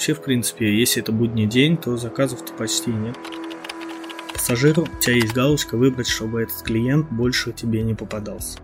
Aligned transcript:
Вообще, 0.00 0.14
в 0.14 0.22
принципе, 0.22 0.80
если 0.80 1.02
это 1.02 1.12
будний 1.12 1.44
день, 1.44 1.76
то 1.76 1.98
заказов-то 1.98 2.54
почти 2.54 2.90
нет. 2.90 3.18
Пассажиру 4.32 4.84
у 4.84 4.98
тебя 4.98 5.16
есть 5.16 5.34
галочка 5.34 5.76
выбрать, 5.76 6.08
чтобы 6.08 6.40
этот 6.40 6.62
клиент 6.62 7.10
больше 7.10 7.52
тебе 7.52 7.82
не 7.82 7.94
попадался. 7.94 8.58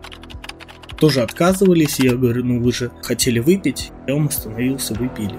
Тоже 0.99 1.21
отказывались, 1.21 1.99
я 1.99 2.15
говорю, 2.15 2.43
ну 2.43 2.59
вы 2.59 2.73
же 2.73 2.89
хотели 3.03 3.37
выпить, 3.37 3.91
я 4.07 4.15
вам 4.15 4.29
остановился, 4.29 4.95
выпили. 4.95 5.35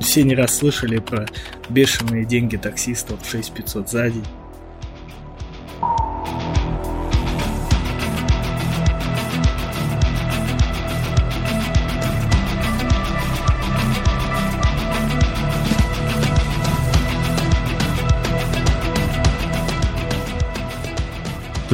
Все 0.00 0.24
не 0.24 0.34
раз 0.34 0.58
слышали 0.58 0.98
про 0.98 1.28
бешеные 1.68 2.24
деньги 2.24 2.56
таксистов 2.56 3.20
6500 3.24 3.88
за 3.88 4.10
день. 4.10 4.26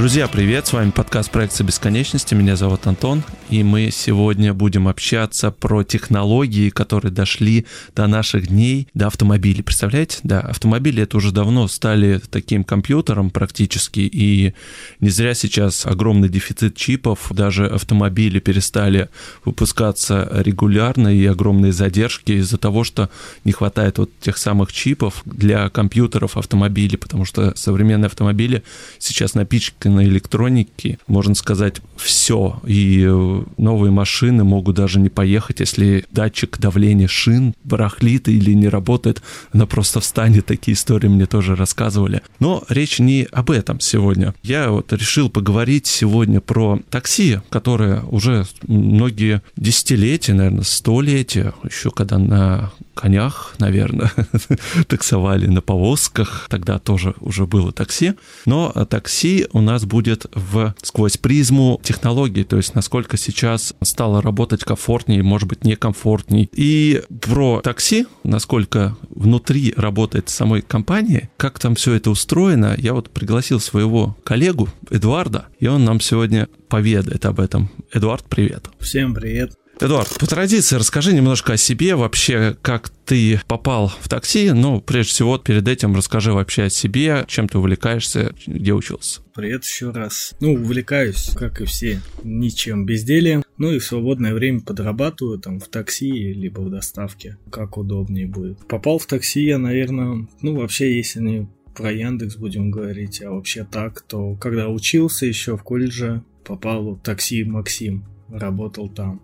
Друзья, 0.06 0.28
привет! 0.28 0.69
С 0.69 0.73
вами 0.73 0.92
подкаст 0.92 1.33
проекта 1.33 1.65
бесконечности. 1.65 2.33
Меня 2.33 2.55
зовут 2.55 2.87
Антон, 2.87 3.24
и 3.51 3.65
мы 3.65 3.91
сегодня 3.91 4.55
будем 4.55 4.87
общаться 4.87 5.51
про 5.51 5.82
технологии, 5.82 6.70
которые 6.70 7.10
дошли 7.10 7.66
до 7.96 8.06
наших 8.06 8.46
дней, 8.46 8.87
до 8.95 9.09
автомобилей. 9.09 9.65
Представляете? 9.65 10.19
Да, 10.23 10.38
автомобили 10.42 11.02
это 11.02 11.16
уже 11.16 11.32
давно 11.32 11.66
стали 11.66 12.20
таким 12.30 12.62
компьютером 12.62 13.30
практически, 13.30 13.98
и 13.98 14.55
не 15.01 15.09
зря 15.09 15.34
сейчас 15.34 15.84
огромный 15.87 16.29
дефицит 16.29 16.77
чипов. 16.77 17.27
Даже 17.30 17.66
автомобили 17.66 18.38
перестали 18.38 19.09
выпускаться 19.45 20.30
регулярно, 20.34 21.09
и 21.09 21.27
огромные 21.27 21.73
задержки 21.73 22.30
из-за 22.30 22.59
того, 22.59 22.85
что 22.85 23.10
не 23.43 23.51
хватает 23.51 23.98
вот 23.98 24.13
тех 24.20 24.38
самых 24.38 24.73
чипов 24.73 25.23
для 25.24 25.68
компьютеров 25.68 26.37
автомобилей, 26.37 26.96
потому 26.96 27.24
что 27.24 27.57
современные 27.57 28.07
автомобили 28.07 28.63
сейчас 29.01 29.35
напичканы 29.35 29.96
на 29.97 30.05
электронике, 30.05 30.99
можно 31.07 31.35
сказать, 31.35 31.80
все. 31.97 32.61
И 32.66 33.05
э, 33.09 33.43
новые 33.57 33.91
машины 33.91 34.45
могут 34.45 34.77
даже 34.77 35.01
не 35.01 35.09
поехать, 35.09 35.61
если 35.61 36.05
датчик 36.11 36.59
давления 36.59 37.09
шин 37.09 37.55
барахлит 37.65 38.29
или 38.29 38.53
не 38.53 38.69
работает, 38.69 39.23
она 39.53 39.66
просто 39.66 40.01
встанет. 40.01 40.47
Такие 40.47 40.75
истории 40.75 41.09
мне 41.09 41.27
тоже 41.27 41.57
рассказывали. 41.57 42.23
Но 42.38 42.63
речь 42.69 42.99
не 42.99 43.27
об 43.33 43.51
этом 43.51 43.80
сегодня. 43.80 44.35
Я 44.43 44.71
вот 44.71 44.93
решил 44.93 45.30
поговорить 45.30 45.87
сегодня 45.87 46.41
про 46.41 46.81
такси, 46.91 47.41
которое 47.49 48.03
уже 48.03 48.47
многие 48.66 49.43
десятилетия, 49.57 50.35
наверное, 50.35 50.65
столетия, 50.65 51.55
еще 51.65 51.91
когда 51.91 52.19
на 52.19 52.73
конях, 52.97 53.55
наверное, 53.59 54.11
таксовали 54.89 55.47
на 55.47 55.61
повозках, 55.61 56.47
тогда 56.51 56.79
тоже 56.79 57.15
уже 57.21 57.47
было 57.47 57.71
такси. 57.71 58.15
Но 58.47 58.71
такси 58.88 59.47
у 59.53 59.61
нас 59.61 59.85
будет 59.85 60.27
в 60.35 60.75
сквозь 60.83 61.16
призму 61.16 61.80
технологий, 61.85 62.43
то 62.43 62.57
есть 62.57 62.75
насколько 62.75 63.16
сейчас 63.16 63.75
стало 63.83 64.21
работать 64.22 64.65
комфортнее, 64.65 65.22
может 65.22 65.49
быть, 65.49 65.65
некомфортней. 65.65 66.49
И 66.53 67.03
про 67.21 67.61
такси, 67.61 68.06
насколько 68.25 68.97
внутри 69.10 69.75
работает 69.77 70.28
самой 70.28 70.62
компании, 70.62 71.28
как 71.37 71.59
там 71.59 71.75
все 71.75 71.94
это 71.94 72.10
устроено, 72.10 72.75
я 72.78 72.94
вот 72.94 73.10
пригласил 73.10 73.60
своего 73.60 74.16
коллегу 74.25 74.69
Эдуарда, 74.91 75.47
и 75.60 75.66
он 75.66 75.84
нам 75.84 76.00
сегодня 76.00 76.49
поведает 76.69 77.27
об 77.27 77.41
этом. 77.41 77.71
Эдуард, 77.93 78.25
привет. 78.25 78.69
Всем 78.81 79.15
привет. 79.15 79.53
Эдуард, 79.78 80.19
по 80.19 80.27
традиции 80.27 80.77
расскажи 80.77 81.12
немножко 81.12 81.53
о 81.53 81.56
себе, 81.59 81.97
вообще, 81.97 82.56
как 82.62 82.88
ты 82.88 83.38
попал 83.47 83.93
в 84.00 84.09
такси, 84.09 84.53
ну, 84.53 84.81
прежде 84.81 85.10
всего, 85.12 85.37
перед 85.37 85.69
этим 85.69 85.94
расскажи 85.94 86.32
вообще 86.32 86.64
о 86.64 86.70
себе, 86.70 87.25
чем 87.28 87.47
ты 87.47 87.59
увлекаешься, 87.59 88.34
где 88.47 88.72
учился. 88.72 89.20
Привет 89.34 89.64
еще 89.64 89.91
раз. 89.91 90.34
Ну, 90.41 90.54
увлекаюсь, 90.54 91.31
как 91.37 91.60
и 91.60 91.66
все, 91.66 92.00
ничем 92.25 92.87
безделием. 92.87 93.42
Ну 93.59 93.70
и 93.70 93.78
в 93.78 93.84
свободное 93.84 94.32
время 94.32 94.60
подрабатываю 94.60 95.38
там 95.38 95.60
в 95.60 95.69
такси, 95.69 96.32
либо 96.32 96.60
в 96.60 96.70
доставке, 96.70 97.37
как 97.50 97.76
удобнее 97.76 98.26
будет. 98.26 98.66
Попал 98.66 98.98
в 98.98 99.04
такси 99.04 99.44
я, 99.44 99.58
наверное, 99.58 100.26
ну, 100.41 100.56
вообще, 100.56 100.97
если 100.97 101.20
не 101.20 101.48
про 101.75 101.93
Яндекс 101.93 102.37
будем 102.37 102.70
говорить, 102.70 103.20
а 103.22 103.31
вообще 103.31 103.64
так, 103.70 104.00
то 104.00 104.37
когда 104.37 104.69
учился 104.69 105.26
еще 105.26 105.58
в 105.58 105.62
колледже, 105.62 106.22
попал 106.44 106.94
в 106.94 107.03
такси 107.03 107.44
Максим, 107.44 108.06
работал 108.28 108.88
там 108.88 109.20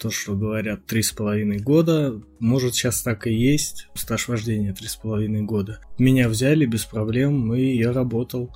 то, 0.00 0.10
что 0.10 0.34
говорят 0.34 0.86
три 0.86 1.02
с 1.02 1.12
половиной 1.12 1.58
года, 1.58 2.20
может 2.38 2.74
сейчас 2.74 3.02
так 3.02 3.26
и 3.26 3.34
есть, 3.34 3.88
стаж 3.94 4.28
вождения 4.28 4.72
три 4.72 4.88
с 4.88 4.96
половиной 4.96 5.42
года. 5.42 5.80
Меня 5.98 6.28
взяли 6.28 6.64
без 6.64 6.84
проблем, 6.84 7.52
и 7.54 7.76
я 7.76 7.92
работал 7.92 8.50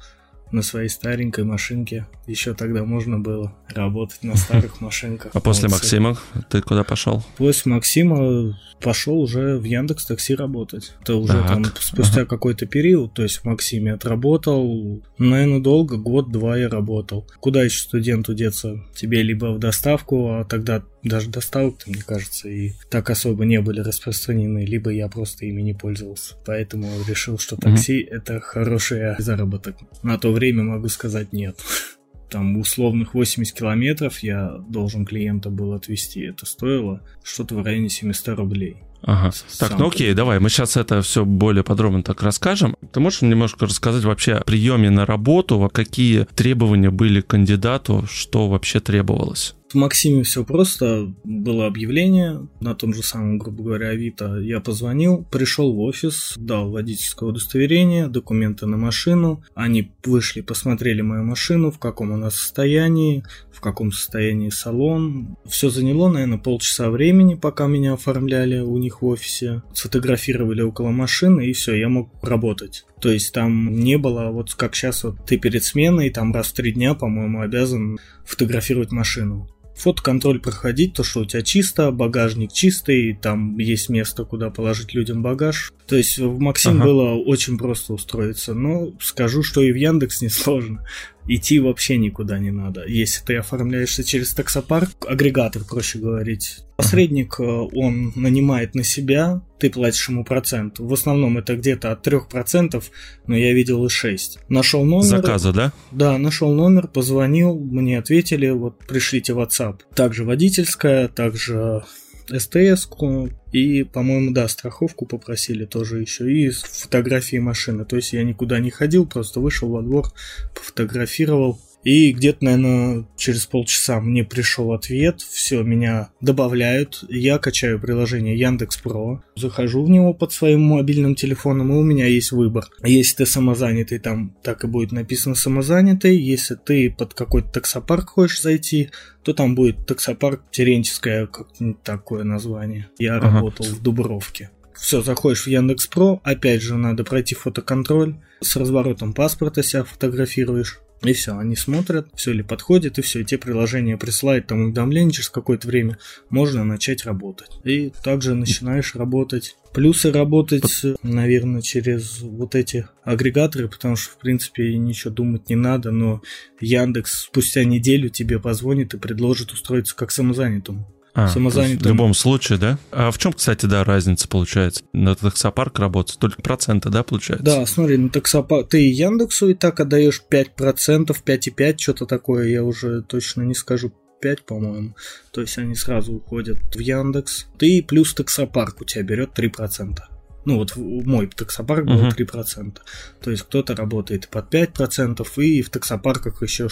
на 0.51 0.63
своей 0.63 0.89
старенькой 0.89 1.45
машинке. 1.45 2.07
Еще 2.27 2.55
тогда 2.55 2.85
можно 2.85 3.19
было 3.19 3.55
работать 3.69 4.23
на 4.23 4.37
старых 4.37 4.81
машинках. 4.81 5.33
А 5.35 5.41
после 5.41 5.69
Максима 5.69 6.17
ты 6.49 6.63
куда 6.63 6.85
пошел? 6.85 7.25
После 7.37 7.73
Максима 7.73 8.59
пошел 8.81 9.21
уже 9.21 9.59
в 9.59 9.65
Яндекс 9.65 10.07
Такси 10.07 10.35
работать. 10.35 10.95
Это 11.03 11.17
уже 11.17 11.33
так. 11.33 11.49
там 11.49 11.65
спустя 11.79 12.21
ага. 12.23 12.27
какой-то 12.27 12.67
период, 12.67 13.15
то 13.15 13.23
есть 13.23 13.39
в 13.39 13.45
Максиме 13.45 13.95
отработал, 13.95 15.03
наверное, 15.19 15.61
долго, 15.61 15.97
год-два 15.97 16.57
я 16.57 16.69
работал. 16.69 17.27
Куда 17.41 17.65
еще 17.65 17.81
студенту 17.81 18.35
деться? 18.35 18.81
Тебе 18.95 19.23
либо 19.23 19.47
в 19.53 19.59
доставку, 19.59 20.31
а 20.31 20.45
тогда 20.45 20.83
даже 21.05 21.31
доставок, 21.31 21.87
мне 21.87 22.03
кажется, 22.03 22.49
и 22.49 22.73
так 22.91 23.11
особо 23.11 23.45
не 23.45 23.61
были 23.61 23.81
распространены, 23.81 24.65
либо 24.65 24.91
я 24.91 25.09
просто 25.09 25.47
ими 25.47 25.63
не 25.63 25.75
пользовался. 25.75 26.35
Поэтому 26.47 26.91
решил, 27.07 27.39
что 27.39 27.57
такси 27.57 28.03
mm-hmm. 28.03 28.17
это 28.17 28.41
хороший 28.41 29.15
заработок. 29.19 29.77
На 30.03 30.19
то 30.19 30.33
время 30.33 30.65
могу 30.65 30.89
сказать 30.89 31.33
нет. 31.33 31.57
Там 32.31 32.57
условных 32.57 33.15
80 33.15 33.57
километров 33.57 34.19
я 34.21 34.57
должен 34.69 35.05
клиента 35.05 35.51
был 35.51 35.75
отвезти. 35.75 36.23
Это 36.23 36.47
стоило 36.47 37.03
что-то 37.23 37.55
в 37.55 37.63
районе 37.63 37.91
700 37.91 38.39
рублей. 38.39 38.79
Ага. 39.07 39.33
Так, 39.59 39.79
ну 39.79 39.89
окей, 39.89 40.15
давай, 40.15 40.41
мы 40.41 40.49
сейчас 40.49 40.79
это 40.79 41.03
все 41.03 41.25
более 41.27 41.63
подробно 41.63 42.03
так 42.03 42.23
расскажем. 42.23 42.75
Ты 42.91 43.01
можешь 43.01 43.21
немножко 43.21 43.67
рассказать 43.67 44.05
вообще 44.05 44.33
о 44.35 44.45
приеме 44.45 44.89
на 44.89 45.05
работу, 45.05 45.71
какие 45.73 46.27
требования 46.35 46.91
были 46.91 47.21
к 47.21 47.27
кандидату, 47.27 48.07
что 48.11 48.49
вообще 48.49 48.81
требовалось? 48.81 49.55
В 49.75 49.77
Максиме 49.77 50.23
все 50.23 50.45
просто. 50.45 51.13
Было 51.25 51.67
объявление 51.67 52.47
на 52.61 52.77
том 52.77 52.95
же 52.95 53.03
самом, 53.03 53.39
грубо 53.39 53.65
говоря, 53.65 53.89
Авито. 53.89 54.39
Я 54.39 54.61
позвонил, 54.61 55.27
пришел 55.33 55.73
в 55.73 55.81
офис, 55.81 56.35
дал 56.37 56.71
водительское 56.71 57.29
удостоверение, 57.29 58.07
документы 58.07 58.67
на 58.67 58.77
машину. 58.77 59.43
Они 59.57 59.91
вышли, 60.05 60.43
посмотрели 60.43 61.01
мою 61.01 61.25
машину, 61.25 61.73
в 61.73 61.81
каком 61.81 62.13
она 62.13 62.31
состоянии, 62.31 63.25
в 63.51 63.61
каком 63.61 63.91
состоянии 63.91 64.51
салон. 64.51 65.37
Все 65.45 65.71
заняло, 65.71 66.09
наверное, 66.09 66.39
полчаса 66.39 66.89
времени, 66.89 67.35
пока 67.35 67.67
меня 67.67 67.95
оформляли 67.95 68.61
у 68.61 68.79
них 68.79 69.03
в 69.03 69.07
офисе. 69.07 69.65
Сфотографировали 69.73 70.63
около 70.63 70.91
машины, 70.91 71.49
и 71.49 71.53
все, 71.53 71.75
я 71.75 71.89
мог 71.89 72.11
работать. 72.23 72.87
То 73.01 73.11
есть 73.11 73.35
там 73.35 73.75
не 73.75 73.99
было, 73.99 74.31
вот 74.31 74.55
как 74.55 74.77
сейчас, 74.77 75.03
вот 75.03 75.17
ты 75.27 75.37
перед 75.37 75.65
сменой, 75.65 76.11
там 76.11 76.33
раз 76.33 76.47
в 76.47 76.53
три 76.53 76.71
дня, 76.71 76.95
по-моему, 76.95 77.41
обязан 77.41 77.99
фотографировать 78.25 78.93
машину 78.93 79.49
фотоконтроль 79.75 80.41
проходить, 80.41 80.95
то 80.95 81.03
что 81.03 81.21
у 81.21 81.25
тебя 81.25 81.43
чисто, 81.43 81.91
багажник 81.91 82.53
чистый, 82.53 83.15
там 83.15 83.59
есть 83.59 83.89
место, 83.89 84.25
куда 84.25 84.51
положить 84.51 84.95
людям 84.95 85.23
багаж. 85.23 85.73
То 85.87 85.97
есть 85.97 86.19
в 86.19 86.39
Максим 86.39 86.77
ага. 86.77 86.85
было 86.85 87.15
очень 87.15 87.59
просто 87.59 87.93
устроиться. 87.93 88.55
Но 88.55 88.93
скажу, 89.01 89.43
что 89.43 89.63
и 89.63 89.73
в 89.73 89.77
Яндекс 89.77 90.23
несложно 90.23 90.87
идти 91.27 91.59
вообще 91.59 91.97
никуда 91.97 92.39
не 92.39 92.51
надо. 92.51 92.85
Если 92.87 93.25
ты 93.25 93.37
оформляешься 93.37 94.05
через 94.05 94.35
таксопарк, 94.35 94.91
агрегатор, 95.09 95.65
проще 95.65 95.99
говорить, 95.99 96.61
посредник, 96.77 97.37
э, 97.39 97.43
он 97.43 98.13
нанимает 98.17 98.75
на 98.75 98.85
себя, 98.85 99.43
ты 99.59 99.71
платишь 99.71 100.09
ему 100.09 100.25
процент. 100.25 100.79
В 100.79 100.93
основном 100.93 101.39
это 101.39 101.57
где-то 101.57 101.93
от 101.93 102.07
3%, 102.07 102.83
но 103.27 103.37
я 103.37 103.53
видел 103.55 103.85
и 103.87 103.89
6. 103.89 104.39
Нашел 104.49 104.85
номер. 104.85 105.07
Заказа, 105.07 105.53
да? 105.53 105.73
Да, 105.91 106.19
нашел 106.19 106.53
номер, 106.53 106.89
позвонил, 106.89 107.59
мне 107.59 107.99
ответили, 107.99 108.51
вот 108.51 108.79
пришлите 108.87 109.33
WhatsApp. 109.33 109.81
Также 109.95 110.25
водительская, 110.25 111.09
также 111.09 111.85
СТС-ку 112.29 113.31
и, 113.53 113.83
по-моему, 113.85 114.33
да, 114.33 114.49
страховку 114.49 115.07
попросили 115.07 115.65
тоже 115.65 116.01
еще 116.01 116.33
и 116.33 116.51
фотографии 116.51 117.37
машины. 117.37 117.85
То 117.85 117.97
есть 117.97 118.13
я 118.13 118.25
никуда 118.25 118.59
не 118.59 118.71
ходил, 118.71 119.07
просто 119.07 119.41
вышел 119.41 119.69
во 119.69 119.83
двор, 119.83 120.13
пофотографировал. 120.55 121.61
И 121.85 122.13
где-то, 122.13 122.45
наверное, 122.45 123.07
через 123.17 123.47
полчаса 123.47 124.01
мне 124.01 124.25
пришел 124.25 124.73
ответ, 124.73 125.21
все, 125.21 125.63
меня 125.63 126.09
добавляют, 126.21 127.05
я 127.09 127.39
качаю 127.39 127.79
приложение 127.79 128.39
Яндекс 128.39 128.79
Про, 128.79 129.23
захожу 129.37 129.85
в 129.85 129.91
него 129.91 130.15
под 130.15 130.33
своим 130.33 130.63
мобильным 130.63 131.15
телефоном, 131.15 131.73
и 131.73 131.77
у 131.77 131.83
меня 131.83 132.07
есть 132.07 132.33
выбор. 132.33 132.65
Если 132.83 133.17
ты 133.17 133.27
самозанятый, 133.27 133.99
там 133.99 134.35
так 134.43 134.65
и 134.65 134.67
будет 134.67 134.93
написано 134.93 135.35
самозанятый, 135.35 136.17
если 136.17 136.55
ты 136.55 136.91
под 136.91 137.13
какой-то 137.13 137.49
таксопарк 137.49 138.11
хочешь 138.11 138.41
зайти, 138.41 138.91
то 139.23 139.35
там 139.35 139.55
будет 139.55 139.87
таксопарк 139.87 140.43
Терентьевская, 140.51 141.27
как 141.27 141.49
такое 141.83 142.25
название. 142.25 142.89
Я 142.99 143.17
ага. 143.17 143.27
работал 143.27 143.67
в 143.67 143.83
Дубровке. 143.83 144.51
Все, 144.75 145.03
заходишь 145.03 145.45
в 145.45 145.49
Яндекс 145.49 145.87
Про, 145.87 146.21
опять 146.25 146.63
же 146.63 146.77
надо 146.77 147.05
пройти 147.05 147.35
фотоконтроль, 147.35 148.17
с 148.41 148.57
разворотом 148.57 149.13
паспорта 149.13 149.63
себя 149.63 149.85
фотографируешь. 149.85 150.81
И 151.05 151.13
все, 151.13 151.37
они 151.37 151.55
смотрят, 151.55 152.09
все 152.15 152.33
ли 152.33 152.43
подходит, 152.43 152.99
и 152.99 153.03
все, 153.03 153.21
и 153.21 153.25
те 153.25 153.37
приложения 153.37 153.99
присылают 153.99 154.47
там 154.47 154.63
уведомления 154.63 155.11
через 155.11 155.29
какое-то 155.29 155.69
время, 155.69 155.99
можно 156.31 156.65
начать 156.65 157.05
работать. 157.05 157.51
И 157.65 157.93
также 158.03 158.35
начинаешь 158.35 158.95
работать. 158.95 159.57
Плюсы 159.75 160.13
работать, 160.13 160.83
наверное, 161.03 161.61
через 161.61 162.21
вот 162.21 162.55
эти 162.55 162.87
агрегаторы, 163.03 163.69
потому 163.69 163.97
что, 163.97 164.13
в 164.13 164.19
принципе, 164.19 164.77
ничего 164.79 165.13
думать 165.13 165.49
не 165.49 165.57
надо, 165.57 165.91
но 165.91 166.23
Яндекс 166.61 167.25
спустя 167.25 167.65
неделю 167.65 168.09
тебе 168.09 168.39
позвонит 168.39 168.95
и 168.95 168.99
предложит 168.99 169.53
устроиться 169.53 169.95
как 169.97 170.11
самозанятому. 170.11 170.94
А, 171.15 171.29
в 171.29 171.87
любом 171.87 172.13
случае, 172.13 172.59
да? 172.59 172.79
А 172.91 173.13
в 173.13 173.19
чем, 173.19 173.33
кстати, 173.33 173.67
да, 173.67 173.85
разница 173.85 174.27
получается? 174.27 174.83
На 174.93 175.15
таксопарк 175.15 175.79
работать 175.79 176.19
только 176.19 176.43
проценты, 176.43 176.91
да, 176.91 177.05
получается? 177.05 177.45
Да, 177.45 177.65
смотри, 177.67 177.97
на 177.97 178.09
таксопарк 178.09 178.69
ты 178.71 178.91
Яндексу 178.91 179.49
и 179.49 179.55
так 179.55 179.79
отдаешь 179.79 180.23
5%, 180.29 181.15
5,5, 181.25 181.75
что-то 181.79 182.07
такое, 182.07 182.49
я 182.49 182.65
уже 182.65 183.03
точно 183.03 183.43
не 183.43 183.55
скажу. 183.55 183.93
5, 184.21 184.47
по-моему. 184.47 184.97
То 185.33 185.43
есть 185.43 185.59
они 185.59 185.75
сразу 185.75 186.15
уходят 186.15 186.59
в 186.75 186.79
Яндекс. 186.79 187.47
Ты 187.59 187.85
плюс 187.87 188.15
таксопарк 188.15 188.81
у 188.81 188.85
тебя 188.85 189.03
берет 189.03 189.39
3%. 189.39 189.99
Ну 190.45 190.59
вот 190.59 190.77
мой 190.77 191.27
таксопарк 191.27 191.87
был 191.87 192.07
uh-huh. 192.07 192.17
3%. 192.17 192.77
То 193.23 193.31
есть 193.31 193.43
кто-то 193.45 193.75
работает 193.75 194.29
под 194.29 194.53
5%, 194.55 195.27
и 195.39 195.63
в 195.63 195.71
таксопарках 195.71 196.43
еще 196.43 196.69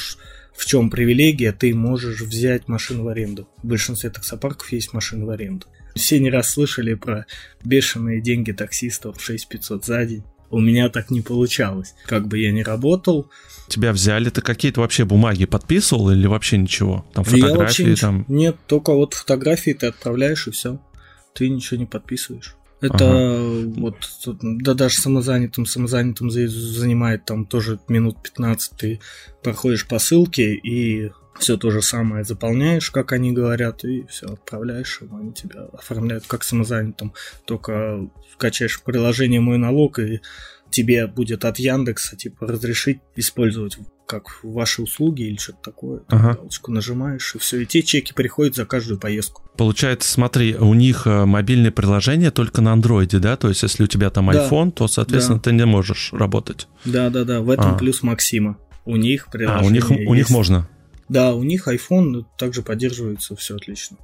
в 0.55 0.67
чем 0.67 0.91
привилегия, 0.91 1.53
ты 1.53 1.75
можешь 1.75 2.21
взять 2.21 2.69
машину 2.69 3.05
в 3.05 3.09
аренду. 3.09 3.49
В 3.63 3.67
большинстве 3.67 4.11
таксопарков 4.11 4.71
есть 4.73 4.93
машины 4.93 5.25
в 5.25 5.31
аренду. 5.31 5.67
Все 5.95 6.21
не 6.21 6.31
раз 6.31 6.51
слышали 6.51 6.95
про 6.95 7.27
бешеные 7.65 8.21
деньги 8.21 8.53
таксистов 8.53 9.23
6500 9.23 9.85
за 9.85 10.05
день. 10.05 10.25
У 10.51 10.61
меня 10.61 10.91
так 10.91 11.11
не 11.11 11.23
получалось. 11.23 11.95
Как 12.05 12.29
бы 12.29 12.39
я 12.39 12.53
ни 12.53 12.61
работал. 12.63 13.31
Тебя 13.69 13.93
взяли, 13.93 14.29
ты 14.29 14.43
какие-то 14.43 14.83
вообще 14.83 15.07
бумаги 15.07 15.47
подписывал 15.47 16.11
или 16.11 16.27
вообще 16.27 16.59
ничего? 16.59 17.07
Там 17.15 17.25
фотографии 17.25 17.95
там? 17.95 18.27
Нет, 18.29 18.57
только 18.67 18.93
вот 18.93 19.15
фотографии 19.15 19.71
ты 19.71 19.87
отправляешь 19.87 20.47
и 20.47 20.51
все. 20.51 20.79
Ты 21.35 21.49
ничего 21.49 21.81
не 21.81 21.87
подписываешь. 21.87 22.57
Это 22.83 23.05
ага. 23.05 23.73
вот, 23.77 23.97
да 24.43 24.75
даже 24.75 24.97
самозанятым, 24.99 25.67
самозанятым 25.67 26.31
занимает 26.31 27.25
там 27.25 27.47
тоже 27.47 27.79
минут 27.89 28.19
15 28.23 28.73
ты 28.77 29.01
проходишь 29.43 29.87
по 29.87 30.01
ссылке 30.01 30.53
и 30.53 31.13
все 31.39 31.57
то 31.57 31.71
же 31.71 31.81
самое 31.81 32.25
заполняешь, 32.25 32.91
как 32.91 33.13
они 33.13 33.33
говорят, 33.33 33.85
и 33.85 34.05
все 34.07 34.27
отправляешь 34.27 35.01
им, 35.01 35.17
они 35.17 35.33
тебя 35.33 35.63
оформляют 35.73 36.25
как 36.27 36.45
самозанятым. 36.45 37.15
Только 37.47 38.09
скачаешь 38.33 38.83
приложение 38.83 39.41
«Мой 39.41 39.59
налог», 39.59 39.99
и 39.99 40.21
тебе 40.73 41.07
будет 41.07 41.45
от 41.45 41.59
Яндекса 41.59 42.17
типа 42.17 42.47
разрешить 42.47 42.99
использовать 43.17 43.79
как 44.07 44.41
ваши 44.43 44.83
услуги 44.83 45.23
или 45.23 45.37
что-то 45.37 45.59
такое. 45.63 46.03
Ага. 46.09 46.35
Галочку 46.35 46.71
нажимаешь, 46.71 47.35
и 47.35 47.39
все. 47.39 47.61
И 47.61 47.67
те 47.67 47.83
чеки 47.83 48.13
приходят 48.13 48.55
за 48.55 48.67
каждую 48.67 49.01
поездку. 49.01 49.43
Получается, 49.57 50.11
смотри, 50.11 50.55
у 50.55 50.75
них 50.75 51.07
э, 51.07 51.25
мобильное 51.25 51.71
приложение 51.71 52.31
только 52.31 52.61
на 52.61 52.73
андроиде, 52.73 53.21
да? 53.21 53.37
То 53.37 53.49
есть, 53.49 53.63
если 53.63 53.85
у 53.85 53.87
тебя 53.87 54.11
там 54.11 54.31
да. 54.31 54.47
iPhone, 54.47 54.71
то, 54.71 54.87
соответственно, 54.87 55.39
да. 55.39 55.45
ты 55.45 55.53
не 55.53 55.65
можешь 55.65 56.13
работать. 56.13 56.69
Да, 56.85 57.09
да, 57.09 57.25
да. 57.25 57.41
В 57.41 57.49
этом 57.49 57.75
а. 57.75 57.79
плюс 57.79 58.03
Максима. 58.03 58.59
У 58.85 58.97
них 58.97 59.29
приложение. 59.31 59.65
А, 59.65 59.67
у 59.67 59.71
них, 59.71 59.91
есть. 59.91 60.11
у 60.11 60.15
них 60.15 60.29
можно. 60.29 60.69
Да, 61.09 61.35
у 61.35 61.43
них 61.43 61.69
iPhone 61.69 62.25
также 62.37 62.63
поддерживается, 62.63 63.35
все 63.37 63.57
отлично. 63.57 63.97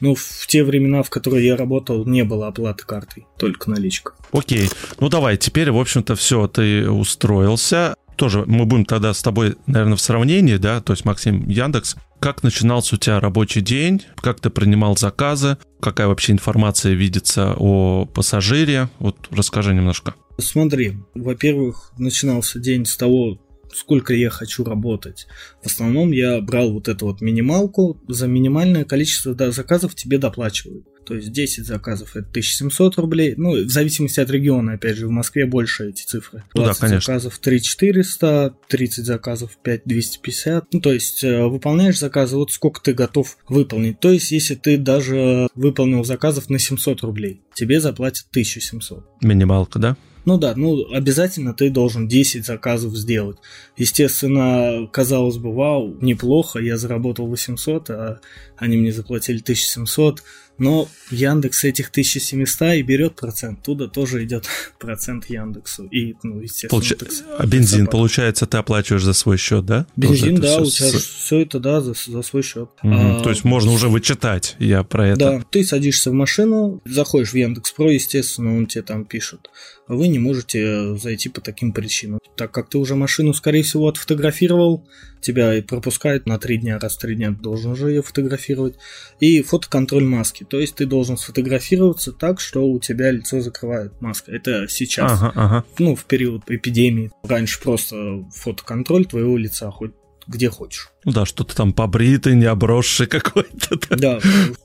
Ну, 0.00 0.14
в 0.14 0.46
те 0.46 0.64
времена, 0.64 1.02
в 1.02 1.10
которые 1.10 1.46
я 1.46 1.56
работал, 1.56 2.06
не 2.06 2.24
было 2.24 2.48
оплаты 2.48 2.84
картой, 2.86 3.26
только 3.38 3.70
наличка. 3.70 4.12
Окей. 4.32 4.68
Ну 4.98 5.08
давай, 5.10 5.36
теперь, 5.36 5.70
в 5.70 5.78
общем-то, 5.78 6.14
все, 6.16 6.46
ты 6.48 6.90
устроился 6.90 7.94
тоже 8.20 8.44
мы 8.46 8.66
будем 8.66 8.84
тогда 8.84 9.14
с 9.14 9.22
тобой, 9.22 9.56
наверное, 9.66 9.96
в 9.96 10.00
сравнении, 10.02 10.56
да, 10.56 10.82
то 10.82 10.92
есть 10.92 11.06
Максим 11.06 11.48
Яндекс, 11.48 11.96
как 12.18 12.42
начинался 12.42 12.96
у 12.96 12.98
тебя 12.98 13.18
рабочий 13.18 13.62
день, 13.62 14.02
как 14.16 14.40
ты 14.40 14.50
принимал 14.50 14.94
заказы, 14.94 15.56
какая 15.80 16.06
вообще 16.06 16.32
информация 16.32 16.92
видится 16.92 17.54
о 17.56 18.04
пассажире, 18.04 18.90
вот 18.98 19.16
расскажи 19.30 19.72
немножко. 19.72 20.14
Смотри, 20.36 20.98
во-первых, 21.14 21.92
начинался 21.96 22.58
день 22.58 22.84
с 22.84 22.94
того, 22.94 23.38
сколько 23.72 24.14
я 24.14 24.30
хочу 24.30 24.64
работать. 24.64 25.26
В 25.62 25.66
основном 25.66 26.12
я 26.12 26.40
брал 26.40 26.72
вот 26.72 26.88
эту 26.88 27.06
вот 27.06 27.20
минималку, 27.20 28.00
за 28.08 28.26
минимальное 28.26 28.84
количество 28.84 29.34
заказов 29.52 29.94
тебе 29.94 30.18
доплачивают. 30.18 30.86
То 31.10 31.16
есть 31.16 31.32
10 31.32 31.66
заказов 31.66 32.14
это 32.14 32.28
1700 32.28 32.96
рублей. 32.98 33.34
Ну, 33.36 33.64
в 33.64 33.68
зависимости 33.68 34.20
от 34.20 34.30
региона, 34.30 34.74
опять 34.74 34.96
же, 34.96 35.08
в 35.08 35.10
Москве 35.10 35.44
больше 35.44 35.88
эти 35.88 36.04
цифры. 36.04 36.44
20 36.54 36.54
ну, 36.54 36.64
да, 36.64 36.74
конечно. 36.74 37.00
заказов 37.00 37.38
3400, 37.38 38.54
30 38.68 39.04
заказов 39.04 39.58
5250. 39.62 40.72
Ну, 40.72 40.80
то 40.80 40.92
есть 40.92 41.24
э, 41.24 41.46
выполняешь 41.46 41.98
заказы, 41.98 42.36
вот 42.36 42.52
сколько 42.52 42.80
ты 42.80 42.92
готов 42.92 43.38
выполнить. 43.48 43.98
То 43.98 44.12
есть, 44.12 44.30
если 44.30 44.54
ты 44.54 44.76
даже 44.76 45.48
выполнил 45.56 46.04
заказов 46.04 46.48
на 46.48 46.60
700 46.60 47.02
рублей, 47.02 47.40
тебе 47.54 47.80
заплатят 47.80 48.26
1700. 48.30 49.04
Минималка, 49.22 49.78
да? 49.78 49.96
Ну 50.24 50.38
да, 50.38 50.54
ну 50.56 50.92
обязательно 50.92 51.54
ты 51.54 51.70
должен 51.70 52.08
10 52.08 52.44
заказов 52.44 52.94
сделать. 52.94 53.38
Естественно, 53.80 54.86
казалось 54.92 55.38
бы, 55.38 55.54
вау, 55.54 55.96
неплохо, 56.02 56.58
я 56.58 56.76
заработал 56.76 57.26
800, 57.26 57.88
а 57.88 58.20
они 58.58 58.76
мне 58.76 58.92
заплатили 58.92 59.40
1700. 59.40 60.22
Но 60.58 60.86
Яндекс 61.10 61.64
этих 61.64 61.88
1700 61.88 62.74
и 62.74 62.82
берет 62.82 63.16
процент. 63.16 63.62
Туда 63.62 63.88
тоже 63.88 64.22
идет 64.24 64.44
процент 64.78 65.24
Яндексу. 65.30 65.86
И, 65.86 66.14
ну, 66.22 66.40
естественно, 66.40 66.68
Получ... 66.68 66.94
такс... 66.98 67.22
А 67.38 67.46
бензин, 67.46 67.86
такс... 67.86 67.92
получается, 67.92 68.46
ты 68.46 68.58
оплачиваешь 68.58 69.02
за 69.02 69.14
свой 69.14 69.38
счет, 69.38 69.64
да? 69.64 69.86
Бензин, 69.96 70.34
да, 70.36 70.58
у 70.58 70.66
тебя 70.66 70.90
все 70.90 71.40
это, 71.40 71.58
да, 71.58 71.80
за, 71.80 71.94
за 71.94 72.20
свой 72.20 72.42
счет. 72.42 72.68
Угу. 72.82 72.92
А... 72.92 73.20
То 73.22 73.30
есть 73.30 73.44
можно 73.44 73.72
уже 73.72 73.88
вычитать, 73.88 74.56
я 74.58 74.84
про 74.84 75.08
это. 75.08 75.18
Да, 75.18 75.42
ты 75.50 75.64
садишься 75.64 76.10
в 76.10 76.12
машину, 76.12 76.82
заходишь 76.84 77.32
в 77.32 77.36
Яндекс 77.36 77.72
Про, 77.72 77.92
естественно, 77.92 78.54
он 78.54 78.66
тебе 78.66 78.82
там 78.82 79.06
пишет. 79.06 79.48
Вы 79.88 80.08
не 80.08 80.18
можете 80.18 80.94
зайти 80.98 81.30
по 81.30 81.40
таким 81.40 81.72
причинам. 81.72 82.20
Так 82.36 82.52
как 82.52 82.68
ты 82.68 82.76
уже 82.76 82.94
машину, 82.96 83.32
скорее 83.32 83.62
всего, 83.62 83.69
отфотографировал, 83.78 84.86
тебя 85.20 85.54
и 85.54 85.60
пропускают 85.60 86.26
на 86.26 86.38
три 86.38 86.58
дня, 86.58 86.78
раз 86.78 86.96
в 86.96 87.00
три 87.00 87.14
дня 87.14 87.30
должен 87.30 87.72
уже 87.72 87.90
ее 87.90 88.02
фотографировать. 88.02 88.76
И 89.20 89.42
фотоконтроль 89.42 90.04
маски. 90.04 90.44
То 90.44 90.58
есть 90.58 90.76
ты 90.76 90.86
должен 90.86 91.16
сфотографироваться 91.16 92.12
так, 92.12 92.40
что 92.40 92.66
у 92.66 92.78
тебя 92.80 93.10
лицо 93.10 93.40
закрывает 93.40 94.00
маска. 94.00 94.32
Это 94.32 94.66
сейчас. 94.68 95.12
Ага, 95.12 95.32
ага. 95.34 95.64
Ну, 95.78 95.94
в 95.94 96.04
период 96.04 96.42
эпидемии. 96.48 97.10
Раньше 97.22 97.60
просто 97.60 98.24
фотоконтроль 98.32 99.06
твоего 99.06 99.36
лица, 99.36 99.70
хоть 99.70 99.92
где 100.30 100.48
хочешь. 100.48 100.90
Ну 101.04 101.12
да, 101.12 101.26
что-то 101.26 101.56
там 101.56 101.72
побритый, 101.72 102.36
не 102.36 102.44
обросший 102.44 103.06
какой-то. 103.06 103.78
Да, 103.96 104.20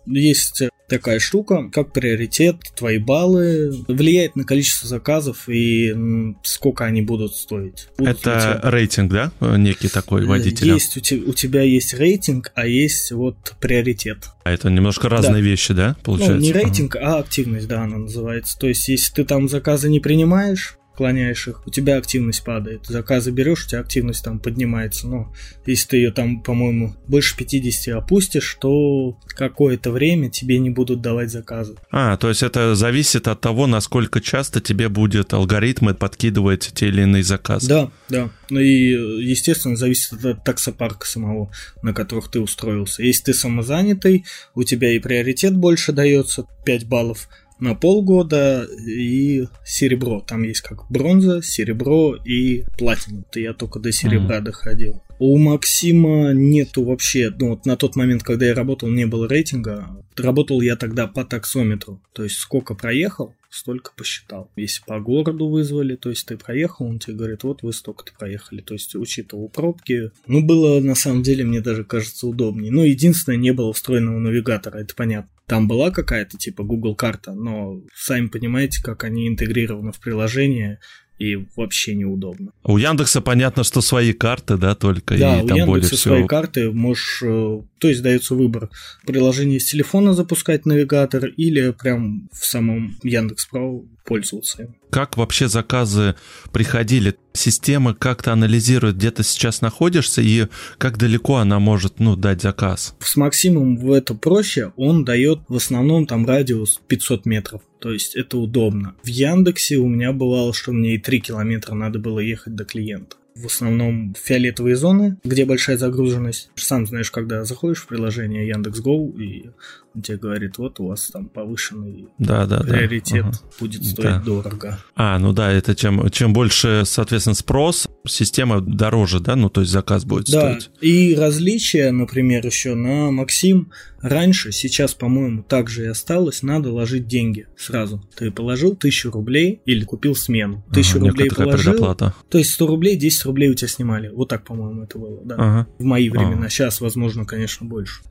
есть 0.06 0.64
такая 0.88 1.20
штука, 1.20 1.70
как 1.74 1.92
приоритет, 1.92 2.58
твои 2.76 3.00
баллы, 3.00 3.72
влияет 3.88 4.36
на 4.36 4.44
количество 4.44 4.88
заказов 4.88 5.50
и 5.50 5.96
сколько 6.44 6.86
они 6.86 7.02
будут 7.02 7.36
стоить. 7.36 7.88
Будут 7.98 8.20
Это 8.20 8.60
рейтинг, 8.64 9.12
да, 9.12 9.32
некий 9.58 9.88
такой 9.88 10.24
э, 10.24 10.26
водителя? 10.28 10.76
Есть, 10.76 10.96
у, 10.98 11.00
te, 11.00 11.18
у 11.18 11.34
тебя 11.34 11.64
есть 11.64 11.96
рейтинг, 11.96 12.52
а 12.54 12.68
есть 12.68 13.12
вот 13.12 13.56
приоритет. 13.60 14.30
А 14.44 14.52
это 14.52 14.70
немножко 14.70 15.10
разные 15.10 15.42
да. 15.42 15.50
вещи, 15.50 15.74
да, 15.74 15.96
получается? 16.04 16.36
Ну, 16.36 16.42
не 16.42 16.52
рейтинг, 16.52 16.96
а 16.96 17.18
активность, 17.18 17.68
да, 17.68 17.82
она 17.82 17.98
называется. 17.98 18.58
То 18.60 18.68
есть, 18.68 18.88
если 18.88 19.14
ты 19.14 19.26
там 19.26 19.50
заказы 19.50 19.90
не 19.90 20.00
принимаешь, 20.00 20.78
клоняешь 20.96 21.48
их, 21.48 21.66
у 21.68 21.70
тебя 21.70 21.98
активность 21.98 22.44
падает. 22.44 22.86
Заказы 22.86 23.32
берешь, 23.32 23.66
у 23.66 23.70
тебя 23.70 23.82
активность 23.82 24.24
там 24.24 24.40
поднимается. 24.40 25.08
Но 25.08 25.34
если 25.66 25.90
ты 25.90 25.98
ее 25.98 26.12
там, 26.12 26.42
по-моему, 26.42 26.96
больше 27.08 27.38
50 27.38 27.96
опустишь, 27.96 28.58
то 28.60 29.18
какое-то 29.28 29.92
время 29.92 30.30
тебе 30.30 30.58
не 30.60 30.70
будут 30.70 31.02
давать 31.02 31.32
заказы. 31.32 31.75
А, 31.92 32.18
то 32.18 32.30
есть 32.30 32.44
это 32.44 32.75
зависит 32.75 33.28
от 33.28 33.42
того, 33.42 33.68
насколько 33.68 34.22
часто 34.22 34.62
тебе 34.62 34.90
будет 34.90 35.34
алгоритмы 35.34 35.94
подкидывать 35.94 36.72
те 36.74 36.88
или 36.88 37.02
иные 37.02 37.24
заказы. 37.24 37.68
Да, 37.68 37.92
да. 38.10 38.30
Ну 38.50 38.60
и, 38.60 39.24
естественно, 39.24 39.75
зависит 39.75 40.24
от 40.24 40.44
таксопарка 40.44 41.08
самого, 41.08 41.52
на 41.82 41.94
которых 41.94 42.30
ты 42.30 42.40
устроился. 42.40 43.04
Если 43.04 43.24
ты 43.24 43.34
самозанятый, 43.34 44.25
у 44.54 44.64
тебя 44.64 44.96
и 44.96 45.00
приоритет 45.00 45.56
больше 45.56 45.92
дается, 45.92 46.46
5 46.66 46.88
баллов, 46.88 47.28
на 47.60 47.76
полгода 47.76 48.68
и 48.86 49.48
серебро. 49.66 50.22
Там 50.22 50.44
есть 50.44 50.62
как 50.62 50.90
бронза, 50.90 51.42
серебро 51.42 52.16
и 52.16 52.64
платина. 52.78 53.24
То 53.32 53.40
я 53.40 53.54
только 53.54 53.80
до 53.80 53.92
серебра 53.92 54.40
mm-hmm. 54.40 54.44
доходил. 54.44 55.02
У 55.18 55.38
Максима 55.38 56.34
нету 56.34 56.84
вообще, 56.84 57.34
ну 57.40 57.52
вот 57.52 57.66
на 57.66 57.78
тот 57.78 57.96
момент, 57.96 58.24
когда 58.24 58.46
я 58.46 58.54
работал, 58.54 58.90
не 58.90 59.06
было 59.06 59.28
рейтинга. 59.28 59.88
Работал 60.18 60.62
я 60.62 60.76
тогда 60.76 61.08
по 61.08 61.24
таксометру. 61.24 62.02
То 62.14 62.24
есть 62.24 62.38
сколько 62.38 62.76
проехал, 62.76 63.34
столько 63.50 63.92
посчитал. 63.96 64.52
Если 64.56 64.84
по 64.86 65.00
городу 65.00 65.48
вызвали, 65.48 65.96
то 65.96 66.10
есть 66.10 66.26
ты 66.26 66.38
проехал, 66.38 66.88
он 66.88 67.00
тебе 67.00 67.16
говорит, 67.16 67.44
вот 67.44 67.64
вы 67.64 67.72
столько-то 67.72 68.12
проехали. 68.18 68.62
То 68.62 68.74
есть 68.74 68.96
учитывал 68.96 69.48
пробки. 69.48 70.12
Ну, 70.28 70.44
было 70.44 70.82
на 70.82 70.96
самом 70.96 71.24
деле, 71.24 71.46
мне 71.46 71.62
даже 71.62 71.86
кажется, 71.86 72.28
удобнее. 72.28 72.72
Ну, 72.72 72.84
единственное, 72.84 73.38
не 73.38 73.52
было 73.52 73.72
встроенного 73.74 74.20
навигатора, 74.20 74.80
это 74.80 74.94
понятно. 74.96 75.30
Там 75.48 75.68
была 75.68 75.92
какая-то 75.92 76.38
типа 76.38 76.64
Google 76.64 76.96
карта, 76.96 77.34
но 77.34 77.82
сами 77.96 78.28
понимаете, 78.28 78.82
как 78.82 79.04
они 79.04 79.28
интегрированы 79.28 79.92
в 79.92 80.00
приложение, 80.00 80.80
и 81.18 81.38
вообще 81.56 81.96
неудобно. 81.96 82.52
У 82.64 82.78
Яндекса 82.78 83.22
понятно, 83.22 83.64
что 83.64 83.82
свои 83.82 84.12
карты, 84.12 84.58
да, 84.58 84.75
только 84.75 85.18
да, 85.18 85.40
и 85.40 85.44
у 85.44 85.48
там 85.48 85.58
Яндекса 85.58 85.66
более 85.66 85.88
свои 85.88 86.18
всего. 86.18 86.28
карты 86.28 86.72
можешь, 86.72 87.22
э, 87.24 87.62
то 87.80 87.88
есть 87.88 88.02
дается 88.02 88.36
выбор 88.36 88.70
приложение 89.06 89.60
с 89.60 89.72
телефона 89.72 90.14
запускать 90.14 90.66
навигатор 90.66 91.25
или 91.25 91.72
прям 91.72 92.28
в 92.34 92.46
самом 92.46 92.98
Яндекс 93.04 93.46
Про 93.46 93.86
пользоваться 94.06 94.64
им. 94.64 94.76
Как 94.90 95.18
вообще 95.18 95.48
заказы 95.50 96.16
приходили? 96.54 97.16
Система 97.34 97.94
как-то 97.94 98.32
анализирует, 98.32 98.96
где 98.96 99.12
ты 99.12 99.24
сейчас 99.24 99.62
находишься 99.62 100.22
и 100.22 100.48
как 100.78 100.98
далеко 100.98 101.38
она 101.38 101.60
может, 101.60 102.00
ну, 102.00 102.16
дать 102.16 102.42
заказ. 102.42 102.96
С 103.00 103.18
Максимом 103.18 103.76
в 103.76 103.92
это 103.92 104.14
проще, 104.14 104.72
он 104.78 105.04
дает 105.04 105.40
в 105.50 105.56
основном 105.58 106.08
там 106.08 106.26
радиус 106.26 106.80
500 106.88 107.26
метров. 107.26 107.62
То 107.80 107.92
есть 107.92 108.16
это 108.16 108.38
удобно. 108.38 108.96
В 109.04 109.08
Яндексе 109.08 109.78
у 109.78 109.88
меня 109.88 110.14
бывало, 110.14 110.54
что 110.54 110.72
мне 110.72 110.96
и 110.96 110.98
3 110.98 111.20
километра 111.20 111.76
надо 111.76 112.00
было 112.00 112.20
ехать 112.20 112.56
до 112.56 112.64
клиента. 112.64 113.18
В 113.36 113.48
основном 113.48 114.15
фиолетовые 114.18 114.77
зоны, 114.77 115.18
где 115.25 115.46
большая 115.46 115.77
загруженность. 115.77 116.50
Сам 116.56 116.88
знаешь, 116.88 117.12
когда 117.12 117.44
заходишь 117.44 117.80
в 117.82 117.88
приложение 117.88 118.48
Яндекс.Гоу, 118.48 119.12
и 119.20 119.50
он 119.94 120.01
тебе 120.01 120.18
говорит, 120.18 120.58
вот 120.58 120.80
у 120.80 120.88
вас 120.88 121.10
там 121.12 121.25
повышенный 121.27 122.08
Да, 122.18 122.46
да, 122.46 122.60
да. 122.60 122.63
приоритет 122.63 123.25
Ага. 123.25 123.39
будет 123.60 123.84
стоить 123.84 124.06
Да. 124.08 124.20
дорого. 124.22 124.80
А, 124.96 125.20
ну 125.20 125.34
да, 125.34 125.51
это 125.51 125.75
чем, 125.75 126.10
чем 126.12 126.32
больше, 126.32 126.84
соответственно, 126.86 127.36
спрос, 127.36 127.88
система 128.08 128.62
дороже, 128.62 129.20
да, 129.20 129.36
ну 129.36 129.50
то 129.50 129.62
есть 129.62 129.72
заказ 129.72 130.06
будет 130.06 130.26
Да, 130.28 130.60
стоить. 130.60 130.70
и 130.82 131.16
различия, 131.16 131.92
например, 131.92 132.46
еще 132.46 132.76
на 132.76 133.12
Максим 133.12 133.72
раньше, 134.02 134.52
сейчас, 134.52 134.94
по-моему, 134.94 135.44
так 135.44 135.70
же 135.70 135.84
и 135.84 135.88
осталось, 135.88 136.44
надо 136.44 136.72
ложить 136.72 137.08
деньги 137.08 137.48
сразу. 137.58 138.04
Ты 138.16 138.32
положил 138.32 138.76
тысячу 138.76 139.12
рублей 139.12 139.62
или 139.66 139.84
купил 139.84 140.16
смену. 140.16 140.64
Тысячу 140.74 140.98
Ага, 140.98 141.08
рублей 141.10 141.30
положил, 141.30 141.74
предоплата. 141.74 142.14
то 142.30 142.38
есть 142.38 142.52
100 142.54 142.68
рублей, 142.68 142.96
10 142.98 143.26
рублей 143.26 143.50
у 143.50 143.54
тебя 143.56 143.68
снимали. 143.68 144.10
Вот 144.10 144.30
так, 144.30 144.46
по-моему, 144.46 144.84
это 144.84 144.98
было, 145.00 145.22
да. 145.26 145.36
Ага. 145.38 145.68
В 145.80 145.84
мои 145.84 146.10
времена. 146.10 146.46
А. 146.46 146.50
Сейчас, 146.50 146.82
возможно, 146.82 147.26
конечно, 147.26 147.66
больше. 147.66 148.02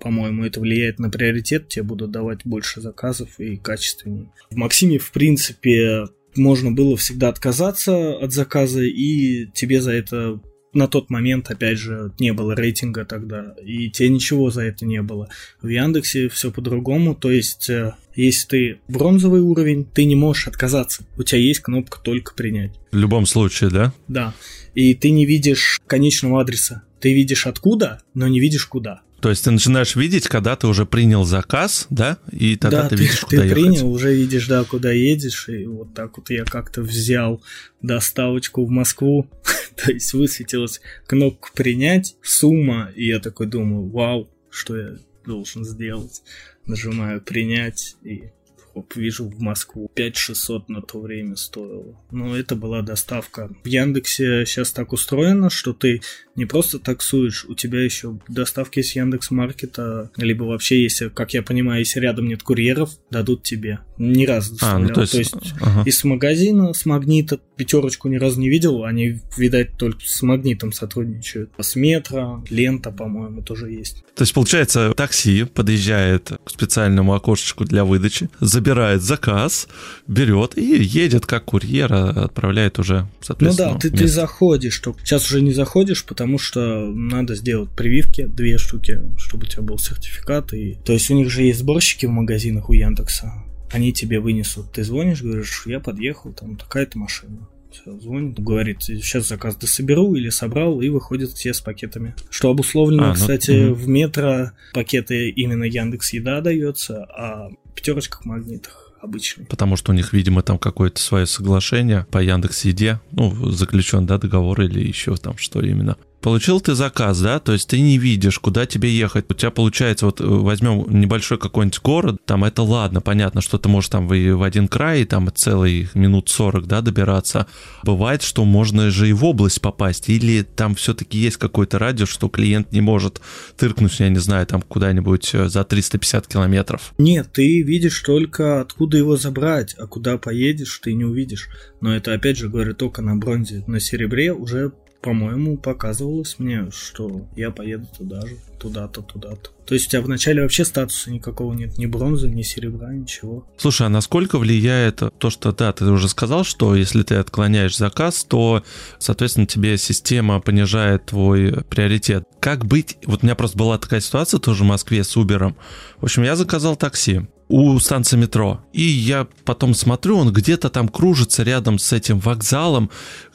По-моему, 0.00 0.44
это 0.46 0.60
влияет 0.60 0.98
на 0.98 1.10
приоритет, 1.10 1.68
тебе 1.68 1.82
будут 1.82 2.10
давать 2.10 2.40
больше 2.44 2.80
заказов 2.80 3.38
и 3.38 3.56
качественнее. 3.58 4.30
В 4.50 4.56
Максиме, 4.56 4.98
в 4.98 5.10
принципе, 5.12 6.06
можно 6.36 6.70
было 6.72 6.96
всегда 6.96 7.28
отказаться 7.28 8.16
от 8.16 8.32
заказа, 8.32 8.82
и 8.82 9.46
тебе 9.54 9.80
за 9.80 9.92
это 9.92 10.40
на 10.72 10.86
тот 10.86 11.10
момент, 11.10 11.50
опять 11.50 11.78
же, 11.78 12.12
не 12.18 12.32
было 12.32 12.54
рейтинга 12.54 13.04
тогда, 13.04 13.54
и 13.64 13.90
тебе 13.90 14.08
ничего 14.08 14.50
за 14.50 14.62
это 14.62 14.86
не 14.86 15.02
было. 15.02 15.28
В 15.60 15.68
Яндексе 15.68 16.28
все 16.28 16.50
по-другому, 16.50 17.14
то 17.14 17.30
есть, 17.30 17.68
э, 17.68 17.94
если 18.14 18.46
ты 18.46 18.80
бронзовый 18.88 19.40
уровень, 19.40 19.84
ты 19.84 20.04
не 20.04 20.14
можешь 20.14 20.46
отказаться. 20.46 21.04
У 21.16 21.22
тебя 21.22 21.40
есть 21.40 21.60
кнопка 21.60 21.98
«Только 22.00 22.34
принять». 22.34 22.72
В 22.92 22.96
любом 22.96 23.26
случае, 23.26 23.70
да? 23.70 23.92
Да. 24.08 24.34
И 24.74 24.94
ты 24.94 25.10
не 25.10 25.26
видишь 25.26 25.80
конечного 25.86 26.40
адреса. 26.40 26.82
Ты 27.00 27.14
видишь 27.14 27.46
откуда, 27.46 28.02
но 28.14 28.28
не 28.28 28.40
видишь 28.40 28.66
куда. 28.66 29.02
То 29.20 29.28
есть 29.30 29.44
ты 29.44 29.50
начинаешь 29.50 29.96
видеть, 29.96 30.28
когда 30.28 30.56
ты 30.56 30.66
уже 30.66 30.86
принял 30.86 31.24
заказ, 31.24 31.86
да, 31.90 32.18
и 32.32 32.56
тогда 32.56 32.84
да, 32.84 32.88
ты 32.88 32.96
видишь, 32.96 33.20
куда 33.20 33.42
ты 33.42 33.48
ехать. 33.48 33.54
принял, 33.54 33.92
уже 33.92 34.14
видишь, 34.14 34.46
да, 34.46 34.64
куда 34.64 34.92
едешь, 34.92 35.48
и 35.48 35.66
вот 35.66 35.94
так 35.94 36.16
вот 36.16 36.30
я 36.30 36.44
как-то 36.44 36.82
взял 36.82 37.42
доставочку 37.82 38.64
в 38.64 38.70
Москву, 38.70 39.28
то 39.76 39.92
есть 39.92 40.12
высветилась 40.14 40.80
кнопка 41.06 41.50
«Принять», 41.54 42.16
сумма, 42.22 42.90
и 42.94 43.06
я 43.06 43.20
такой 43.20 43.46
думаю, 43.46 43.88
вау, 43.88 44.30
что 44.48 44.76
я 44.76 44.96
должен 45.26 45.64
сделать? 45.64 46.22
Нажимаю 46.66 47.20
«Принять», 47.20 47.96
и 48.02 48.30
хоп, 48.72 48.96
вижу 48.96 49.28
в 49.28 49.40
Москву. 49.40 49.90
5600 49.94 50.68
на 50.68 50.82
то 50.82 51.00
время 51.00 51.36
стоило. 51.36 51.96
Но 52.10 52.36
это 52.36 52.56
была 52.56 52.82
доставка. 52.82 53.50
В 53.62 53.66
Яндексе 53.66 54.44
сейчас 54.46 54.72
так 54.72 54.92
устроено, 54.92 55.50
что 55.50 55.72
ты 55.72 56.00
не 56.36 56.46
просто 56.46 56.78
таксуешь, 56.78 57.44
у 57.44 57.54
тебя 57.54 57.82
еще 57.82 58.18
доставки 58.28 58.80
с 58.80 58.96
Яндекс 58.96 59.30
Маркета, 59.30 60.10
либо 60.16 60.44
вообще, 60.44 60.82
если, 60.82 61.08
как 61.08 61.34
я 61.34 61.42
понимаю, 61.42 61.80
если 61.80 62.00
рядом 62.00 62.28
нет 62.28 62.42
курьеров, 62.42 62.90
дадут 63.10 63.42
тебе. 63.42 63.80
Ни 63.98 64.24
разу 64.24 64.56
А, 64.62 64.78
ну 64.78 64.88
доставлял. 64.88 64.94
то 64.94 65.00
есть, 65.18 65.32
то 65.32 65.38
есть 65.40 65.54
ага. 65.60 65.82
из 65.84 66.04
магазина, 66.04 66.72
с 66.72 66.86
магнита, 66.86 67.40
пятерочку 67.60 68.08
ни 68.08 68.16
разу 68.16 68.40
не 68.40 68.48
видел, 68.48 68.84
они, 68.84 69.20
видать, 69.36 69.76
только 69.76 70.00
с 70.02 70.22
магнитом 70.22 70.72
сотрудничают. 70.72 71.50
С 71.60 71.76
метро, 71.76 72.42
лента, 72.48 72.90
по-моему, 72.90 73.42
тоже 73.42 73.70
есть. 73.70 74.02
То 74.14 74.22
есть, 74.22 74.32
получается, 74.32 74.94
такси 74.96 75.44
подъезжает 75.44 76.32
к 76.42 76.50
специальному 76.50 77.12
окошечку 77.12 77.66
для 77.66 77.84
выдачи, 77.84 78.30
забирает 78.40 79.02
заказ, 79.02 79.68
берет 80.06 80.56
и 80.56 80.82
едет 80.82 81.26
как 81.26 81.44
курьер, 81.44 81.92
а 81.92 82.24
отправляет 82.24 82.78
уже, 82.78 83.00
Ну 83.00 83.08
соответственно, 83.20 83.74
да, 83.74 83.78
ты, 83.78 83.90
ты 83.90 84.08
заходишь, 84.08 84.78
только 84.78 85.00
сейчас 85.04 85.26
уже 85.26 85.42
не 85.42 85.52
заходишь, 85.52 86.06
потому 86.06 86.38
что 86.38 86.86
надо 86.86 87.34
сделать 87.34 87.68
прививки, 87.76 88.22
две 88.22 88.56
штуки, 88.56 89.02
чтобы 89.18 89.44
у 89.44 89.46
тебя 89.46 89.62
был 89.62 89.78
сертификат. 89.78 90.54
И... 90.54 90.78
То 90.82 90.94
есть 90.94 91.10
у 91.10 91.14
них 91.14 91.28
же 91.28 91.42
есть 91.42 91.58
сборщики 91.58 92.06
в 92.06 92.10
магазинах 92.10 92.70
у 92.70 92.72
Яндекса. 92.72 93.44
Они 93.72 93.92
тебе 93.92 94.20
вынесут. 94.20 94.72
Ты 94.72 94.84
звонишь, 94.84 95.22
говоришь, 95.22 95.64
я 95.66 95.80
подъехал, 95.80 96.32
там 96.32 96.56
такая-то 96.56 96.98
машина. 96.98 97.48
Всё, 97.70 97.98
звонит, 98.00 98.40
говорит, 98.40 98.82
сейчас 98.82 99.28
заказ 99.28 99.54
дособеру 99.54 100.14
или 100.14 100.28
собрал, 100.28 100.80
и 100.80 100.88
выходит 100.88 101.30
все 101.30 101.54
с 101.54 101.60
пакетами. 101.60 102.16
Что 102.28 102.50
обусловлено, 102.50 103.04
А, 103.04 103.08
ну, 103.08 103.14
кстати, 103.14 103.52
мгм. 103.52 103.74
в 103.74 103.88
метро 103.88 104.50
пакеты 104.74 105.28
именно 105.30 105.62
Яндекс 105.64 106.12
Еда 106.12 106.40
дается, 106.40 107.04
а 107.04 107.48
в 107.50 107.74
пятерочках 107.74 108.24
магнитах 108.24 108.92
обычный. 109.00 109.46
Потому 109.46 109.76
что 109.76 109.92
у 109.92 109.94
них, 109.94 110.12
видимо, 110.12 110.42
там 110.42 110.58
какое-то 110.58 111.00
свое 111.00 111.26
соглашение 111.26 112.06
по 112.10 112.18
Яндекс 112.18 112.64
Еде, 112.64 113.00
ну, 113.12 113.30
заключен, 113.50 114.04
да, 114.04 114.18
договор 114.18 114.60
или 114.62 114.86
еще 114.86 115.14
там 115.16 115.38
что 115.38 115.60
именно. 115.62 115.96
Получил 116.20 116.60
ты 116.60 116.74
заказ, 116.74 117.20
да, 117.20 117.40
то 117.40 117.52
есть 117.52 117.68
ты 117.68 117.80
не 117.80 117.96
видишь, 117.96 118.38
куда 118.38 118.66
тебе 118.66 118.90
ехать. 118.90 119.24
У 119.28 119.34
тебя 119.34 119.50
получается, 119.50 120.06
вот 120.06 120.20
э, 120.20 120.24
возьмем 120.24 120.84
небольшой 120.88 121.38
какой-нибудь 121.38 121.80
город, 121.80 122.16
там 122.26 122.44
это 122.44 122.62
ладно, 122.62 123.00
понятно, 123.00 123.40
что 123.40 123.58
ты 123.58 123.68
можешь 123.68 123.88
там 123.88 124.06
в, 124.06 124.42
один 124.42 124.68
край, 124.68 125.04
там 125.04 125.30
целый 125.34 125.88
минут 125.94 126.28
40, 126.28 126.66
да, 126.66 126.82
добираться. 126.82 127.46
Бывает, 127.84 128.22
что 128.22 128.44
можно 128.44 128.90
же 128.90 129.08
и 129.08 129.12
в 129.12 129.24
область 129.24 129.60
попасть, 129.60 130.10
или 130.10 130.42
там 130.42 130.74
все-таки 130.74 131.18
есть 131.18 131.38
какой-то 131.38 131.78
радиус, 131.78 132.10
что 132.10 132.28
клиент 132.28 132.72
не 132.72 132.82
может 132.82 133.20
тыркнуть, 133.56 133.98
я 134.00 134.08
не 134.10 134.18
знаю, 134.18 134.46
там 134.46 134.60
куда-нибудь 134.62 135.30
э, 135.34 135.48
за 135.48 135.64
350 135.64 136.26
километров. 136.26 136.92
Нет, 136.98 137.30
ты 137.32 137.62
видишь 137.62 137.98
только 138.00 138.60
откуда 138.60 138.98
его 138.98 139.16
забрать, 139.16 139.74
а 139.78 139.86
куда 139.86 140.18
поедешь, 140.18 140.80
ты 140.82 140.92
не 140.92 141.04
увидишь. 141.04 141.48
Но 141.80 141.94
это 141.96 142.12
опять 142.12 142.36
же 142.36 142.48
говорю 142.48 142.74
только 142.74 143.00
на 143.00 143.16
бронзе. 143.16 143.64
На 143.66 143.80
серебре 143.80 144.32
уже, 144.32 144.72
по-моему, 145.00 145.56
показывалось 145.56 146.36
мне, 146.38 146.70
что 146.70 147.22
я 147.36 147.50
поеду 147.50 147.86
туда 147.96 148.20
же, 148.26 148.36
туда-то, 148.58 149.02
туда-то. 149.02 149.50
То 149.64 149.74
есть 149.74 149.86
у 149.86 149.90
тебя 149.90 150.02
вначале 150.02 150.42
вообще 150.42 150.64
статуса 150.64 151.10
никакого 151.10 151.54
нет, 151.54 151.78
ни 151.78 151.86
бронзы, 151.86 152.28
ни 152.28 152.42
серебра, 152.42 152.92
ничего. 152.92 153.46
Слушай, 153.56 153.86
а 153.86 153.90
насколько 153.90 154.38
влияет 154.38 155.02
то, 155.18 155.30
что, 155.30 155.52
да, 155.52 155.72
ты 155.72 155.84
уже 155.86 156.08
сказал, 156.08 156.44
что 156.44 156.74
если 156.74 157.02
ты 157.02 157.14
отклоняешь 157.14 157.76
заказ, 157.76 158.24
то, 158.24 158.62
соответственно, 158.98 159.46
тебе 159.46 159.78
система 159.78 160.40
понижает 160.40 161.06
твой 161.06 161.64
приоритет. 161.64 162.24
Как 162.40 162.66
быть? 162.66 162.98
Вот 163.06 163.22
у 163.22 163.26
меня 163.26 163.36
просто 163.36 163.56
была 163.56 163.78
такая 163.78 164.00
ситуация 164.00 164.40
тоже 164.40 164.64
в 164.64 164.66
Москве 164.66 165.04
с 165.04 165.16
Uber. 165.16 165.54
В 166.00 166.04
общем, 166.04 166.24
я 166.24 166.36
заказал 166.36 166.76
такси 166.76 167.22
у 167.50 167.76
станции 167.80 168.16
метро. 168.16 168.60
И 168.72 168.82
я 168.82 169.26
потом 169.44 169.74
смотрю, 169.74 170.18
он 170.18 170.32
где-то 170.32 170.70
там 170.70 170.88
кружится 170.88 171.42
рядом 171.42 171.80
с 171.80 171.92
этим 171.92 172.20
вокзалом, 172.20 172.90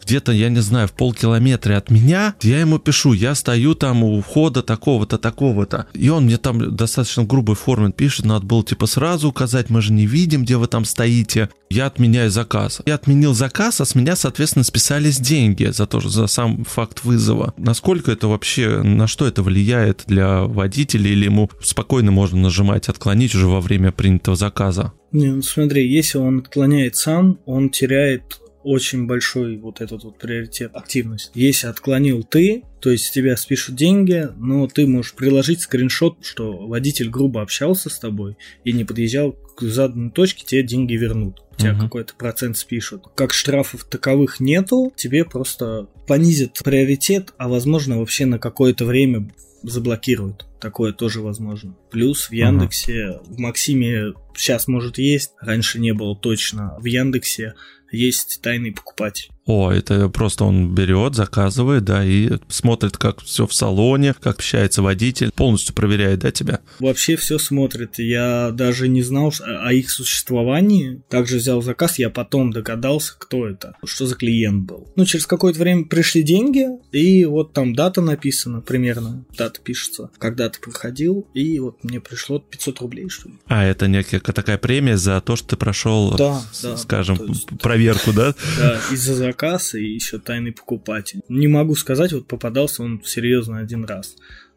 где-то, 0.06 0.32
я 0.32 0.50
не 0.50 0.62
знаю, 0.62 0.88
в 0.88 0.94
полкилометра 0.94 1.78
от 1.78 1.90
меня. 1.90 2.36
Я 2.42 2.60
ему 2.60 2.80
пишу, 2.80 3.14
я 3.14 3.36
стою 3.36 3.76
там 3.76 4.04
у 4.04 4.22
входа 4.22 4.62
такого-то, 4.62 5.18
такого-то. 5.18 5.88
И 5.94 6.10
он 6.10 6.26
мне 6.26 6.38
там 6.38 6.76
достаточно 6.76 7.24
грубой 7.24 7.56
форме 7.56 7.92
пишет, 7.92 8.26
надо 8.26 8.46
было 8.46 8.64
типа 8.64 8.86
сразу 8.86 9.30
указать, 9.30 9.70
мы 9.70 9.82
же 9.82 9.92
не 9.92 10.06
видим, 10.06 10.44
где 10.44 10.58
вы 10.58 10.68
там 10.68 10.86
стоите. 10.86 11.50
Я 11.70 11.88
отменяю 11.88 12.30
заказ. 12.30 12.82
Я 12.86 12.96
отменил 12.96 13.34
заказ, 13.34 13.82
а 13.82 13.86
с 13.86 13.96
меня, 13.96 14.16
соответственно, 14.16 14.64
списались 14.64 15.20
деньги 15.20 15.66
за 15.66 15.88
то, 15.88 16.00
за 16.00 16.28
сам 16.28 16.64
факт 16.64 17.04
вызова. 17.04 17.54
Насколько 17.58 18.12
это 18.12 18.28
вообще, 18.28 18.82
на 18.84 19.08
что 19.08 19.26
это 19.28 19.42
влияет 19.42 20.04
для 20.06 20.44
водителя, 20.44 21.10
или 21.10 21.26
ему 21.26 21.50
спокойно 21.62 22.12
можно 22.12 22.40
нажимать 22.40 22.88
отклонить 22.88 23.34
уже 23.34 23.48
во 23.48 23.62
время 23.62 23.92
принятого 23.92 24.38
заказа? 24.38 24.94
Не, 25.12 25.32
ну 25.32 25.42
смотри, 25.42 25.90
если 25.90 26.18
он 26.18 26.40
отклоняет 26.40 26.96
сам, 26.96 27.40
он 27.46 27.70
теряет 27.70 28.40
очень 28.66 29.06
большой 29.06 29.58
вот 29.58 29.80
этот 29.80 30.04
вот 30.04 30.18
приоритет, 30.18 30.72
активность. 30.74 31.32
Если 31.36 31.68
отклонил 31.68 32.24
ты, 32.24 32.64
то 32.82 32.90
есть 32.90 33.06
с 33.06 33.12
тебя 33.12 33.38
спишут 33.38 33.76
деньги, 33.76 34.28
но 34.38 34.68
ты 34.68 34.88
можешь 34.88 35.14
приложить 35.14 35.62
скриншот, 35.62 36.18
что 36.22 36.68
водитель 36.68 37.10
грубо 37.10 37.42
общался 37.42 37.90
с 37.90 38.00
тобой 38.00 38.38
и 38.64 38.74
не 38.74 38.84
подъезжал 38.84 39.34
к 39.56 39.62
заданной 39.62 40.12
точке, 40.12 40.46
тебе 40.46 40.64
деньги 40.64 40.94
вернут. 40.96 41.44
У 41.52 41.62
тебя 41.62 41.74
Мгм. 41.74 41.82
какой-то 41.82 42.16
процент 42.16 42.58
спишут. 42.58 43.04
Как 43.16 43.34
штрафов 43.34 43.86
таковых 43.86 44.40
нету, 44.40 44.92
тебе 44.96 45.24
просто 45.24 45.88
понизят 46.08 46.60
приоритет, 46.64 47.34
а 47.38 47.48
возможно 47.48 48.00
вообще 48.00 48.26
на 48.26 48.40
какое-то 48.40 48.84
время 48.86 49.30
заблокируют. 49.64 50.46
Такое 50.60 50.94
тоже 50.94 51.22
возможно. 51.22 51.76
Плюс 51.92 52.30
в 52.30 52.32
Яндексе, 52.32 53.06
ага. 53.06 53.24
в 53.26 53.38
Максиме 53.40 54.14
сейчас 54.36 54.68
может 54.68 54.98
есть, 54.98 55.34
раньше 55.40 55.80
не 55.80 55.94
было 55.94 56.16
точно. 56.16 56.76
В 56.80 56.86
Яндексе 56.86 57.54
есть 57.96 58.40
тайный 58.42 58.72
покупатель. 58.72 59.30
О, 59.46 59.72
это 59.72 60.10
просто 60.10 60.44
он 60.44 60.74
берет, 60.74 61.16
заказывает, 61.16 61.84
да, 61.84 62.04
и 62.04 62.32
смотрит, 62.48 62.98
как 62.98 63.22
все 63.22 63.46
в 63.46 63.54
салоне, 63.54 64.14
как 64.14 64.36
общается 64.36 64.82
водитель, 64.82 65.32
полностью 65.32 65.76
проверяет, 65.76 66.20
да, 66.20 66.32
тебя? 66.32 66.62
Вообще 66.80 67.16
все 67.16 67.38
смотрит. 67.38 68.00
Я 68.00 68.52
даже 68.52 68.88
не 68.88 69.04
знал 69.04 69.32
о 69.44 69.72
их 69.72 69.92
существовании. 69.92 71.02
Также 71.10 71.38
взял 71.38 71.62
заказ, 71.62 72.00
я 72.00 72.10
потом 72.10 72.52
догадался, 72.52 73.14
кто 73.18 73.48
это, 73.48 73.76
что 73.86 74.08
за 74.08 74.16
клиент 74.16 74.66
был. 74.66 74.92
Ну, 74.96 75.06
через 75.06 75.28
какое-то 75.28 75.60
время 75.60 75.86
пришли 75.86 76.24
деньги, 76.24 76.68
и 76.92 77.26
вот 77.26 77.54
там 77.54 77.76
дата 77.76 78.02
написана 78.02 78.62
примерно, 78.62 79.26
дата 79.38 79.60
пишется, 79.62 80.10
когда 80.18 80.50
ты 80.50 80.60
проходил, 80.60 81.28
и 81.34 81.60
вот 81.60 81.84
мне 81.84 82.00
пришло 82.00 82.40
500 82.40 82.80
рублей, 82.82 83.10
что 83.10 83.30
ли. 83.30 83.36
А, 83.46 83.64
это 83.64 83.88
некая 83.88 84.20
такая 84.20 84.58
премия 84.58 84.98
за 84.98 85.22
то, 85.22 85.36
что 85.36 85.50
ты 85.50 85.56
прошел, 85.56 86.16
да, 86.16 86.42
да, 86.64 86.78
скажем, 86.78 87.18
есть, 87.28 87.48
проверку, 87.60 88.12
да? 88.12 88.34
Да, 88.58 88.80
из-за 88.92 89.14
заказ 89.36 89.76
и 89.76 89.84
еще 89.84 90.18
тайный 90.18 90.54
покупатель. 90.54 91.22
Не 91.28 91.48
могу 91.48 91.76
сказать, 91.76 92.14
вот 92.14 92.28
попадался 92.28 92.84
он 92.84 93.02
серьезно 93.04 93.60
один 93.60 93.84
раз. 93.84 94.16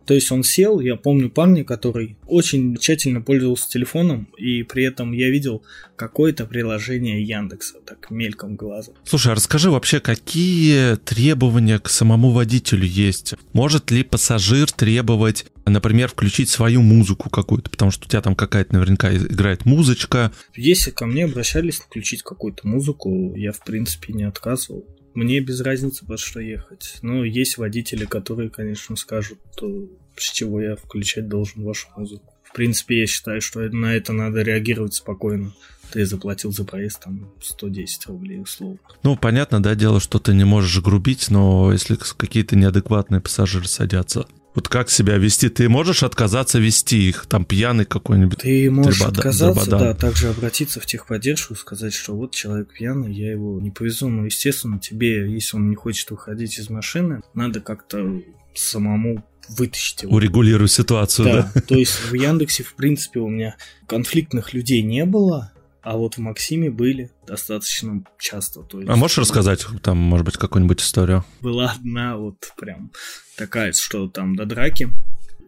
То 0.08 0.14
есть 0.14 0.32
он 0.32 0.42
сел, 0.42 0.80
я 0.80 0.96
помню 0.96 1.28
парня, 1.28 1.64
который 1.64 2.16
очень 2.26 2.78
тщательно 2.78 3.20
пользовался 3.20 3.68
телефоном, 3.68 4.26
и 4.38 4.62
при 4.62 4.84
этом 4.84 5.12
я 5.12 5.28
видел 5.28 5.62
какое-то 5.96 6.46
приложение 6.46 7.22
Яндекса, 7.22 7.74
так 7.84 8.10
мельком 8.10 8.56
глаза. 8.56 8.92
Слушай, 9.04 9.32
а 9.32 9.34
расскажи 9.34 9.70
вообще, 9.70 10.00
какие 10.00 10.96
требования 10.96 11.78
к 11.78 11.90
самому 11.90 12.30
водителю 12.30 12.86
есть? 12.86 13.34
Может 13.52 13.90
ли 13.90 14.02
пассажир 14.02 14.72
требовать, 14.72 15.44
например, 15.66 16.08
включить 16.08 16.48
свою 16.48 16.80
музыку 16.80 17.28
какую-то, 17.28 17.68
потому 17.68 17.90
что 17.90 18.06
у 18.06 18.08
тебя 18.08 18.22
там 18.22 18.34
какая-то 18.34 18.72
наверняка 18.72 19.14
играет 19.14 19.66
музычка? 19.66 20.32
Если 20.54 20.90
ко 20.90 21.04
мне 21.04 21.26
обращались 21.26 21.80
включить 21.80 22.22
какую-то 22.22 22.66
музыку, 22.66 23.34
я 23.36 23.52
в 23.52 23.62
принципе 23.62 24.14
не 24.14 24.24
отказывал. 24.24 24.86
Мне 25.14 25.40
без 25.40 25.60
разницы, 25.60 26.06
под 26.06 26.20
что 26.20 26.40
ехать. 26.40 26.98
Но 27.02 27.24
есть 27.24 27.58
водители, 27.58 28.04
которые, 28.04 28.50
конечно, 28.50 28.96
скажут, 28.96 29.38
то 29.56 29.88
с 30.16 30.32
чего 30.32 30.60
я 30.60 30.76
включать 30.76 31.28
должен 31.28 31.64
вашу 31.64 31.88
музыку. 31.96 32.34
В 32.42 32.52
принципе, 32.52 33.00
я 33.00 33.06
считаю, 33.06 33.40
что 33.40 33.60
на 33.60 33.94
это 33.94 34.12
надо 34.12 34.42
реагировать 34.42 34.94
спокойно. 34.94 35.52
Ты 35.92 36.04
заплатил 36.06 36.52
за 36.52 36.64
проезд 36.64 37.02
там 37.02 37.32
110 37.42 38.06
рублей 38.06 38.40
условно. 38.40 38.78
Ну, 39.02 39.16
понятно, 39.16 39.62
да, 39.62 39.74
дело, 39.74 40.00
что 40.00 40.18
ты 40.18 40.34
не 40.34 40.44
можешь 40.44 40.82
грубить, 40.82 41.30
но 41.30 41.72
если 41.72 41.96
какие-то 41.96 42.56
неадекватные 42.56 43.20
пассажиры 43.20 43.66
садятся, 43.66 44.26
вот 44.54 44.68
как 44.68 44.90
себя 44.90 45.16
вести? 45.18 45.48
Ты 45.48 45.68
можешь 45.68 46.02
отказаться 46.02 46.58
вести 46.58 47.08
их, 47.08 47.26
там 47.26 47.44
пьяный 47.44 47.84
какой-нибудь? 47.84 48.38
Ты 48.38 48.70
можешь 48.70 48.98
трибада, 48.98 49.18
отказаться, 49.18 49.64
трибадан. 49.64 49.88
да, 49.88 49.94
также 49.94 50.28
обратиться 50.28 50.80
в 50.80 50.86
техподдержку 50.86 51.54
сказать, 51.54 51.94
что 51.94 52.14
вот 52.16 52.34
человек 52.34 52.72
пьяный, 52.72 53.12
я 53.12 53.30
его 53.30 53.60
не 53.60 53.70
повезу. 53.70 54.08
Но, 54.08 54.24
естественно, 54.24 54.78
тебе, 54.78 55.30
если 55.32 55.56
он 55.56 55.70
не 55.70 55.76
хочет 55.76 56.10
выходить 56.10 56.58
из 56.58 56.70
машины, 56.70 57.20
надо 57.34 57.60
как-то 57.60 58.20
самому 58.54 59.24
вытащить 59.48 60.02
его. 60.02 60.14
Урегулируй 60.14 60.68
ситуацию, 60.68 61.24
да, 61.26 61.52
да? 61.54 61.60
То 61.60 61.76
есть 61.76 62.10
в 62.10 62.14
Яндексе, 62.14 62.64
в 62.64 62.74
принципе, 62.74 63.20
у 63.20 63.28
меня 63.28 63.56
конфликтных 63.86 64.52
людей 64.52 64.82
не 64.82 65.04
было, 65.04 65.52
а 65.88 65.96
вот 65.96 66.16
в 66.16 66.18
Максиме 66.18 66.70
были 66.70 67.10
достаточно 67.26 68.04
часто. 68.18 68.60
То 68.60 68.80
есть, 68.80 68.90
а 68.90 68.96
можешь 68.96 69.16
рассказать 69.16 69.64
там, 69.82 69.96
может 69.96 70.26
быть, 70.26 70.36
какую-нибудь 70.36 70.82
историю? 70.82 71.24
Была 71.40 71.72
одна 71.72 72.18
вот 72.18 72.52
прям 72.58 72.92
такая, 73.38 73.72
что 73.72 74.06
там 74.06 74.36
до 74.36 74.44
драки. 74.44 74.90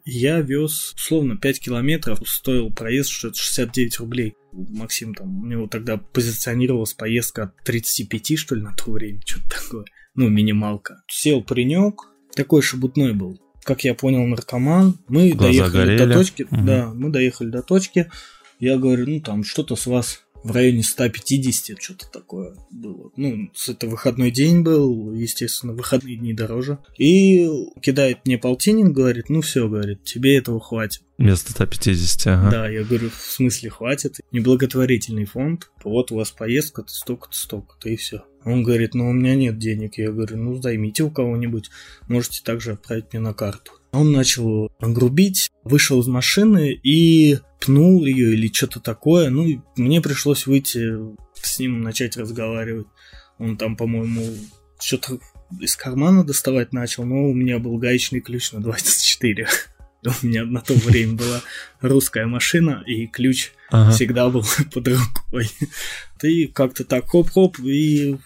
Я 0.06 0.40
вез, 0.40 0.94
условно, 0.94 1.36
5 1.36 1.60
километров, 1.60 2.22
стоил 2.26 2.72
проезд 2.72 3.10
что-то 3.10 3.36
69 3.36 3.98
рублей. 3.98 4.34
Максим 4.52 5.14
там, 5.14 5.42
у 5.42 5.46
него 5.46 5.66
тогда 5.66 5.98
позиционировалась 5.98 6.94
поездка 6.94 7.42
от 7.42 7.56
35, 7.64 8.38
что 8.38 8.54
ли, 8.54 8.62
на 8.62 8.74
то 8.74 8.92
время, 8.92 9.20
что-то 9.26 9.62
такое. 9.62 9.84
Ну, 10.14 10.30
минималка. 10.30 11.02
Сел 11.06 11.44
паренек, 11.44 12.00
такой 12.34 12.62
шебутной 12.62 13.12
был. 13.12 13.38
Как 13.62 13.84
я 13.84 13.92
понял, 13.94 14.24
наркоман. 14.26 14.98
Мы 15.06 15.32
Глаза 15.32 15.68
доехали 15.68 15.84
горели. 15.84 15.98
до 15.98 16.14
точки. 16.14 16.42
Угу. 16.44 16.64
Да, 16.64 16.92
мы 16.94 17.10
доехали 17.10 17.50
до 17.50 17.60
точки. 17.60 18.10
Я 18.58 18.78
говорю, 18.78 19.06
ну 19.06 19.20
там 19.20 19.44
что-то 19.44 19.76
с 19.76 19.86
вас 19.86 20.22
в 20.42 20.52
районе 20.52 20.82
150, 20.82 21.80
что-то 21.80 22.10
такое 22.10 22.54
было. 22.70 23.10
Ну, 23.16 23.50
это 23.68 23.86
выходной 23.86 24.30
день 24.30 24.62
был, 24.62 25.12
естественно, 25.12 25.72
выходные 25.72 26.16
дни 26.16 26.32
дороже. 26.32 26.78
И 26.98 27.48
кидает 27.82 28.24
мне 28.24 28.38
полтинник, 28.38 28.88
говорит, 28.88 29.28
ну 29.28 29.40
все, 29.40 29.68
говорит, 29.68 30.04
тебе 30.04 30.36
этого 30.36 30.60
хватит. 30.60 31.02
Вместо 31.18 31.52
150, 31.52 32.26
ага. 32.26 32.50
Да, 32.50 32.68
я 32.68 32.82
говорю, 32.82 33.10
в 33.10 33.32
смысле 33.32 33.70
хватит? 33.70 34.20
Неблаготворительный 34.32 35.26
фонд, 35.26 35.70
вот 35.84 36.12
у 36.12 36.16
вас 36.16 36.30
поездка-то 36.30 36.92
столько-то, 36.92 37.36
столько-то, 37.36 37.88
и 37.90 37.96
все. 37.96 38.24
Он 38.44 38.62
говорит, 38.62 38.94
ну 38.94 39.10
у 39.10 39.12
меня 39.12 39.34
нет 39.34 39.58
денег. 39.58 39.98
Я 39.98 40.10
говорю, 40.12 40.38
ну 40.38 40.60
займите 40.62 41.02
у 41.02 41.10
кого-нибудь, 41.10 41.70
можете 42.08 42.42
также 42.42 42.72
отправить 42.72 43.12
мне 43.12 43.20
на 43.20 43.34
карту. 43.34 43.72
Он 43.92 44.12
начал 44.12 44.70
грубить, 44.80 45.50
вышел 45.64 46.00
из 46.00 46.06
машины 46.06 46.72
и 46.72 47.38
пнул 47.60 48.04
ее 48.04 48.34
или 48.34 48.52
что-то 48.52 48.80
такое. 48.80 49.30
Ну, 49.30 49.62
мне 49.76 50.00
пришлось 50.00 50.46
выйти 50.46 50.96
с 51.34 51.58
ним 51.58 51.82
начать 51.82 52.16
разговаривать. 52.16 52.86
Он 53.38 53.56
там, 53.56 53.76
по-моему, 53.76 54.24
что-то 54.78 55.18
из 55.60 55.76
кармана 55.76 56.24
доставать 56.24 56.72
начал, 56.72 57.04
но 57.04 57.28
у 57.28 57.34
меня 57.34 57.58
был 57.58 57.76
гаечный 57.78 58.20
ключ 58.20 58.52
на 58.52 58.60
24. 58.60 59.48
У 60.02 60.26
меня 60.26 60.44
на 60.44 60.60
то 60.60 60.74
время 60.74 61.14
была 61.14 61.42
русская 61.80 62.26
машина, 62.26 62.82
и 62.86 63.06
ключ 63.06 63.52
ага. 63.70 63.90
всегда 63.90 64.30
был 64.30 64.44
под 64.72 64.88
рукой. 64.88 65.50
Ты 66.18 66.48
как-то 66.48 66.84
так 66.84 67.06
хоп-хоп, 67.06 67.58
и 67.60 68.16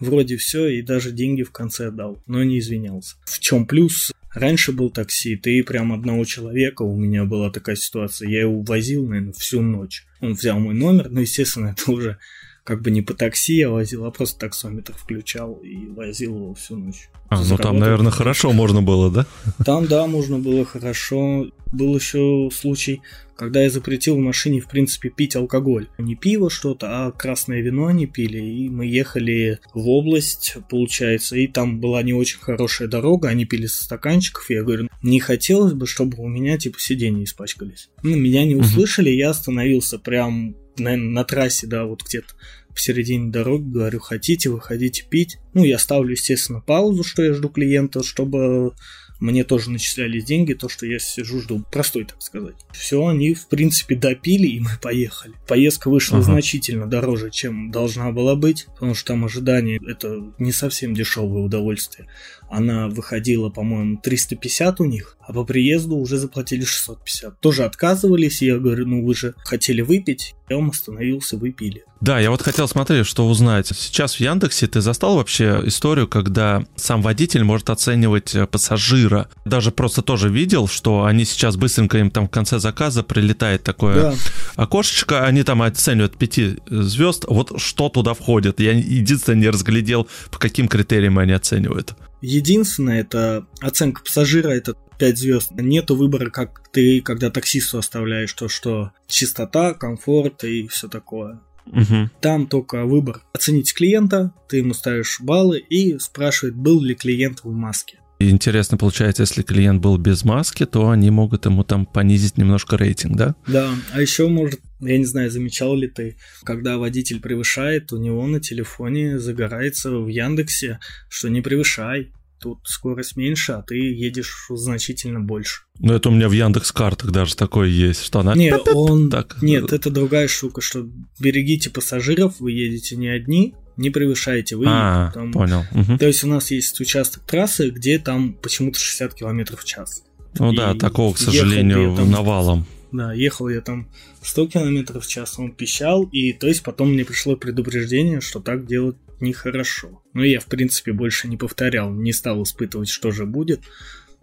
вроде 0.00 0.36
все, 0.36 0.66
и 0.68 0.82
даже 0.82 1.12
деньги 1.12 1.42
в 1.42 1.50
конце 1.50 1.88
отдал, 1.88 2.22
но 2.26 2.42
не 2.42 2.58
извинялся. 2.58 3.16
В 3.24 3.38
чем 3.38 3.66
плюс? 3.66 4.12
Раньше 4.34 4.72
был 4.72 4.90
такси, 4.90 5.36
ты 5.36 5.62
прям 5.62 5.92
одного 5.92 6.24
человека, 6.24 6.82
у 6.82 6.96
меня 6.96 7.24
была 7.24 7.50
такая 7.50 7.76
ситуация, 7.76 8.28
я 8.28 8.40
его 8.40 8.62
возил, 8.62 9.06
наверное, 9.06 9.32
всю 9.32 9.62
ночь. 9.62 10.04
Он 10.20 10.32
взял 10.32 10.58
мой 10.58 10.74
номер, 10.74 11.08
но, 11.08 11.20
естественно, 11.20 11.68
это 11.78 11.92
уже 11.92 12.18
как 12.64 12.80
бы 12.80 12.90
не 12.90 13.02
по 13.02 13.12
такси 13.12 13.58
я 13.58 13.70
возил, 13.70 14.06
а 14.06 14.10
просто 14.10 14.40
таксометр 14.40 14.94
включал 14.94 15.54
и 15.56 15.86
возил 15.88 16.34
его 16.34 16.54
всю 16.54 16.76
ночь. 16.76 17.10
А, 17.28 17.42
ну 17.44 17.56
там, 17.58 17.78
наверное, 17.78 18.10
хорошо 18.10 18.52
можно 18.52 18.80
было, 18.80 19.10
да? 19.10 19.26
Там, 19.64 19.86
да, 19.86 20.06
можно 20.06 20.38
было 20.38 20.64
хорошо. 20.64 21.46
Был 21.72 21.96
еще 21.96 22.48
случай, 22.52 23.02
когда 23.36 23.62
я 23.62 23.70
запретил 23.70 24.16
в 24.16 24.20
машине, 24.20 24.60
в 24.60 24.68
принципе, 24.68 25.10
пить 25.10 25.34
алкоголь. 25.34 25.88
Не 25.98 26.14
пиво 26.14 26.48
что-то, 26.48 27.06
а 27.06 27.12
красное 27.12 27.60
вино 27.60 27.86
они 27.86 28.06
пили. 28.06 28.38
И 28.38 28.68
мы 28.68 28.86
ехали 28.86 29.58
в 29.74 29.88
область, 29.88 30.56
получается, 30.70 31.36
и 31.36 31.46
там 31.46 31.80
была 31.80 32.02
не 32.02 32.12
очень 32.12 32.38
хорошая 32.38 32.88
дорога, 32.88 33.28
они 33.28 33.44
пили 33.44 33.66
со 33.66 33.84
стаканчиков. 33.84 34.48
И 34.50 34.54
я 34.54 34.62
говорю, 34.62 34.88
не 35.02 35.20
хотелось 35.20 35.72
бы, 35.72 35.86
чтобы 35.86 36.22
у 36.22 36.28
меня, 36.28 36.56
типа, 36.56 36.78
сиденья 36.78 37.24
испачкались. 37.24 37.90
Ну, 38.02 38.16
меня 38.16 38.44
не 38.44 38.54
услышали, 38.54 39.10
я 39.10 39.30
остановился 39.30 39.98
прям 39.98 40.54
наверное, 40.78 41.10
на 41.10 41.24
трассе, 41.24 41.66
да, 41.66 41.84
вот 41.84 42.02
где-то 42.02 42.34
посередине 42.74 43.30
дороги, 43.30 43.70
говорю, 43.70 44.00
хотите, 44.00 44.50
выходите 44.50 45.04
пить. 45.08 45.38
Ну, 45.54 45.64
я 45.64 45.78
ставлю, 45.78 46.12
естественно, 46.12 46.60
паузу, 46.60 47.04
что 47.04 47.22
я 47.22 47.32
жду 47.32 47.48
клиента, 47.48 48.02
чтобы 48.02 48.74
мне 49.20 49.44
тоже 49.44 49.70
начислялись 49.70 50.24
деньги, 50.24 50.54
то, 50.54 50.68
что 50.68 50.86
я 50.86 50.98
сижу, 50.98 51.40
жду. 51.40 51.64
Простой, 51.70 52.04
так 52.04 52.20
сказать. 52.20 52.56
Все, 52.72 53.06
они, 53.06 53.34
в 53.34 53.48
принципе, 53.48 53.94
допили, 53.94 54.46
и 54.48 54.60
мы 54.60 54.70
поехали. 54.82 55.34
Поездка 55.46 55.88
вышла 55.88 56.18
ага. 56.18 56.26
значительно 56.26 56.86
дороже, 56.86 57.30
чем 57.30 57.70
должна 57.70 58.10
была 58.10 58.34
быть, 58.34 58.66
потому 58.74 58.94
что 58.94 59.08
там 59.08 59.24
ожидание– 59.24 59.80
это 59.88 60.32
не 60.38 60.52
совсем 60.52 60.94
дешевое 60.94 61.42
удовольствие. 61.42 62.08
Она 62.50 62.88
выходила, 62.88 63.50
по-моему, 63.50 63.98
350 63.98 64.80
у 64.80 64.84
них, 64.84 65.16
а 65.26 65.32
по 65.32 65.44
приезду 65.44 65.96
уже 65.96 66.18
заплатили 66.18 66.64
650. 66.64 67.40
Тоже 67.40 67.64
отказывались, 67.64 68.42
и 68.42 68.46
я 68.46 68.58
говорю, 68.58 68.86
ну 68.86 69.04
вы 69.04 69.14
же 69.14 69.34
хотели 69.44 69.80
выпить. 69.80 70.34
Я 70.48 70.56
вам 70.56 70.70
остановился, 70.70 71.36
выпили. 71.38 71.84
Да, 72.02 72.20
я 72.20 72.30
вот 72.30 72.42
хотел 72.42 72.68
смотреть, 72.68 73.06
что 73.06 73.26
узнать. 73.26 73.68
Сейчас 73.68 74.16
в 74.16 74.20
Яндексе 74.20 74.66
ты 74.66 74.82
застал 74.82 75.16
вообще 75.16 75.62
историю, 75.64 76.06
когда 76.06 76.66
сам 76.76 77.00
водитель 77.00 77.44
может 77.44 77.70
оценивать 77.70 78.34
э, 78.34 78.46
пассажира. 78.46 79.28
Даже 79.46 79.70
просто 79.70 80.02
тоже 80.02 80.28
видел, 80.28 80.68
что 80.68 81.04
они 81.04 81.24
сейчас 81.24 81.56
быстренько 81.56 81.96
им 81.96 82.10
там 82.10 82.28
в 82.28 82.30
конце 82.30 82.58
заказа 82.58 83.02
прилетает 83.02 83.62
такое 83.62 83.94
да. 83.94 84.14
окошечко, 84.56 85.24
они 85.24 85.44
там 85.44 85.62
оценивают 85.62 86.18
5 86.18 86.40
звезд. 86.66 87.24
Вот 87.26 87.58
что 87.58 87.88
туда 87.88 88.12
входит? 88.12 88.60
Я 88.60 88.72
единственное 88.72 89.38
не 89.38 89.48
разглядел, 89.48 90.06
по 90.30 90.38
каким 90.38 90.68
критериям 90.68 91.18
они 91.18 91.32
оценивают. 91.32 91.94
Единственное, 92.26 93.00
это 93.00 93.44
оценка 93.60 94.02
пассажира, 94.02 94.48
это 94.48 94.74
5 94.98 95.18
звезд. 95.18 95.50
Нету 95.52 95.96
выбора, 95.96 96.30
как 96.30 96.62
ты, 96.72 97.00
когда 97.00 97.30
таксисту 97.30 97.78
оставляешь, 97.78 98.32
то 98.32 98.48
что 98.48 98.92
чистота, 99.06 99.74
комфорт 99.74 100.44
и 100.44 100.66
все 100.68 100.88
такое. 100.88 101.40
Угу. 101.66 102.10
Там 102.20 102.46
только 102.46 102.84
выбор 102.84 103.22
оценить 103.32 103.72
клиента, 103.74 104.32
ты 104.48 104.58
ему 104.58 104.74
ставишь 104.74 105.20
баллы 105.20 105.58
и 105.58 105.98
спрашивает, 105.98 106.54
был 106.54 106.82
ли 106.82 106.94
клиент 106.94 107.42
в 107.42 107.50
маске. 107.50 107.98
Интересно 108.20 108.78
получается, 108.78 109.22
если 109.22 109.42
клиент 109.42 109.82
был 109.82 109.98
без 109.98 110.24
маски, 110.24 110.66
то 110.66 110.90
они 110.90 111.10
могут 111.10 111.46
ему 111.46 111.64
там 111.64 111.84
понизить 111.84 112.38
немножко 112.38 112.76
рейтинг, 112.76 113.16
да? 113.16 113.34
Да, 113.46 113.74
а 113.92 114.00
еще 114.00 114.28
может, 114.28 114.60
я 114.80 114.98
не 114.98 115.04
знаю, 115.04 115.30
замечал 115.30 115.74
ли 115.74 115.88
ты, 115.88 116.16
когда 116.44 116.78
водитель 116.78 117.20
превышает, 117.20 117.92
у 117.92 117.96
него 117.96 118.24
на 118.26 118.40
телефоне 118.40 119.18
загорается 119.18 119.90
в 119.98 120.08
Яндексе, 120.08 120.78
что 121.08 121.28
не 121.28 121.40
превышай, 121.40 122.12
тут 122.44 122.58
скорость 122.64 123.16
меньше, 123.16 123.52
а 123.52 123.62
ты 123.62 123.76
едешь 123.76 124.46
значительно 124.50 125.20
больше. 125.20 125.62
Ну, 125.78 125.94
это 125.94 126.10
у 126.10 126.12
меня 126.12 126.28
в 126.28 126.32
Яндекс 126.32 126.72
картах 126.72 127.10
даже 127.10 127.34
такое 127.34 127.68
есть, 127.68 128.04
что 128.04 128.20
она... 128.20 128.34
Нет, 128.34 128.68
он... 128.74 129.10
так. 129.10 129.38
Нет, 129.40 129.72
это 129.72 129.90
другая 129.90 130.28
штука, 130.28 130.60
что 130.60 130.86
берегите 131.18 131.70
пассажиров, 131.70 132.38
вы 132.40 132.52
едете 132.52 132.96
не 132.96 133.08
одни, 133.08 133.54
не 133.78 133.88
превышаете 133.88 134.56
вы. 134.56 134.66
А, 134.68 135.10
там... 135.14 135.32
понял. 135.32 135.64
Угу. 135.72 135.96
То 135.96 136.06
есть 136.06 136.22
у 136.22 136.26
нас 136.26 136.50
есть 136.50 136.78
участок 136.80 137.22
трассы, 137.24 137.70
где 137.70 137.98
там 137.98 138.34
почему-то 138.34 138.78
60 138.78 139.14
км 139.14 139.56
в 139.56 139.64
час. 139.64 140.04
Ну 140.38 140.52
И 140.52 140.56
да, 140.56 140.74
такого, 140.74 141.14
к 141.14 141.18
сожалению, 141.18 141.96
там... 141.96 142.10
навалом. 142.10 142.66
Да, 142.92 143.14
ехал 143.14 143.48
я 143.48 143.62
там 143.62 143.88
100 144.22 144.48
км 144.48 145.00
в 145.00 145.06
час, 145.06 145.38
он 145.38 145.52
пищал, 145.52 146.04
и 146.12 146.34
то 146.34 146.46
есть 146.46 146.62
потом 146.62 146.92
мне 146.92 147.04
пришло 147.04 147.36
предупреждение, 147.36 148.20
что 148.20 148.38
так 148.40 148.66
делать 148.66 148.96
нехорошо. 149.20 150.02
Но 150.12 150.24
я, 150.24 150.40
в 150.40 150.46
принципе, 150.46 150.92
больше 150.92 151.28
не 151.28 151.36
повторял, 151.36 151.92
не 151.92 152.12
стал 152.12 152.42
испытывать, 152.42 152.88
что 152.88 153.10
же 153.10 153.26
будет. 153.26 153.62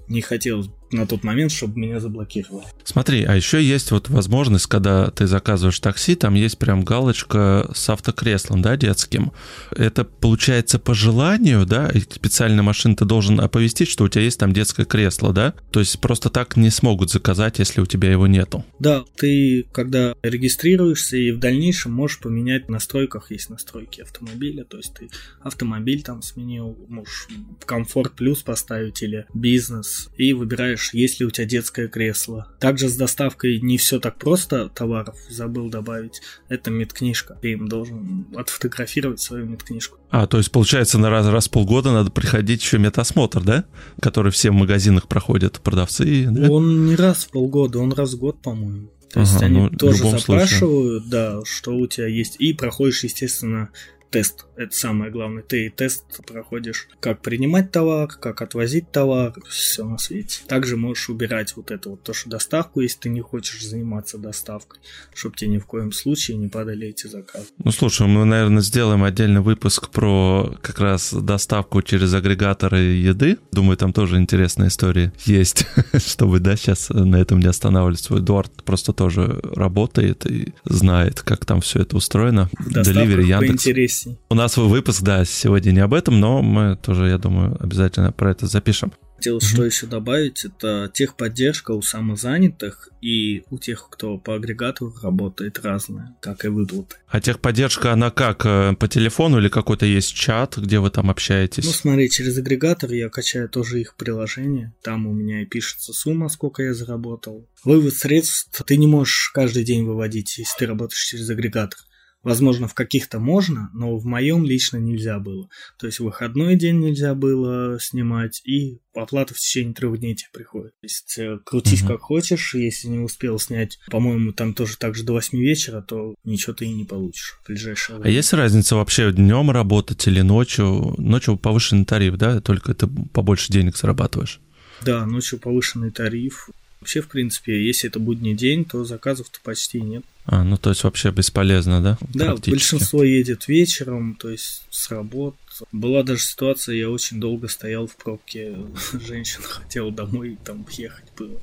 Не 0.07 0.21
хотел 0.21 0.65
на 0.91 1.07
тот 1.07 1.23
момент, 1.23 1.51
чтобы 1.51 1.79
меня 1.79 1.99
заблокировали. 1.99 2.65
Смотри, 2.83 3.23
а 3.23 3.35
еще 3.35 3.63
есть 3.63 3.91
вот 3.91 4.09
возможность, 4.09 4.67
когда 4.67 5.09
ты 5.11 5.27
заказываешь 5.27 5.79
такси, 5.79 6.15
там 6.15 6.33
есть 6.33 6.57
прям 6.57 6.83
галочка 6.83 7.69
с 7.73 7.89
автокреслом, 7.89 8.61
да, 8.61 8.77
детским. 8.77 9.31
Это 9.71 10.03
получается 10.03 10.79
по 10.79 10.93
желанию, 10.93 11.65
да, 11.65 11.89
и 11.89 11.99
специальная 11.99 12.63
машина 12.63 12.95
ты 12.95 13.05
должен 13.05 13.39
оповестить, 13.39 13.89
что 13.89 14.03
у 14.03 14.09
тебя 14.09 14.23
есть 14.23 14.39
там 14.39 14.53
детское 14.53 14.85
кресло, 14.85 15.33
да? 15.33 15.53
То 15.71 15.79
есть 15.79 15.99
просто 15.99 16.29
так 16.29 16.57
не 16.57 16.69
смогут 16.69 17.11
заказать, 17.11 17.59
если 17.59 17.81
у 17.81 17.85
тебя 17.85 18.11
его 18.11 18.27
нету. 18.27 18.65
Да, 18.79 19.03
ты 19.15 19.65
когда 19.71 20.15
регистрируешься 20.23 21.17
и 21.17 21.31
в 21.31 21.39
дальнейшем 21.39 21.91
можешь 21.91 22.19
поменять 22.19 22.67
в 22.67 22.71
настройках, 22.71 23.31
есть 23.31 23.49
настройки 23.49 24.01
автомобиля, 24.01 24.63
то 24.63 24.77
есть 24.77 24.93
ты 24.93 25.09
автомобиль 25.41 26.03
там 26.03 26.21
сменил, 26.21 26.77
можешь 26.87 27.27
комфорт 27.65 28.13
плюс 28.13 28.41
поставить 28.41 29.01
или 29.01 29.25
бизнес, 29.33 30.09
и 30.17 30.33
выбираешь 30.33 30.80
выбираешь, 30.81 30.93
есть 30.93 31.19
ли 31.19 31.25
у 31.25 31.29
тебя 31.29 31.45
детское 31.45 31.87
кресло. 31.87 32.47
Также 32.59 32.89
с 32.89 32.95
доставкой 32.95 33.59
не 33.59 33.77
все 33.77 33.99
так 33.99 34.17
просто 34.17 34.69
товаров, 34.69 35.17
забыл 35.29 35.69
добавить. 35.69 36.21
Это 36.49 36.71
медкнижка. 36.71 37.37
Ты 37.41 37.53
им 37.53 37.67
должен 37.67 38.27
отфотографировать 38.35 39.19
свою 39.19 39.45
медкнижку. 39.45 39.97
А, 40.09 40.27
то 40.27 40.37
есть, 40.37 40.51
получается, 40.51 40.97
на 40.97 41.09
раз, 41.09 41.27
раз 41.27 41.47
в 41.47 41.51
полгода 41.51 41.91
надо 41.91 42.11
приходить 42.11 42.61
еще 42.61 42.77
медосмотр, 42.77 43.43
да? 43.43 43.65
Который 44.01 44.31
все 44.31 44.51
в 44.51 44.53
магазинах 44.53 45.07
проходят, 45.07 45.61
продавцы, 45.61 46.27
да? 46.29 46.49
Он 46.49 46.85
не 46.85 46.95
раз 46.95 47.25
в 47.25 47.31
полгода, 47.31 47.79
он 47.79 47.93
раз 47.93 48.13
в 48.13 48.19
год, 48.19 48.41
по-моему. 48.41 48.89
То 49.13 49.19
ага, 49.19 49.29
есть 49.29 49.43
они 49.43 49.59
ну, 49.59 49.69
тоже 49.69 50.09
запрашивают, 50.09 51.03
случае. 51.03 51.09
да, 51.09 51.41
что 51.43 51.75
у 51.75 51.85
тебя 51.85 52.07
есть, 52.07 52.37
и 52.39 52.53
проходишь, 52.53 53.03
естественно, 53.03 53.69
тест. 54.11 54.45
Это 54.57 54.75
самое 54.75 55.09
главное. 55.09 55.41
Ты 55.41 55.73
тест 55.75 56.03
проходишь, 56.27 56.87
как 56.99 57.21
принимать 57.21 57.71
товар, 57.71 58.07
как 58.07 58.41
отвозить 58.41 58.91
товар, 58.91 59.33
все 59.49 59.85
на 59.85 59.97
свете. 59.97 60.41
Также 60.47 60.77
можешь 60.77 61.09
убирать 61.09 61.55
вот 61.55 61.71
это 61.71 61.89
вот 61.89 62.03
то, 62.03 62.13
что 62.13 62.29
доставку, 62.29 62.81
если 62.81 62.99
ты 62.99 63.09
не 63.09 63.21
хочешь 63.21 63.65
заниматься 63.65 64.17
доставкой, 64.17 64.79
чтобы 65.15 65.35
тебе 65.37 65.51
ни 65.51 65.57
в 65.57 65.65
коем 65.65 65.91
случае 65.91 66.37
не 66.37 66.49
падали 66.49 66.89
эти 66.89 67.07
заказы. 67.07 67.47
Ну, 67.63 67.71
слушай, 67.71 68.05
мы, 68.05 68.25
наверное, 68.25 68.61
сделаем 68.61 69.03
отдельный 69.03 69.41
выпуск 69.41 69.89
про 69.89 70.55
как 70.61 70.79
раз 70.79 71.13
доставку 71.13 71.81
через 71.81 72.13
агрегаторы 72.13 72.79
еды. 72.79 73.37
Думаю, 73.51 73.77
там 73.77 73.93
тоже 73.93 74.17
интересная 74.17 74.67
история 74.67 75.13
есть, 75.25 75.65
чтобы, 76.05 76.39
да, 76.39 76.57
сейчас 76.57 76.89
на 76.89 77.15
этом 77.15 77.39
не 77.39 77.47
останавливаться. 77.47 78.17
Эдуард 78.17 78.51
просто 78.63 78.91
тоже 78.91 79.39
работает 79.43 80.25
и 80.25 80.53
знает, 80.65 81.21
как 81.21 81.45
там 81.45 81.61
все 81.61 81.79
это 81.79 81.95
устроено. 81.95 82.49
Delivery 82.59 83.23
Яндекс. 83.23 84.00
Поинтересней. 84.01 84.19
У 84.29 84.35
нас 84.35 84.57
выпуск, 84.57 85.01
да, 85.01 85.25
сегодня 85.25 85.71
не 85.71 85.79
об 85.79 85.93
этом, 85.93 86.19
но 86.19 86.41
мы 86.41 86.77
тоже, 86.77 87.07
я 87.07 87.17
думаю, 87.17 87.57
обязательно 87.59 88.11
про 88.11 88.31
это 88.31 88.47
запишем. 88.47 88.93
Хотел 89.17 89.37
mm-hmm. 89.37 89.45
что 89.45 89.65
еще 89.65 89.85
добавить, 89.85 90.45
это 90.45 90.89
техподдержка 90.91 91.71
у 91.71 91.83
самозанятых 91.83 92.89
и 93.01 93.43
у 93.51 93.59
тех, 93.59 93.87
кто 93.91 94.17
по 94.17 94.33
агрегатору 94.33 94.95
работает 95.03 95.59
разная, 95.59 96.15
как 96.21 96.43
и 96.43 96.47
выплаты. 96.47 96.95
А 97.07 97.21
техподдержка, 97.21 97.93
она 97.93 98.09
как, 98.09 98.43
э, 98.47 98.73
по 98.79 98.87
телефону 98.87 99.37
или 99.37 99.47
какой-то 99.47 99.85
есть 99.85 100.15
чат, 100.15 100.57
где 100.57 100.79
вы 100.79 100.89
там 100.89 101.11
общаетесь? 101.11 101.65
Ну 101.65 101.71
смотри, 101.71 102.09
через 102.09 102.35
агрегатор 102.39 102.91
я 102.91 103.09
качаю 103.09 103.47
тоже 103.47 103.81
их 103.81 103.95
приложение, 103.95 104.73
там 104.81 105.05
у 105.05 105.13
меня 105.13 105.43
и 105.43 105.45
пишется 105.45 105.93
сумма, 105.93 106.27
сколько 106.27 106.63
я 106.63 106.73
заработал. 106.73 107.47
Вывод 107.63 107.93
средств 107.93 108.63
ты 108.65 108.75
не 108.75 108.87
можешь 108.87 109.29
каждый 109.35 109.63
день 109.63 109.85
выводить, 109.85 110.35
если 110.39 110.57
ты 110.57 110.65
работаешь 110.65 111.03
через 111.03 111.29
агрегатор. 111.29 111.77
Возможно, 112.23 112.67
в 112.67 112.73
каких-то 112.75 113.19
можно, 113.19 113.69
но 113.73 113.97
в 113.97 114.05
моем 114.05 114.45
лично 114.45 114.77
нельзя 114.77 115.19
было. 115.19 115.49
То 115.79 115.87
есть 115.87 115.99
выходной 115.99 116.55
день 116.55 116.79
нельзя 116.79 117.15
было 117.15 117.79
снимать, 117.79 118.41
и 118.45 118.79
оплата 118.93 119.33
в 119.33 119.37
течение 119.37 119.73
трех 119.73 119.99
дней 119.99 120.15
тебе 120.15 120.29
приходит. 120.31 120.71
То 120.81 120.85
есть 120.85 121.17
э, 121.17 121.39
крутись 121.43 121.81
угу. 121.81 121.93
как 121.93 122.01
хочешь, 122.01 122.53
если 122.53 122.89
не 122.89 122.99
успел 122.99 123.39
снять, 123.39 123.79
по-моему, 123.89 124.33
там 124.33 124.53
тоже 124.53 124.77
так 124.77 124.95
же 124.95 125.03
до 125.03 125.13
8 125.13 125.37
вечера, 125.39 125.81
то 125.81 126.13
ничего 126.23 126.53
ты 126.53 126.65
и 126.65 126.73
не 126.73 126.85
получишь 126.85 127.39
в 127.41 127.47
ближайшее 127.47 127.97
время. 127.97 128.09
А 128.09 128.11
есть 128.11 128.33
разница 128.33 128.75
вообще 128.75 129.11
днем 129.11 129.49
работать 129.49 130.05
или 130.07 130.21
ночью? 130.21 130.93
Ночью 130.97 131.37
повышенный 131.37 131.85
тариф, 131.85 132.17
да? 132.17 132.39
Только 132.41 132.75
ты 132.75 132.87
побольше 132.87 133.51
денег 133.51 133.77
зарабатываешь. 133.77 134.39
Да, 134.83 135.05
ночью 135.05 135.39
повышенный 135.39 135.91
тариф. 135.91 136.49
Вообще, 136.81 137.01
в 137.01 137.07
принципе, 137.07 137.63
если 137.63 137.89
это 137.89 137.99
будний 137.99 138.33
день, 138.33 138.65
то 138.65 138.83
заказов-то 138.83 139.39
почти 139.43 139.79
нет. 139.79 140.03
А, 140.25 140.43
ну 140.43 140.57
то 140.57 140.71
есть 140.71 140.83
вообще 140.83 141.11
бесполезно, 141.11 141.81
да? 141.81 141.97
Да, 142.13 142.35
большинство 142.35 143.03
едет 143.03 143.47
вечером, 143.47 144.15
то 144.19 144.29
есть 144.29 144.65
с 144.71 144.89
работ. 144.89 145.35
Была 145.71 146.01
даже 146.01 146.23
ситуация, 146.23 146.75
я 146.75 146.89
очень 146.89 147.19
долго 147.19 147.47
стоял 147.47 147.85
в 147.85 147.95
пробке, 147.95 148.55
женщина 148.93 149.43
хотела 149.43 149.91
домой 149.91 150.37
там 150.43 150.65
ехать 150.71 151.05
было. 151.17 151.39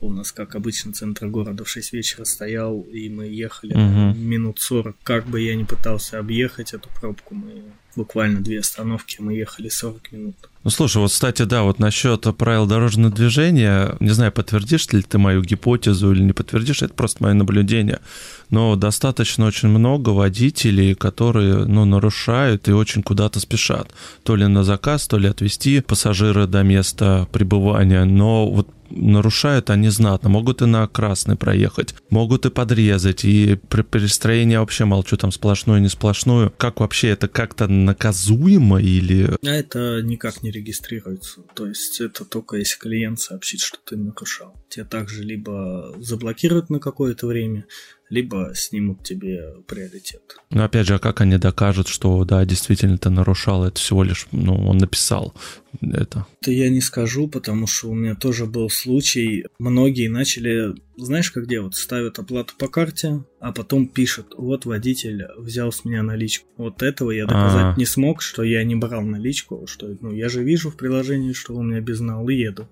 У 0.00 0.10
нас, 0.10 0.32
как 0.32 0.54
обычно, 0.54 0.92
центр 0.92 1.28
города 1.28 1.64
в 1.64 1.68
6 1.68 1.92
вечера 1.92 2.24
стоял, 2.24 2.80
и 2.80 3.08
мы 3.08 3.26
ехали 3.26 3.72
угу. 3.72 4.18
минут 4.18 4.58
40. 4.60 4.96
Как 5.02 5.26
бы 5.26 5.40
я 5.40 5.54
ни 5.54 5.62
пытался 5.62 6.18
объехать 6.18 6.74
эту 6.74 6.90
пробку, 7.00 7.34
мы 7.34 7.62
буквально 7.96 8.40
две 8.40 8.60
остановки, 8.60 9.16
мы 9.20 9.34
ехали 9.34 9.68
40 9.68 10.12
минут. 10.12 10.36
Ну, 10.64 10.70
слушай, 10.70 10.96
вот, 10.96 11.10
кстати, 11.10 11.42
да, 11.42 11.62
вот 11.62 11.78
насчет 11.78 12.22
правил 12.38 12.66
дорожного 12.66 13.12
движения, 13.12 13.96
не 14.00 14.10
знаю, 14.10 14.32
подтвердишь 14.32 14.90
ли 14.92 15.02
ты 15.02 15.18
мою 15.18 15.42
гипотезу 15.42 16.12
или 16.12 16.22
не 16.22 16.32
подтвердишь, 16.32 16.80
это 16.80 16.94
просто 16.94 17.22
мое 17.22 17.34
наблюдение, 17.34 18.00
но 18.48 18.74
достаточно 18.74 19.44
очень 19.44 19.68
много 19.68 20.08
водителей, 20.10 20.94
которые, 20.94 21.66
ну, 21.66 21.84
нарушают 21.84 22.66
и 22.68 22.72
очень 22.72 23.02
куда-то 23.02 23.40
спешат. 23.40 23.92
То 24.22 24.36
ли 24.36 24.46
на 24.46 24.64
заказ, 24.64 25.06
то 25.06 25.18
ли 25.18 25.28
отвезти 25.28 25.80
пассажира 25.80 26.46
до 26.46 26.62
места 26.62 27.28
пребывания, 27.30 28.04
но 28.04 28.48
вот 28.48 28.68
нарушают 28.90 29.70
они 29.70 29.88
знатно. 29.88 30.28
Могут 30.28 30.62
и 30.62 30.66
на 30.66 30.86
красный 30.86 31.36
проехать, 31.36 31.94
могут 32.10 32.46
и 32.46 32.50
подрезать. 32.50 33.24
И 33.24 33.58
при 33.68 33.82
перестроении 33.82 34.56
вообще 34.56 34.84
молчу, 34.84 35.16
там 35.16 35.32
сплошную, 35.32 35.80
не 35.80 35.88
сплошную. 35.88 36.52
Как 36.56 36.80
вообще 36.80 37.08
это 37.08 37.28
как-то 37.28 37.66
наказуемо 37.66 38.80
или... 38.80 39.36
А 39.44 39.48
это 39.48 40.00
никак 40.02 40.42
не 40.42 40.50
регистрируется. 40.54 41.42
То 41.54 41.66
есть 41.66 42.00
это 42.00 42.24
только 42.24 42.56
если 42.56 42.78
клиент 42.78 43.20
сообщит, 43.20 43.60
что 43.60 43.78
ты 43.84 43.96
нарушал. 43.96 44.54
Тебя 44.68 44.84
также 44.84 45.22
либо 45.22 45.94
заблокируют 45.98 46.70
на 46.70 46.80
какое-то 46.80 47.26
время, 47.26 47.66
либо 48.14 48.52
снимут 48.54 49.02
тебе 49.02 49.56
приоритет. 49.66 50.22
Но 50.50 50.64
опять 50.64 50.86
же, 50.86 50.94
а 50.94 50.98
как 50.98 51.20
они 51.20 51.36
докажут, 51.36 51.88
что 51.88 52.24
да, 52.24 52.44
действительно 52.44 52.96
ты 52.96 53.10
нарушал, 53.10 53.64
это 53.64 53.80
всего 53.80 54.04
лишь, 54.04 54.28
ну, 54.30 54.54
он 54.68 54.78
написал 54.78 55.34
это? 55.82 56.26
Это 56.40 56.52
я 56.52 56.70
не 56.70 56.80
скажу, 56.80 57.28
потому 57.28 57.66
что 57.66 57.90
у 57.90 57.94
меня 57.94 58.14
тоже 58.14 58.46
был 58.46 58.70
случай, 58.70 59.46
многие 59.58 60.08
начали, 60.08 60.74
знаешь, 60.96 61.32
как 61.32 61.48
делают, 61.48 61.74
ставят 61.74 62.20
оплату 62.20 62.54
по 62.56 62.68
карте, 62.68 63.24
а 63.40 63.52
потом 63.52 63.88
пишут, 63.88 64.34
вот 64.38 64.64
водитель 64.64 65.26
взял 65.36 65.72
с 65.72 65.84
меня 65.84 66.02
наличку. 66.02 66.46
Вот 66.56 66.82
этого 66.82 67.10
я 67.10 67.26
доказать 67.26 67.64
А-а-а. 67.64 67.76
не 67.76 67.86
смог, 67.86 68.22
что 68.22 68.44
я 68.44 68.62
не 68.62 68.76
брал 68.76 69.02
наличку, 69.02 69.66
что, 69.66 69.96
ну, 70.00 70.12
я 70.12 70.28
же 70.28 70.44
вижу 70.44 70.70
в 70.70 70.76
приложении, 70.76 71.32
что 71.32 71.54
у 71.54 71.62
меня 71.62 71.80
безнал 71.80 72.28
и 72.28 72.36
еду. 72.36 72.68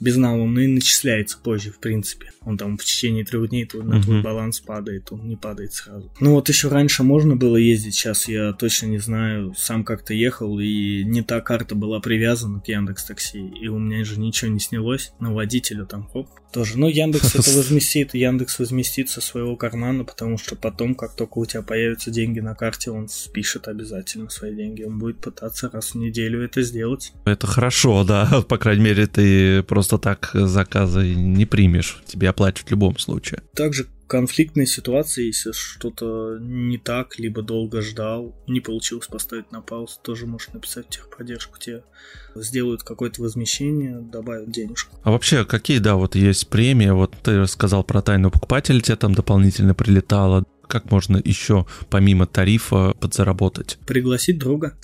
Безналом, 0.00 0.54
но 0.54 0.60
и 0.60 0.66
начисляется 0.66 1.38
позже, 1.38 1.70
в 1.70 1.78
принципе. 1.78 2.32
Он 2.42 2.56
там 2.56 2.76
в 2.76 2.84
течение 2.84 3.24
трех 3.24 3.50
дней 3.50 3.66
то 3.66 3.82
на 3.82 4.02
твой 4.02 4.22
баланс 4.22 4.60
падает, 4.60 5.12
он 5.12 5.28
не 5.28 5.36
падает 5.36 5.74
сразу. 5.74 6.10
Ну 6.20 6.32
вот 6.32 6.48
еще 6.48 6.68
раньше 6.68 7.02
можно 7.02 7.36
было 7.36 7.56
ездить, 7.56 7.94
сейчас 7.94 8.26
я 8.28 8.52
точно 8.52 8.86
не 8.86 8.98
знаю, 8.98 9.54
сам 9.56 9.84
как-то 9.84 10.14
ехал, 10.14 10.58
и 10.58 11.04
не 11.04 11.22
та 11.22 11.40
карта 11.40 11.74
была 11.74 12.00
привязана 12.00 12.60
к 12.60 12.68
Яндекс 12.68 13.04
Такси, 13.04 13.46
и 13.60 13.68
у 13.68 13.78
меня 13.78 14.04
же 14.04 14.18
ничего 14.18 14.50
не 14.50 14.60
снялось, 14.60 15.12
на 15.20 15.34
водителю 15.34 15.86
там 15.86 16.08
хоп, 16.08 16.28
тоже. 16.50 16.78
Ну, 16.78 16.88
Яндекс 16.88 17.34
это 17.34 17.50
возместит, 17.56 18.14
Яндекс 18.14 18.58
возместит 18.58 19.08
со 19.10 19.20
своего 19.20 19.56
кармана, 19.56 20.04
потому 20.04 20.38
что 20.38 20.56
потом, 20.56 20.94
как 20.94 21.14
только 21.14 21.38
у 21.38 21.46
тебя 21.46 21.62
появятся 21.62 22.10
деньги 22.10 22.40
на 22.40 22.54
карте, 22.54 22.90
он 22.90 23.08
спишет 23.08 23.68
обязательно 23.68 24.30
свои 24.30 24.54
деньги. 24.54 24.82
Он 24.82 24.98
будет 24.98 25.18
пытаться 25.18 25.70
раз 25.70 25.90
в 25.90 25.94
неделю 25.96 26.42
это 26.44 26.62
сделать. 26.62 27.12
Это 27.24 27.46
хорошо, 27.46 28.04
да. 28.04 28.42
По 28.48 28.58
крайней 28.58 28.82
мере, 28.82 29.06
ты 29.06 29.62
просто 29.62 29.98
так 29.98 30.30
заказы 30.34 31.14
не 31.14 31.46
примешь. 31.46 32.02
Тебе 32.06 32.28
оплатят 32.28 32.66
в 32.66 32.70
любом 32.70 32.98
случае. 32.98 33.42
Также 33.54 33.86
конфликтной 34.10 34.66
ситуации, 34.66 35.26
если 35.26 35.52
что-то 35.52 36.36
не 36.40 36.78
так, 36.78 37.20
либо 37.20 37.42
долго 37.42 37.80
ждал, 37.80 38.34
не 38.48 38.60
получилось 38.60 39.06
поставить 39.06 39.52
на 39.52 39.62
паузу, 39.62 40.00
тоже 40.02 40.26
можешь 40.26 40.48
написать 40.48 40.88
техподдержку, 40.88 41.60
тебе 41.60 41.84
сделают 42.34 42.82
какое-то 42.82 43.22
возмещение, 43.22 44.00
добавят 44.00 44.50
денежку. 44.50 44.96
А 45.04 45.12
вообще, 45.12 45.44
какие, 45.44 45.78
да, 45.78 45.94
вот 45.94 46.16
есть 46.16 46.48
премии, 46.48 46.90
вот 46.90 47.14
ты 47.22 47.38
рассказал 47.38 47.84
про 47.84 48.02
тайну 48.02 48.32
покупателя, 48.32 48.80
тебе 48.80 48.96
там 48.96 49.14
дополнительно 49.14 49.76
прилетало, 49.76 50.44
как 50.70 50.90
можно 50.90 51.20
еще 51.22 51.66
помимо 51.90 52.26
тарифа 52.26 52.94
подзаработать? 52.98 53.78
Пригласить 53.86 54.38
друга. 54.38 54.76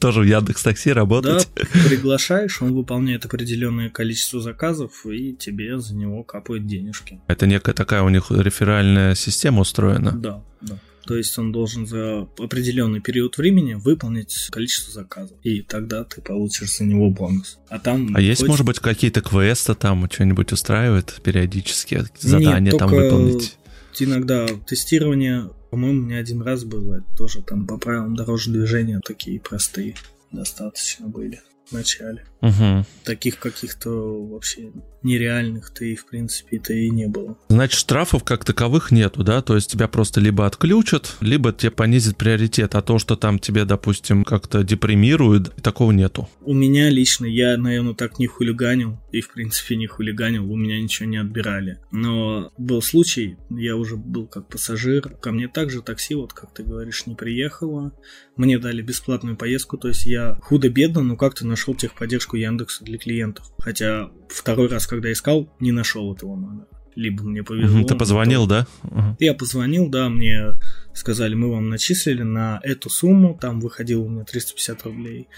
Тоже 0.00 0.20
в 0.22 0.24
Яндекс 0.24 0.62
Такси 0.62 0.92
работать? 0.92 1.48
Да, 1.54 1.62
приглашаешь, 1.88 2.60
он 2.62 2.74
выполняет 2.74 3.24
определенное 3.26 3.90
количество 3.90 4.40
заказов, 4.40 5.06
и 5.06 5.34
тебе 5.34 5.78
за 5.78 5.94
него 5.94 6.24
капают 6.24 6.66
денежки. 6.66 7.20
Это 7.28 7.46
некая 7.46 7.74
такая 7.74 8.02
у 8.02 8.08
них 8.08 8.30
реферальная 8.30 9.14
система 9.14 9.60
устроена? 9.60 10.12
Да, 10.12 10.42
да. 10.62 10.78
То 11.08 11.16
есть 11.16 11.38
он 11.38 11.52
должен 11.52 11.86
за 11.86 12.28
определенный 12.38 13.00
период 13.00 13.38
времени 13.38 13.72
выполнить 13.72 14.48
количество 14.50 14.92
заказов. 14.92 15.38
И 15.42 15.62
тогда 15.62 16.04
ты 16.04 16.20
получишь 16.20 16.76
за 16.76 16.84
него 16.84 17.08
бонус. 17.08 17.58
А 17.70 17.78
там. 17.78 18.14
А 18.14 18.20
есть, 18.20 18.46
может 18.46 18.66
быть, 18.66 18.78
какие-то 18.78 19.22
квесты 19.22 19.74
там 19.74 20.06
что-нибудь 20.10 20.52
устраивает 20.52 21.18
периодически? 21.24 22.04
Задания 22.18 22.72
Нет, 22.72 22.78
там 22.78 22.90
выполнить? 22.90 23.56
Иногда 24.04 24.46
тестирование, 24.66 25.50
по-моему, 25.70 26.06
не 26.06 26.14
один 26.14 26.42
раз 26.42 26.64
было, 26.64 27.04
тоже 27.16 27.42
там 27.42 27.66
по 27.66 27.78
правилам 27.78 28.16
дорожного 28.16 28.58
движения 28.58 29.00
такие 29.04 29.40
простые 29.40 29.94
достаточно 30.30 31.06
были 31.06 31.40
в 31.68 31.72
начале. 31.72 32.24
Угу. 32.40 32.84
Таких 33.04 33.38
каких-то 33.38 33.90
вообще 33.90 34.70
нереальных-то 35.02 35.84
и, 35.84 35.94
в 35.94 36.06
принципе-то 36.06 36.72
и 36.72 36.90
не 36.90 37.06
было. 37.06 37.36
Значит, 37.48 37.78
штрафов 37.78 38.24
как 38.24 38.44
таковых 38.44 38.90
нету, 38.90 39.22
да? 39.22 39.42
То 39.42 39.54
есть 39.54 39.70
тебя 39.70 39.88
просто 39.88 40.20
либо 40.20 40.46
отключат, 40.46 41.16
либо 41.20 41.52
тебе 41.52 41.70
понизит 41.70 42.16
приоритет, 42.16 42.74
а 42.74 42.82
то, 42.82 42.98
что 42.98 43.16
там 43.16 43.38
тебе, 43.38 43.64
допустим, 43.64 44.24
как-то 44.24 44.64
депримирует, 44.64 45.54
такого 45.62 45.92
нету. 45.92 46.28
У 46.42 46.54
меня 46.54 46.90
лично, 46.90 47.26
я, 47.26 47.56
наверное, 47.56 47.94
так 47.94 48.18
не 48.18 48.26
хулиганил, 48.26 48.98
и, 49.12 49.20
в 49.20 49.32
принципе, 49.32 49.76
не 49.76 49.86
хулиганил, 49.86 50.50
у 50.50 50.56
меня 50.56 50.80
ничего 50.80 51.08
не 51.08 51.18
отбирали. 51.18 51.78
Но 51.92 52.52
был 52.58 52.82
случай, 52.82 53.36
я 53.50 53.76
уже 53.76 53.96
был 53.96 54.26
как 54.26 54.48
пассажир, 54.48 55.08
ко 55.08 55.32
мне 55.32 55.48
также 55.48 55.82
такси, 55.82 56.14
вот 56.14 56.32
как 56.32 56.52
ты 56.54 56.62
говоришь, 56.62 57.06
не 57.06 57.14
приехало, 57.14 57.92
мне 58.36 58.58
дали 58.58 58.82
бесплатную 58.82 59.36
поездку, 59.36 59.78
то 59.78 59.88
есть 59.88 60.06
я 60.06 60.38
худо-бедно, 60.42 61.02
но 61.02 61.16
как-то 61.16 61.46
нашел 61.58 61.74
техподдержку 61.74 62.36
Яндекса 62.36 62.84
для 62.84 62.98
клиентов. 62.98 63.50
Хотя 63.58 64.10
второй 64.28 64.68
раз, 64.68 64.86
когда 64.86 65.10
искал, 65.10 65.52
не 65.58 65.72
нашел 65.72 66.14
этого 66.14 66.36
номера. 66.36 66.68
Либо 66.98 67.22
мне 67.22 67.44
повезло. 67.44 67.84
Ты 67.84 67.94
позвонил, 67.94 68.48
то... 68.48 68.66
да? 68.82 69.16
Я 69.20 69.32
позвонил, 69.32 69.88
да, 69.88 70.08
мне 70.08 70.54
сказали, 70.94 71.34
мы 71.34 71.48
вам 71.48 71.68
начислили 71.68 72.22
на 72.22 72.58
эту 72.64 72.90
сумму, 72.90 73.38
там 73.40 73.60
выходило 73.60 74.02
у 74.02 74.08
меня 74.08 74.24
350 74.24 74.82
рублей 74.82 75.28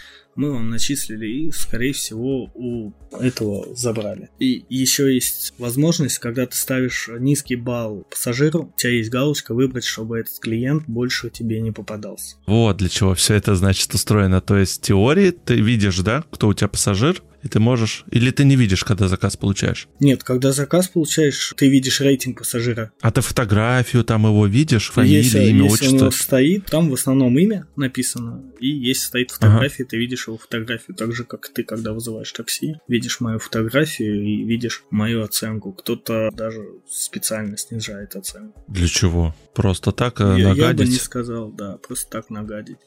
мы 0.41 0.53
вам 0.53 0.71
начислили 0.71 1.27
и, 1.27 1.53
скорее 1.53 1.93
всего, 1.93 2.51
у 2.55 2.93
этого 3.13 3.75
забрали. 3.75 4.31
И 4.39 4.65
еще 4.69 5.13
есть 5.13 5.55
возможность, 5.59 6.19
когда 6.19 6.47
ты 6.47 6.57
ставишь 6.57 7.11
низкий 7.19 7.57
балл 7.57 8.07
пассажиру, 8.11 8.73
у 8.75 8.79
тебя 8.79 8.93
есть 8.93 9.11
галочка 9.11 9.55
выбрать, 9.55 9.85
чтобы 9.85 10.19
этот 10.19 10.39
клиент 10.39 10.85
больше 10.87 11.31
тебе 11.31 11.61
не 11.61 11.73
попадался. 11.73 12.37
Вот 12.47 12.79
для 12.79 12.89
чего 12.89 13.15
все 13.15 13.35
это 13.35 13.55
значит 13.55 13.93
устроено. 13.93 14.41
То 14.41 14.57
есть 14.57 14.83
в 14.83 14.87
теории 14.87 15.31
ты 15.31 15.57
видишь, 15.61 15.99
да, 15.99 16.25
кто 16.31 16.49
у 16.49 16.55
тебя 16.55 16.69
пассажир, 16.69 17.23
и 17.43 17.49
ты 17.49 17.61
можешь... 17.61 18.05
Или 18.11 18.31
ты 18.31 18.45
не 18.45 18.57
видишь, 18.57 18.85
когда 18.85 19.09
заказ 19.09 19.37
получаешь? 19.37 19.89
Нет, 19.99 20.23
когда 20.25 20.53
заказ 20.53 20.89
получаешь, 20.89 21.55
ты 21.57 21.69
видишь 21.69 22.01
рейтинг 22.01 22.39
пассажира. 22.39 22.93
А 23.01 23.11
ты 23.11 23.21
фотографию 23.21 24.05
там 24.05 24.27
его 24.27 24.47
видишь, 24.47 24.91
фамилию, 24.91 25.23
если, 25.23 25.45
имя, 25.45 25.65
если 25.65 25.87
отчество? 25.87 26.05
Если 26.07 26.23
стоит, 26.23 26.67
там 26.67 26.91
в 26.91 26.95
основном 26.95 27.39
имя 27.39 27.67
написано, 27.77 28.43
и 28.59 28.69
если 28.69 29.07
стоит 29.07 29.31
фотография, 29.31 29.83
ага. 29.83 29.91
ты 29.91 29.97
видишь 29.97 30.27
его 30.27 30.39
фотографию, 30.39 30.97
так 30.97 31.15
же, 31.15 31.25
как 31.25 31.49
ты, 31.49 31.63
когда 31.63 31.93
вызываешь 31.93 32.33
такси, 32.33 32.77
видишь 32.89 33.21
мою 33.21 33.39
фотографию 33.39 34.23
и 34.23 34.45
видишь 34.45 34.85
мою 34.91 35.23
оценку. 35.23 35.73
Кто-то 35.73 36.31
даже 36.33 36.61
специально 36.89 37.57
снижает 37.57 38.17
оценку. 38.17 38.63
Для 38.69 38.89
чего? 38.89 39.35
Просто 39.55 39.93
так 39.93 40.21
э, 40.21 40.37
я, 40.39 40.49
нагадить? 40.49 40.81
Я 40.81 40.87
бы 40.87 40.93
не 40.93 40.99
сказал, 40.99 41.51
да, 41.51 41.77
просто 41.79 42.11
так 42.11 42.31
нагадить. 42.31 42.79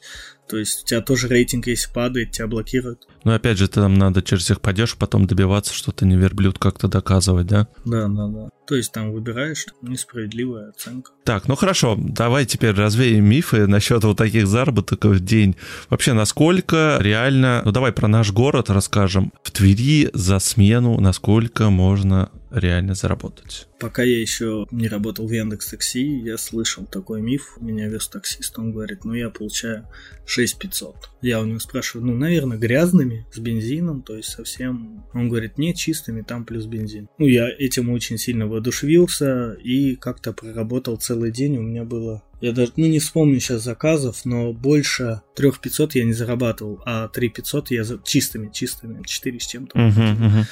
То 0.48 0.58
есть 0.58 0.82
у 0.82 0.86
тебя 0.86 1.00
тоже 1.00 1.28
рейтинг, 1.28 1.66
если 1.66 1.92
падает, 1.92 2.32
тебя 2.32 2.46
блокируют. 2.46 3.06
Ну, 3.24 3.32
опять 3.32 3.58
же, 3.58 3.68
там 3.68 3.94
надо 3.94 4.22
через 4.22 4.50
их 4.50 4.60
поддержку 4.60 4.98
потом 4.98 5.26
добиваться, 5.26 5.72
что 5.72 5.90
ты 5.92 6.04
не 6.04 6.16
верблюд 6.16 6.58
как-то 6.58 6.88
доказывать, 6.88 7.46
да? 7.46 7.66
Да, 7.84 8.08
да, 8.08 8.28
да. 8.28 8.48
То 8.66 8.76
есть 8.76 8.92
там 8.92 9.12
выбираешь 9.12 9.66
несправедливая 9.82 10.70
оценка. 10.70 11.12
Так, 11.24 11.48
ну 11.48 11.54
хорошо, 11.54 11.96
давай 11.98 12.46
теперь 12.46 12.74
развеем 12.74 13.24
мифы 13.24 13.66
насчет 13.66 14.04
вот 14.04 14.16
таких 14.16 14.46
заработок 14.46 15.04
в 15.04 15.20
день. 15.20 15.56
Вообще, 15.90 16.12
насколько 16.12 16.98
реально, 17.00 17.62
ну 17.64 17.72
давай 17.72 17.92
про 17.92 18.08
наш 18.08 18.32
город 18.32 18.70
расскажем. 18.70 19.32
В 19.42 19.50
Твери 19.50 20.10
за 20.12 20.38
смену 20.38 20.98
насколько 21.00 21.70
можно 21.70 22.30
реально 22.54 22.94
заработать? 22.94 23.68
Пока 23.78 24.02
я 24.02 24.20
еще 24.20 24.66
не 24.70 24.88
работал 24.88 25.26
в 25.26 25.32
Яндекс 25.32 25.70
Такси, 25.70 26.20
я 26.20 26.38
слышал 26.38 26.86
такой 26.86 27.20
миф. 27.20 27.56
Меня 27.60 27.88
вез 27.88 28.08
таксист, 28.08 28.58
он 28.58 28.72
говорит, 28.72 29.04
ну 29.04 29.14
я 29.14 29.30
получаю 29.30 29.86
6500. 30.26 31.10
Я 31.22 31.40
у 31.40 31.44
него 31.44 31.58
спрашиваю, 31.58 32.06
ну, 32.06 32.14
наверное, 32.14 32.56
грязными, 32.56 33.26
с 33.32 33.38
бензином, 33.38 34.02
то 34.02 34.16
есть 34.16 34.30
совсем... 34.30 35.04
Он 35.12 35.28
говорит, 35.28 35.58
нет, 35.58 35.76
чистыми, 35.76 36.22
там 36.22 36.44
плюс 36.44 36.66
бензин. 36.66 37.08
Ну, 37.18 37.26
я 37.26 37.48
этим 37.48 37.90
очень 37.90 38.18
сильно 38.18 38.46
воодушевился 38.46 39.52
и 39.54 39.96
как-то 39.96 40.32
проработал 40.32 40.96
целый 40.96 41.30
день. 41.30 41.58
У 41.58 41.62
меня 41.62 41.84
было 41.84 42.22
я 42.44 42.52
даже, 42.52 42.72
ну, 42.76 42.84
не 42.84 42.98
вспомню 42.98 43.40
сейчас 43.40 43.62
заказов, 43.62 44.26
но 44.26 44.52
больше 44.52 45.22
3500 45.34 45.94
я 45.94 46.04
не 46.04 46.12
зарабатывал, 46.12 46.82
а 46.84 47.08
3500 47.08 47.70
я 47.70 47.84
за... 47.84 47.98
чистыми, 48.04 48.50
чистыми, 48.52 49.02
4 49.02 49.40
с 49.40 49.46
чем-то. 49.46 49.78
Uh-huh, 49.78 50.18
uh-huh. 50.18 50.44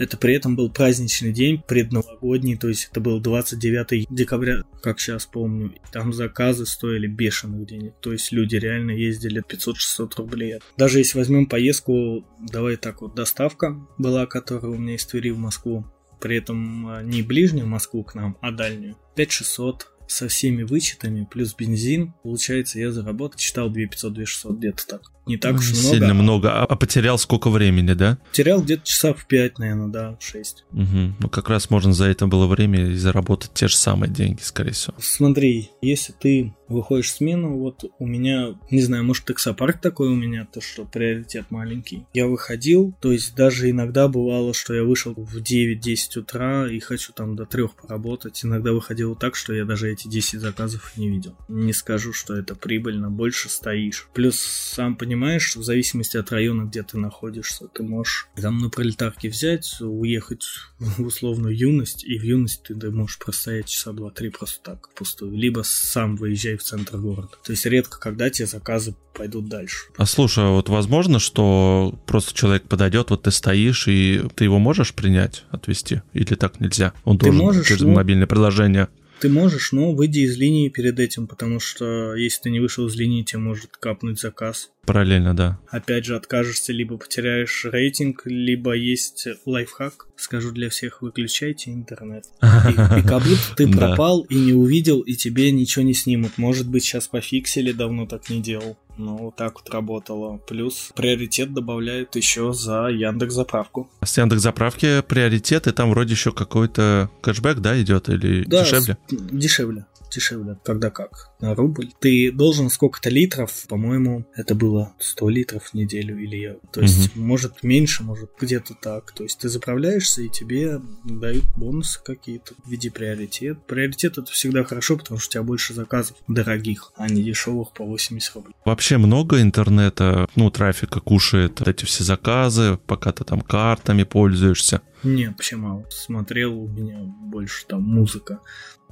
Это 0.00 0.16
при 0.16 0.34
этом 0.34 0.56
был 0.56 0.70
праздничный 0.70 1.30
день, 1.30 1.62
предновогодний, 1.68 2.56
то 2.56 2.68
есть 2.68 2.88
это 2.90 3.02
был 3.02 3.20
29 3.20 4.06
декабря, 4.08 4.62
как 4.82 4.98
сейчас 4.98 5.26
помню. 5.26 5.74
Там 5.92 6.14
заказы 6.14 6.64
стоили 6.64 7.06
бешеных 7.06 7.66
денег, 7.66 7.92
то 8.00 8.10
есть 8.10 8.32
люди 8.32 8.56
реально 8.56 8.92
ездили 8.92 9.44
500-600 9.46 10.12
рублей. 10.16 10.54
Даже 10.78 11.00
если 11.00 11.18
возьмем 11.18 11.44
поездку, 11.44 12.24
давай 12.40 12.76
так 12.76 13.02
вот, 13.02 13.14
доставка 13.14 13.76
была, 13.98 14.24
которая 14.24 14.72
у 14.72 14.78
меня 14.78 14.94
из 14.94 15.04
Твери 15.04 15.32
в 15.32 15.38
Москву, 15.38 15.84
при 16.18 16.38
этом 16.38 16.86
а, 16.86 17.02
не 17.02 17.20
ближнюю 17.20 17.66
Москву 17.66 18.02
к 18.02 18.14
нам, 18.14 18.38
а 18.40 18.52
дальнюю. 18.52 18.96
5600 19.16 19.86
со 20.10 20.28
всеми 20.28 20.64
вычетами, 20.64 21.26
плюс 21.30 21.54
бензин, 21.54 22.14
получается, 22.22 22.80
я 22.80 22.90
заработал, 22.90 23.38
читал 23.38 23.70
2500-2600 23.70 24.56
где-то 24.56 24.86
так. 24.86 25.02
Не 25.26 25.36
так 25.36 25.56
уж 25.56 25.70
много. 25.70 25.88
Сильно 25.88 26.14
много. 26.14 26.52
А, 26.52 26.64
а 26.64 26.76
потерял 26.76 27.16
сколько 27.16 27.50
времени, 27.50 27.92
да? 27.92 28.18
Терял 28.32 28.60
где-то 28.60 28.84
часа 28.84 29.14
в 29.14 29.26
5, 29.26 29.58
наверное, 29.58 29.88
да, 29.88 30.16
6. 30.18 30.64
Угу. 30.72 31.14
Ну, 31.20 31.28
как 31.28 31.48
раз 31.48 31.70
можно 31.70 31.92
за 31.92 32.06
это 32.06 32.26
было 32.26 32.46
время 32.46 32.88
и 32.88 32.96
заработать 32.96 33.52
те 33.54 33.68
же 33.68 33.76
самые 33.76 34.10
деньги, 34.10 34.40
скорее 34.42 34.72
всего. 34.72 34.94
Смотри, 34.98 35.70
если 35.80 36.12
ты 36.12 36.54
выходишь 36.70 37.10
в 37.10 37.16
смену, 37.16 37.58
вот 37.58 37.84
у 37.98 38.06
меня, 38.06 38.58
не 38.70 38.82
знаю, 38.82 39.04
может 39.04 39.24
таксопарк 39.24 39.80
такой 39.80 40.08
у 40.08 40.14
меня, 40.14 40.46
то 40.50 40.60
что 40.60 40.84
приоритет 40.84 41.50
маленький. 41.50 42.06
Я 42.14 42.26
выходил, 42.26 42.94
то 43.00 43.12
есть 43.12 43.34
даже 43.34 43.70
иногда 43.70 44.08
бывало, 44.08 44.54
что 44.54 44.74
я 44.74 44.84
вышел 44.84 45.14
в 45.14 45.36
9-10 45.36 46.18
утра 46.20 46.70
и 46.70 46.78
хочу 46.80 47.12
там 47.12 47.36
до 47.36 47.44
3 47.44 47.68
поработать. 47.80 48.44
Иногда 48.44 48.72
выходило 48.72 49.14
так, 49.14 49.36
что 49.36 49.52
я 49.52 49.64
даже 49.64 49.90
эти 49.90 50.08
10 50.08 50.40
заказов 50.40 50.96
не 50.96 51.08
видел. 51.08 51.36
Не 51.48 51.72
скажу, 51.72 52.12
что 52.12 52.34
это 52.34 52.54
прибыльно, 52.54 53.10
больше 53.10 53.48
стоишь. 53.48 54.08
Плюс, 54.14 54.36
сам 54.40 54.96
понимаешь, 54.96 55.10
понимаешь, 55.10 55.56
в 55.56 55.62
зависимости 55.62 56.16
от 56.16 56.30
района, 56.30 56.64
где 56.64 56.82
ты 56.84 56.96
находишься, 56.96 57.66
ты 57.66 57.82
можешь 57.82 58.28
там 58.36 58.58
на 58.58 58.70
пролетарке 58.70 59.28
взять, 59.28 59.76
уехать 59.80 60.44
в 60.78 61.02
условную 61.04 61.56
юность, 61.56 62.04
и 62.04 62.16
в 62.16 62.22
юность 62.22 62.62
ты 62.62 62.90
можешь 62.90 63.18
простоять 63.18 63.66
часа 63.66 63.92
два-три 63.92 64.30
просто 64.30 64.62
так, 64.62 64.88
пустую. 64.94 65.32
Либо 65.32 65.62
сам 65.64 66.16
выезжай 66.16 66.56
в 66.60 66.64
центр 66.64 66.96
города. 66.98 67.30
То 67.44 67.52
есть 67.52 67.66
редко, 67.66 67.98
когда 67.98 68.30
тебе 68.30 68.46
заказы 68.46 68.94
пойдут 69.14 69.48
дальше. 69.48 69.86
А 69.96 70.06
слушай, 70.06 70.44
а 70.44 70.50
вот 70.50 70.68
возможно, 70.68 71.18
что 71.18 71.98
просто 72.06 72.34
человек 72.34 72.64
подойдет, 72.64 73.10
вот 73.10 73.22
ты 73.22 73.30
стоишь, 73.30 73.88
и 73.88 74.22
ты 74.34 74.44
его 74.44 74.58
можешь 74.58 74.94
принять, 74.94 75.44
отвезти? 75.50 76.02
Или 76.12 76.34
так 76.34 76.60
нельзя? 76.60 76.92
Он 77.04 77.18
ты 77.18 77.26
должен 77.26 77.42
можешь, 77.42 77.66
через 77.66 77.82
ну, 77.82 77.92
мобильное 77.92 78.26
приложение 78.26 78.88
ты 79.20 79.28
можешь, 79.28 79.72
но 79.72 79.92
выйди 79.92 80.20
из 80.20 80.38
линии 80.38 80.70
перед 80.70 80.98
этим, 80.98 81.26
потому 81.26 81.60
что 81.60 82.14
если 82.14 82.44
ты 82.44 82.50
не 82.50 82.58
вышел 82.58 82.86
из 82.86 82.96
линии, 82.96 83.22
тебе 83.22 83.40
может 83.40 83.76
капнуть 83.76 84.18
заказ. 84.18 84.70
Параллельно, 84.86 85.34
да. 85.34 85.58
Опять 85.68 86.04
же, 86.04 86.16
откажешься, 86.16 86.72
либо 86.72 86.96
потеряешь 86.96 87.64
рейтинг, 87.64 88.22
либо 88.24 88.72
есть 88.72 89.28
лайфхак. 89.46 90.08
Скажу 90.16 90.52
для 90.52 90.68
всех, 90.68 91.02
выключайте 91.02 91.72
интернет. 91.72 92.24
И, 92.42 92.72
и 92.72 93.02
как 93.02 93.22
будто 93.22 93.54
ты 93.56 93.70
пропал 93.70 94.22
и 94.22 94.34
не 94.34 94.52
увидел, 94.52 95.00
и 95.00 95.14
тебе 95.14 95.52
ничего 95.52 95.84
не 95.84 95.94
снимут. 95.94 96.38
Может 96.38 96.68
быть, 96.68 96.82
сейчас 96.82 97.08
пофиксили, 97.08 97.72
давно 97.72 98.06
так 98.06 98.28
не 98.30 98.40
делал. 98.40 98.76
Ну, 98.98 99.16
вот 99.16 99.36
так 99.36 99.54
вот 99.54 99.70
работало. 99.70 100.38
Плюс 100.48 100.90
приоритет 100.94 101.54
добавляют 101.54 102.16
еще 102.16 102.52
за 102.52 102.88
Яндекс 102.88 103.34
заправку. 103.34 103.90
С 104.04 104.18
Яндекс 104.18 104.42
заправки 104.42 105.02
приоритет, 105.02 105.66
и 105.66 105.72
там 105.72 105.90
вроде 105.90 106.12
еще 106.12 106.32
какой-то 106.32 107.10
кэшбэк, 107.22 107.60
да, 107.60 107.80
идет 107.80 108.08
или 108.08 108.44
да, 108.44 108.64
дешевле? 108.64 108.98
Дешевле 109.08 109.86
дешевле, 110.10 110.58
когда 110.64 110.90
как, 110.90 111.30
на 111.40 111.54
рубль. 111.54 111.90
Ты 112.00 112.32
должен 112.32 112.70
сколько-то 112.70 113.10
литров, 113.10 113.66
по-моему, 113.68 114.26
это 114.34 114.54
было 114.54 114.94
100 114.98 115.28
литров 115.28 115.64
в 115.66 115.74
неделю 115.74 116.18
или 116.18 116.36
я. 116.36 116.56
То 116.72 116.80
есть, 116.80 117.16
угу. 117.16 117.24
может 117.24 117.62
меньше, 117.62 118.02
может 118.02 118.30
где-то 118.38 118.74
так. 118.74 119.12
То 119.12 119.22
есть, 119.22 119.38
ты 119.38 119.48
заправляешься, 119.48 120.22
и 120.22 120.28
тебе 120.28 120.80
дают 121.04 121.44
бонусы 121.56 122.00
какие-то 122.02 122.54
в 122.64 122.70
виде 122.70 122.90
приоритет. 122.90 123.64
Приоритет 123.66 124.18
это 124.18 124.30
всегда 124.30 124.64
хорошо, 124.64 124.96
потому 124.96 125.18
что 125.18 125.28
у 125.28 125.32
тебя 125.32 125.42
больше 125.42 125.74
заказов 125.74 126.16
дорогих, 126.28 126.92
а 126.96 127.08
не 127.08 127.22
дешевых 127.22 127.72
по 127.72 127.84
80 127.84 128.34
рублей. 128.34 128.54
Вообще 128.64 128.98
много 128.98 129.40
интернета, 129.40 130.28
ну, 130.36 130.50
трафика 130.50 131.00
кушает 131.00 131.60
эти 131.66 131.84
все 131.84 132.04
заказы, 132.04 132.78
пока 132.86 133.12
ты 133.12 133.24
там 133.24 133.40
картами 133.40 134.02
пользуешься. 134.02 134.82
Нет, 135.02 135.32
вообще 135.32 135.56
мало. 135.56 135.86
Смотрел, 135.90 136.58
у 136.58 136.68
меня 136.68 136.98
больше 137.00 137.66
там 137.66 137.82
музыка 137.82 138.40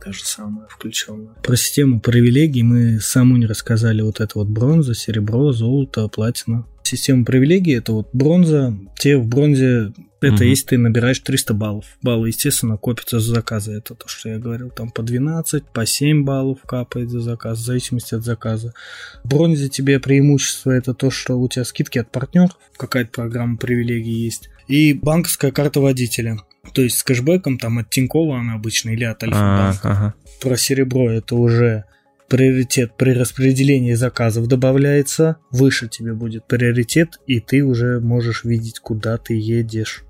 та 0.00 0.12
же 0.12 0.24
самая 0.24 0.66
включенная. 0.68 1.34
Про 1.42 1.56
систему 1.56 2.00
привилегий 2.00 2.62
мы 2.62 3.00
саму 3.00 3.36
не 3.36 3.46
рассказали. 3.46 4.02
Вот 4.02 4.20
это 4.20 4.38
вот 4.38 4.48
бронза, 4.48 4.94
серебро, 4.94 5.52
золото, 5.52 6.08
платина. 6.08 6.66
Система 6.82 7.24
привилегий 7.24 7.72
это 7.74 7.92
вот 7.92 8.08
бронза. 8.12 8.76
Те 8.98 9.16
в 9.16 9.26
бронзе 9.26 9.92
это 10.20 10.34
угу. 10.36 10.44
если 10.44 10.66
ты 10.66 10.78
набираешь 10.78 11.20
300 11.20 11.54
баллов. 11.54 11.84
Баллы, 12.02 12.28
естественно, 12.28 12.76
копятся 12.76 13.20
за 13.20 13.34
заказы. 13.34 13.72
Это 13.72 13.94
то, 13.94 14.08
что 14.08 14.28
я 14.28 14.38
говорил. 14.38 14.70
Там 14.70 14.90
по 14.90 15.02
12, 15.02 15.64
по 15.72 15.86
7 15.86 16.24
баллов 16.24 16.60
капает 16.62 17.10
за 17.10 17.20
заказ, 17.20 17.58
в 17.58 17.64
зависимости 17.64 18.14
от 18.14 18.24
заказа. 18.24 18.74
В 19.22 19.28
бронзе 19.28 19.68
тебе 19.68 20.00
преимущество 20.00 20.72
это 20.72 20.94
то, 20.94 21.10
что 21.10 21.38
у 21.38 21.48
тебя 21.48 21.64
скидки 21.64 21.98
от 21.98 22.10
партнеров. 22.10 22.58
Какая-то 22.76 23.10
программа 23.10 23.58
привилегий 23.58 24.24
есть. 24.24 24.50
И 24.68 24.92
банковская 24.92 25.50
карта 25.50 25.80
водителя. 25.80 26.38
То 26.74 26.82
есть 26.82 26.98
с 26.98 27.02
кэшбэком 27.02 27.58
там 27.58 27.78
от 27.78 27.90
Тинькова 27.90 28.38
она 28.38 28.54
обычно 28.54 28.90
или 28.90 29.04
от 29.04 29.22
Альфа-банка. 29.22 29.88
А, 29.88 29.92
ага. 29.92 30.14
Про 30.40 30.56
серебро 30.56 31.10
это 31.10 31.34
уже 31.34 31.84
приоритет 32.28 32.92
при 32.96 33.12
распределении 33.12 33.94
заказов 33.94 34.46
добавляется, 34.46 35.38
выше 35.50 35.88
тебе 35.88 36.12
будет 36.12 36.46
приоритет, 36.46 37.18
и 37.26 37.40
ты 37.40 37.64
уже 37.64 38.00
можешь 38.00 38.44
видеть, 38.44 38.80
куда 38.80 39.16
ты 39.16 39.34
едешь. 39.34 40.04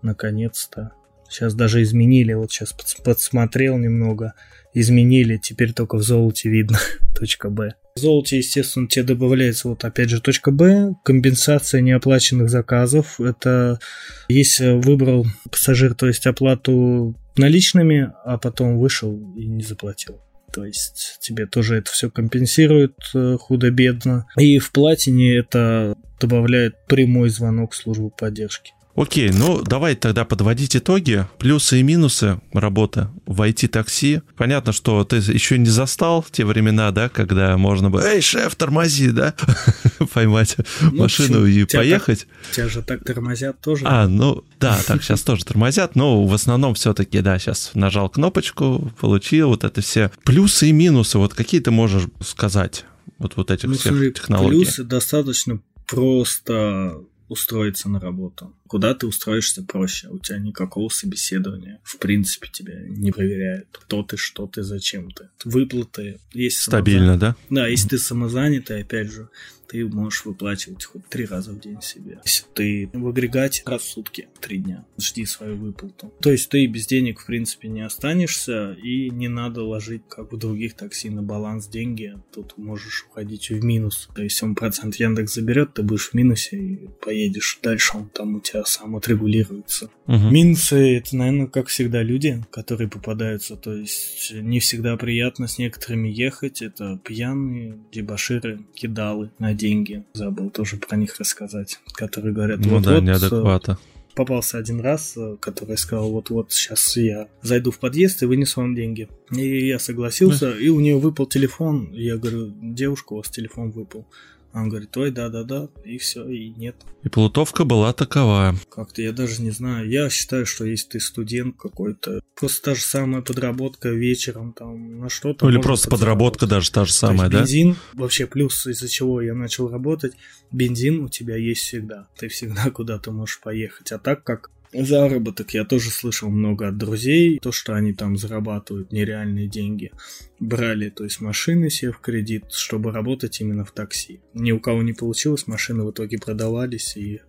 Наконец-то. 0.00 0.92
Сейчас 1.28 1.54
даже 1.54 1.82
изменили, 1.82 2.32
вот 2.32 2.50
сейчас 2.50 2.74
подсмотрел 3.04 3.76
немного, 3.76 4.32
изменили, 4.72 5.36
теперь 5.36 5.74
только 5.74 5.96
в 5.96 6.02
золоте 6.02 6.48
видно 6.48 6.78
точка 7.14 7.50
Б. 7.50 7.74
В 7.98 8.00
золоте, 8.00 8.36
естественно, 8.36 8.86
тебе 8.86 9.06
добавляется 9.06 9.66
вот 9.66 9.84
опять 9.84 10.08
же 10.08 10.20
точка 10.20 10.52
Б, 10.52 10.94
компенсация 11.02 11.80
неоплаченных 11.80 12.48
заказов. 12.48 13.20
Это 13.20 13.80
если 14.28 14.80
выбрал 14.80 15.26
пассажир, 15.50 15.94
то 15.94 16.06
есть 16.06 16.24
оплату 16.28 17.16
наличными, 17.36 18.12
а 18.24 18.38
потом 18.38 18.78
вышел 18.78 19.34
и 19.34 19.46
не 19.46 19.64
заплатил. 19.64 20.20
То 20.52 20.64
есть 20.64 21.18
тебе 21.20 21.46
тоже 21.46 21.78
это 21.78 21.90
все 21.90 22.08
компенсирует 22.08 22.94
э, 23.14 23.36
худо-бедно. 23.36 24.28
И 24.36 24.60
в 24.60 24.70
платине 24.70 25.36
это 25.36 25.96
добавляет 26.20 26.86
прямой 26.86 27.30
звонок 27.30 27.72
в 27.72 27.76
службу 27.76 28.10
поддержки. 28.16 28.74
Окей, 28.98 29.30
ну 29.30 29.62
давай 29.62 29.94
тогда 29.94 30.24
подводить 30.24 30.74
итоги. 30.74 31.24
Плюсы 31.38 31.78
и 31.78 31.84
минусы 31.84 32.40
работы 32.52 33.06
в 33.26 33.40
IT-такси. 33.42 34.22
Понятно, 34.36 34.72
что 34.72 35.04
ты 35.04 35.16
еще 35.18 35.56
не 35.56 35.70
застал 35.70 36.26
те 36.28 36.44
времена, 36.44 36.90
да, 36.90 37.08
когда 37.08 37.56
можно 37.56 37.90
было, 37.90 38.00
эй, 38.00 38.20
шеф, 38.20 38.56
тормози, 38.56 39.10
да, 39.10 39.36
поймать 40.12 40.56
ну, 40.80 41.02
машину 41.02 41.46
и 41.46 41.64
поехать. 41.64 42.26
тебя 42.50 42.68
же 42.68 42.82
так 42.82 43.04
тормозят 43.04 43.60
тоже. 43.60 43.84
А, 43.86 44.08
ну 44.08 44.42
да, 44.58 44.76
так 44.84 45.04
сейчас 45.04 45.22
тоже 45.22 45.44
тормозят, 45.44 45.94
но 45.94 46.24
в 46.24 46.34
основном 46.34 46.74
все-таки, 46.74 47.20
да, 47.20 47.38
сейчас 47.38 47.70
нажал 47.74 48.08
кнопочку, 48.08 48.92
получил 49.00 49.50
вот 49.50 49.62
это 49.62 49.80
все. 49.80 50.10
Плюсы 50.24 50.70
и 50.70 50.72
минусы, 50.72 51.18
вот 51.18 51.34
какие 51.34 51.60
ты 51.60 51.70
можешь 51.70 52.08
сказать? 52.20 52.84
Вот, 53.18 53.36
вот 53.36 53.52
этих 53.52 53.68
ну, 53.68 53.74
всех 53.74 53.92
смотри, 53.92 54.12
технологий. 54.12 54.64
Плюсы 54.64 54.82
достаточно 54.82 55.60
просто 55.86 56.98
устроиться 57.28 57.88
на 57.88 58.00
работу. 58.00 58.54
Куда 58.66 58.94
ты 58.94 59.06
устроишься 59.06 59.62
проще, 59.62 60.08
у 60.08 60.18
тебя 60.18 60.38
никакого 60.38 60.88
собеседования. 60.88 61.80
В 61.82 61.98
принципе, 61.98 62.48
тебя 62.50 62.80
не 62.80 63.12
проверяют. 63.12 63.68
Кто 63.72 64.02
ты, 64.02 64.16
что 64.16 64.46
ты, 64.46 64.62
зачем 64.62 65.10
ты. 65.10 65.28
Выплаты 65.44 66.18
есть. 66.32 66.60
Стабильно, 66.60 67.18
да? 67.18 67.36
Да, 67.50 67.66
если 67.66 67.88
ты 67.88 67.98
самозанятый, 67.98 68.82
опять 68.82 69.10
же, 69.10 69.28
ты 69.68 69.86
можешь 69.86 70.24
выплачивать 70.24 70.84
хоть 70.84 71.06
три 71.08 71.26
раза 71.26 71.52
в 71.52 71.60
день 71.60 71.80
себе. 71.82 72.20
Если 72.24 72.44
ты 72.54 72.90
в 72.92 73.06
агрегате 73.06 73.62
раз 73.66 73.82
в 73.82 73.90
сутки, 73.90 74.28
три 74.40 74.58
дня, 74.58 74.84
жди 74.98 75.26
свою 75.26 75.56
выплату. 75.56 76.12
То 76.20 76.30
есть 76.30 76.48
ты 76.48 76.66
без 76.66 76.86
денег, 76.86 77.20
в 77.20 77.26
принципе, 77.26 77.68
не 77.68 77.82
останешься, 77.82 78.72
и 78.72 79.10
не 79.10 79.28
надо 79.28 79.62
ложить, 79.62 80.02
как 80.08 80.32
в 80.32 80.38
других 80.38 80.74
такси, 80.74 81.10
на 81.10 81.22
баланс 81.22 81.68
деньги. 81.68 82.16
Тут 82.32 82.56
можешь 82.56 83.06
уходить 83.08 83.50
в 83.50 83.62
минус. 83.62 84.08
То 84.14 84.22
есть 84.22 84.42
он 84.42 84.54
процент 84.54 84.96
Яндекс 84.96 85.34
заберет, 85.34 85.74
ты 85.74 85.82
будешь 85.82 86.10
в 86.10 86.14
минусе 86.14 86.56
и 86.56 86.88
поедешь 87.04 87.58
дальше, 87.62 87.98
он 87.98 88.08
там 88.08 88.36
у 88.36 88.40
тебя 88.40 88.64
сам 88.64 88.96
отрегулируется. 88.96 89.90
Угу. 90.06 90.30
Минусы 90.30 90.96
это, 90.96 91.14
наверное, 91.14 91.46
как 91.46 91.68
всегда, 91.68 92.02
люди, 92.02 92.42
которые 92.50 92.88
попадаются. 92.88 93.56
То 93.56 93.74
есть 93.74 94.32
не 94.32 94.60
всегда 94.60 94.96
приятно 94.96 95.46
с 95.46 95.58
некоторыми 95.58 96.08
ехать. 96.08 96.62
Это 96.62 96.98
пьяные, 97.04 97.78
дебаширы, 97.92 98.60
кидалы 98.74 99.30
на 99.38 99.57
деньги. 99.58 100.04
Забыл 100.14 100.48
тоже 100.50 100.76
про 100.76 100.96
них 100.96 101.18
рассказать. 101.18 101.80
Которые 101.92 102.32
говорят, 102.32 102.60
ну 102.60 102.76
вот, 102.76 102.82
да, 102.84 102.94
вот, 102.94 103.02
неадеквата. 103.02 103.78
Попался 104.14 104.58
один 104.58 104.80
раз, 104.80 105.14
э, 105.16 105.36
который 105.38 105.76
сказал, 105.76 106.10
вот-вот 106.10 106.50
сейчас 106.52 106.96
я 106.96 107.28
зайду 107.42 107.70
в 107.70 107.78
подъезд 107.78 108.22
и 108.22 108.26
вынесу 108.26 108.60
вам 108.60 108.74
деньги. 108.74 109.08
И 109.30 109.66
я 109.66 109.78
согласился, 109.78 110.50
и 110.50 110.68
у 110.68 110.80
нее 110.80 110.98
выпал 110.98 111.26
телефон. 111.26 111.90
Я 111.92 112.16
говорю, 112.16 112.52
девушка, 112.60 113.12
у 113.12 113.16
вас 113.18 113.28
телефон 113.28 113.70
выпал. 113.70 114.06
Он 114.54 114.68
говорит, 114.68 114.96
ой, 114.96 115.10
да-да-да, 115.10 115.68
и 115.84 115.98
все, 115.98 116.26
и 116.26 116.48
нет. 116.50 116.74
И 117.02 117.08
плутовка 117.08 117.64
была 117.64 117.92
такова. 117.92 118.54
Как-то 118.70 119.02
я 119.02 119.12
даже 119.12 119.42
не 119.42 119.50
знаю. 119.50 119.88
Я 119.88 120.08
считаю, 120.08 120.46
что 120.46 120.64
если 120.64 120.88
ты 120.88 121.00
студент 121.00 121.56
какой-то, 121.58 122.20
просто 122.34 122.62
та 122.62 122.74
же 122.74 122.82
самая 122.82 123.22
подработка 123.22 123.90
вечером 123.90 124.52
там 124.52 125.00
на 125.00 125.08
что-то. 125.08 125.44
Ну 125.44 125.52
или 125.52 125.60
просто 125.60 125.90
подработка 125.90 126.46
даже 126.46 126.70
та 126.72 126.84
же 126.86 126.92
самая, 126.92 127.28
да? 127.28 127.40
Бензин, 127.40 127.76
вообще 127.92 128.26
плюс, 128.26 128.66
из-за 128.66 128.88
чего 128.88 129.20
я 129.20 129.34
начал 129.34 129.68
работать, 129.68 130.14
бензин 130.50 131.00
у 131.00 131.08
тебя 131.08 131.36
есть 131.36 131.62
всегда. 131.62 132.08
Ты 132.16 132.28
всегда 132.28 132.70
куда-то 132.70 133.12
можешь 133.12 133.40
поехать. 133.40 133.92
А 133.92 133.98
так 133.98 134.24
как 134.24 134.50
Заработок 134.72 135.54
я 135.54 135.64
тоже 135.64 135.90
слышал 135.90 136.28
много 136.28 136.68
от 136.68 136.76
друзей, 136.76 137.38
то, 137.40 137.52
что 137.52 137.74
они 137.74 137.94
там 137.94 138.16
зарабатывают 138.16 138.92
нереальные 138.92 139.48
деньги. 139.48 139.92
Брали, 140.38 140.90
то 140.90 141.04
есть 141.04 141.20
машины 141.20 141.70
себе 141.70 141.92
в 141.92 142.00
кредит, 142.00 142.52
чтобы 142.52 142.92
работать 142.92 143.40
именно 143.40 143.64
в 143.64 143.72
такси. 143.72 144.20
Ни 144.34 144.52
у 144.52 144.60
кого 144.60 144.82
не 144.82 144.92
получилось, 144.92 145.46
машины 145.46 145.84
в 145.84 145.90
итоге 145.90 146.18
продавались 146.18 146.96
и 146.96 147.20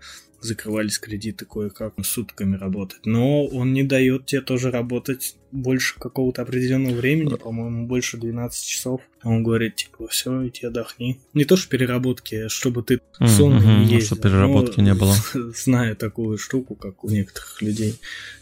закрывались 0.41 0.99
кредиты 0.99 1.45
кое-как 1.45 1.93
сутками 2.03 2.55
работать. 2.55 3.05
Но 3.05 3.45
он 3.45 3.73
не 3.73 3.83
дает 3.83 4.25
тебе 4.25 4.41
тоже 4.41 4.71
работать 4.71 5.35
больше 5.51 5.99
какого-то 5.99 6.41
определенного 6.41 6.95
времени, 6.95 7.35
по-моему, 7.35 7.87
больше 7.87 8.17
12 8.17 8.65
часов. 8.65 9.01
Он 9.23 9.43
говорит, 9.43 9.75
типа, 9.75 10.07
все, 10.07 10.47
иди 10.47 10.65
отдохни. 10.65 11.19
Не 11.33 11.45
то, 11.45 11.57
что 11.57 11.69
переработки, 11.69 12.35
а 12.35 12.49
чтобы 12.49 12.83
ты 12.83 13.01
сон 13.19 13.57
mm-hmm, 13.57 13.79
не 13.79 13.83
ездил. 13.85 14.17
Чтобы 14.17 14.21
переработки 14.21 14.79
но, 14.79 14.85
не 14.85 14.93
было. 14.93 15.15
Зная 15.55 15.95
такую 15.95 16.37
штуку, 16.37 16.75
как 16.75 17.03
у 17.03 17.09
некоторых 17.09 17.61
людей, 17.61 17.99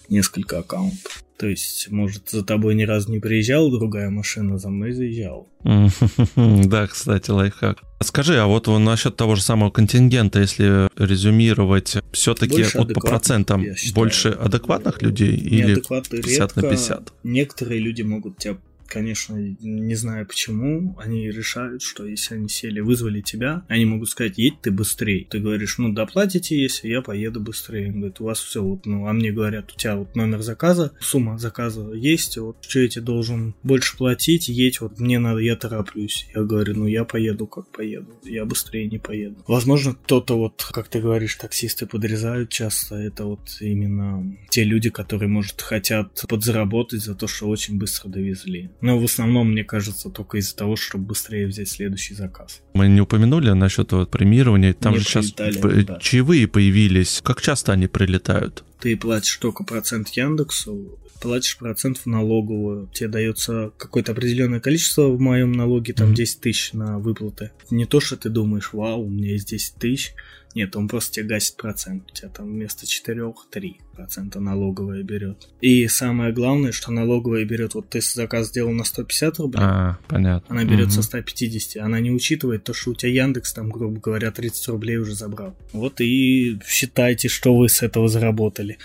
несколько 0.10 0.60
аккаунтов. 0.60 1.24
То 1.38 1.48
есть, 1.48 1.90
может, 1.92 2.30
за 2.30 2.44
тобой 2.44 2.74
ни 2.76 2.84
разу 2.84 3.12
не 3.12 3.20
приезжала 3.20 3.72
другая 3.72 4.10
машина, 4.10 4.58
за 4.58 4.70
мной 4.70 4.92
заезжала. 4.92 5.46
Да, 6.36 6.88
кстати, 6.88 7.30
лайфхак. 7.30 7.87
Скажи, 8.00 8.38
а 8.38 8.46
вот 8.46 8.68
насчет 8.68 9.16
того 9.16 9.36
же 9.36 9.42
самого 9.42 9.72
контингента, 9.72 10.40
если 10.40 10.88
резюмировать, 11.02 11.98
все-таки 12.12 12.66
вот 12.76 12.94
по 12.94 13.00
процентам 13.00 13.66
больше 13.94 14.30
адекватных 14.30 15.02
людей 15.02 15.36
или 15.36 15.76
50 15.76 16.56
на 16.56 16.62
50? 16.62 17.14
Некоторые 17.24 17.80
люди 17.80 18.04
могут 18.04 18.38
тебя 18.38 18.58
конечно, 18.88 19.36
не 19.38 19.96
знаю 19.96 20.26
почему, 20.26 20.96
они 21.00 21.30
решают, 21.30 21.82
что 21.82 22.06
если 22.06 22.36
они 22.36 22.50
сели, 22.50 22.80
вызвали 22.80 23.22
тебя, 23.22 23.64
они 23.68 23.86
могут 23.86 24.10
сказать, 24.10 24.38
едь 24.38 24.62
ты 24.62 24.72
быстрее. 24.72 25.26
Ты 25.30 25.40
говоришь, 25.40 25.78
ну, 25.78 25.94
доплатите, 25.94 26.60
если 26.60 26.88
я 26.88 27.02
поеду 27.02 27.40
быстрее. 27.40 27.88
Он 27.88 28.00
говорит, 28.00 28.22
у 28.22 28.26
вас 28.26 28.40
все, 28.40 28.64
вот, 28.64 28.86
ну, 28.86 29.08
а 29.08 29.14
мне 29.14 29.32
говорят, 29.32 29.72
у 29.74 29.78
тебя 29.78 29.96
вот 29.96 30.16
номер 30.16 30.42
заказа, 30.42 30.94
сумма 31.00 31.38
заказа 31.38 31.92
есть, 31.94 32.38
вот, 32.38 32.58
что 32.62 32.80
я 32.80 32.88
тебе 32.88 33.04
должен 33.04 33.56
больше 33.64 33.98
платить, 33.98 34.48
едь, 34.48 34.82
вот, 34.82 35.00
мне 35.00 35.20
надо, 35.20 35.40
я 35.40 35.56
тороплюсь. 35.56 36.28
Я 36.34 36.44
говорю, 36.44 36.76
ну, 36.76 36.88
я 36.88 37.04
поеду, 37.04 37.48
как 37.48 37.70
поеду, 37.72 38.20
я 38.24 38.46
быстрее 38.46 38.88
не 38.88 38.98
поеду. 38.98 39.44
Возможно, 39.48 39.94
кто-то 39.94 40.38
вот, 40.38 40.68
как 40.72 40.88
ты 40.88 41.02
говоришь, 41.02 41.36
таксисты 41.36 41.86
подрезают 41.86 42.50
часто, 42.50 42.96
это 42.96 43.26
вот 43.26 43.58
именно 43.60 44.38
те 44.50 44.64
люди, 44.64 44.90
которые, 44.90 45.30
может, 45.30 45.62
хотят 45.62 46.24
подзаработать 46.28 47.02
за 47.02 47.16
то, 47.16 47.28
что 47.28 47.48
очень 47.48 47.78
быстро 47.78 48.10
довезли. 48.10 48.70
Но 48.82 49.00
в 49.00 49.04
основном, 49.04 49.52
мне 49.52 49.64
кажется, 49.64 50.10
только 50.10 50.38
из-за 50.38 50.56
того, 50.56 50.76
чтобы 50.76 51.06
быстрее 51.06 51.48
взять 51.48 51.70
следующий 51.70 52.14
заказ. 52.14 52.62
Мы 52.74 52.88
не 52.88 53.02
упомянули 53.02 53.50
насчет 53.52 53.92
вот 53.92 54.12
премирования. 54.12 54.74
Там 54.74 54.94
не 54.94 55.00
же 55.00 55.06
сейчас 55.06 55.32
да. 55.34 56.00
чаевые 56.00 56.48
появились. 56.48 57.22
Как 57.24 57.42
часто 57.42 57.74
они 57.74 57.88
прилетают? 57.88 58.64
Ты 58.80 58.96
платишь 58.96 59.38
только 59.38 59.64
процент 59.64 60.10
Яндексу, 60.10 61.00
платишь 61.20 61.58
процент 61.58 61.98
в 61.98 62.06
налоговую. 62.06 62.90
Тебе 62.94 63.10
дается 63.10 63.72
какое-то 63.78 64.12
определенное 64.12 64.60
количество 64.60 65.08
в 65.08 65.20
моем 65.20 65.52
налоге, 65.52 65.94
там 65.94 66.12
mm-hmm. 66.12 66.16
10 66.16 66.42
тысяч 66.42 66.74
на 66.74 67.00
выплаты. 67.00 67.52
Не 67.72 67.86
то, 67.86 68.00
что 68.00 68.18
ты 68.18 68.30
думаешь, 68.30 68.74
вау, 68.74 69.06
у 69.06 69.10
меня 69.10 69.32
есть 69.32 69.50
10 69.50 69.76
тысяч, 69.76 70.14
нет, 70.58 70.76
он 70.76 70.88
просто 70.88 71.14
тебе 71.14 71.28
гасит 71.28 71.56
процент. 71.56 72.10
У 72.12 72.16
тебя 72.16 72.30
там 72.30 72.48
вместо 72.48 72.88
4 72.88 73.32
3 73.52 73.78
процента 73.96 74.40
налоговая 74.40 75.04
берет. 75.04 75.50
И 75.62 75.88
самое 75.88 76.34
главное, 76.34 76.72
что 76.72 76.92
налоговая 76.92 77.46
берет, 77.46 77.76
вот 77.76 77.90
ты 77.90 78.02
заказ 78.02 78.48
сделал 78.48 78.72
на 78.72 78.84
150 78.84 79.38
рублей, 79.38 79.62
а, 79.64 80.00
понятно. 80.08 80.48
она 80.50 80.66
берет 80.66 80.88
угу. 80.88 80.94
со 80.94 81.04
150, 81.04 81.84
она 81.84 82.00
не 82.00 82.10
учитывает 82.10 82.64
то, 82.64 82.74
что 82.74 82.90
у 82.90 82.96
тебя 82.96 83.12
Яндекс 83.24 83.54
там, 83.54 83.70
грубо 83.70 84.00
говоря, 84.00 84.32
30 84.32 84.68
рублей 84.70 84.98
уже 84.98 85.14
забрал. 85.14 85.56
Вот 85.74 86.02
и 86.02 86.60
считайте, 86.66 87.28
что 87.28 87.56
вы 87.56 87.70
с 87.70 87.84
этого 87.84 88.08
заработали. 88.08 88.80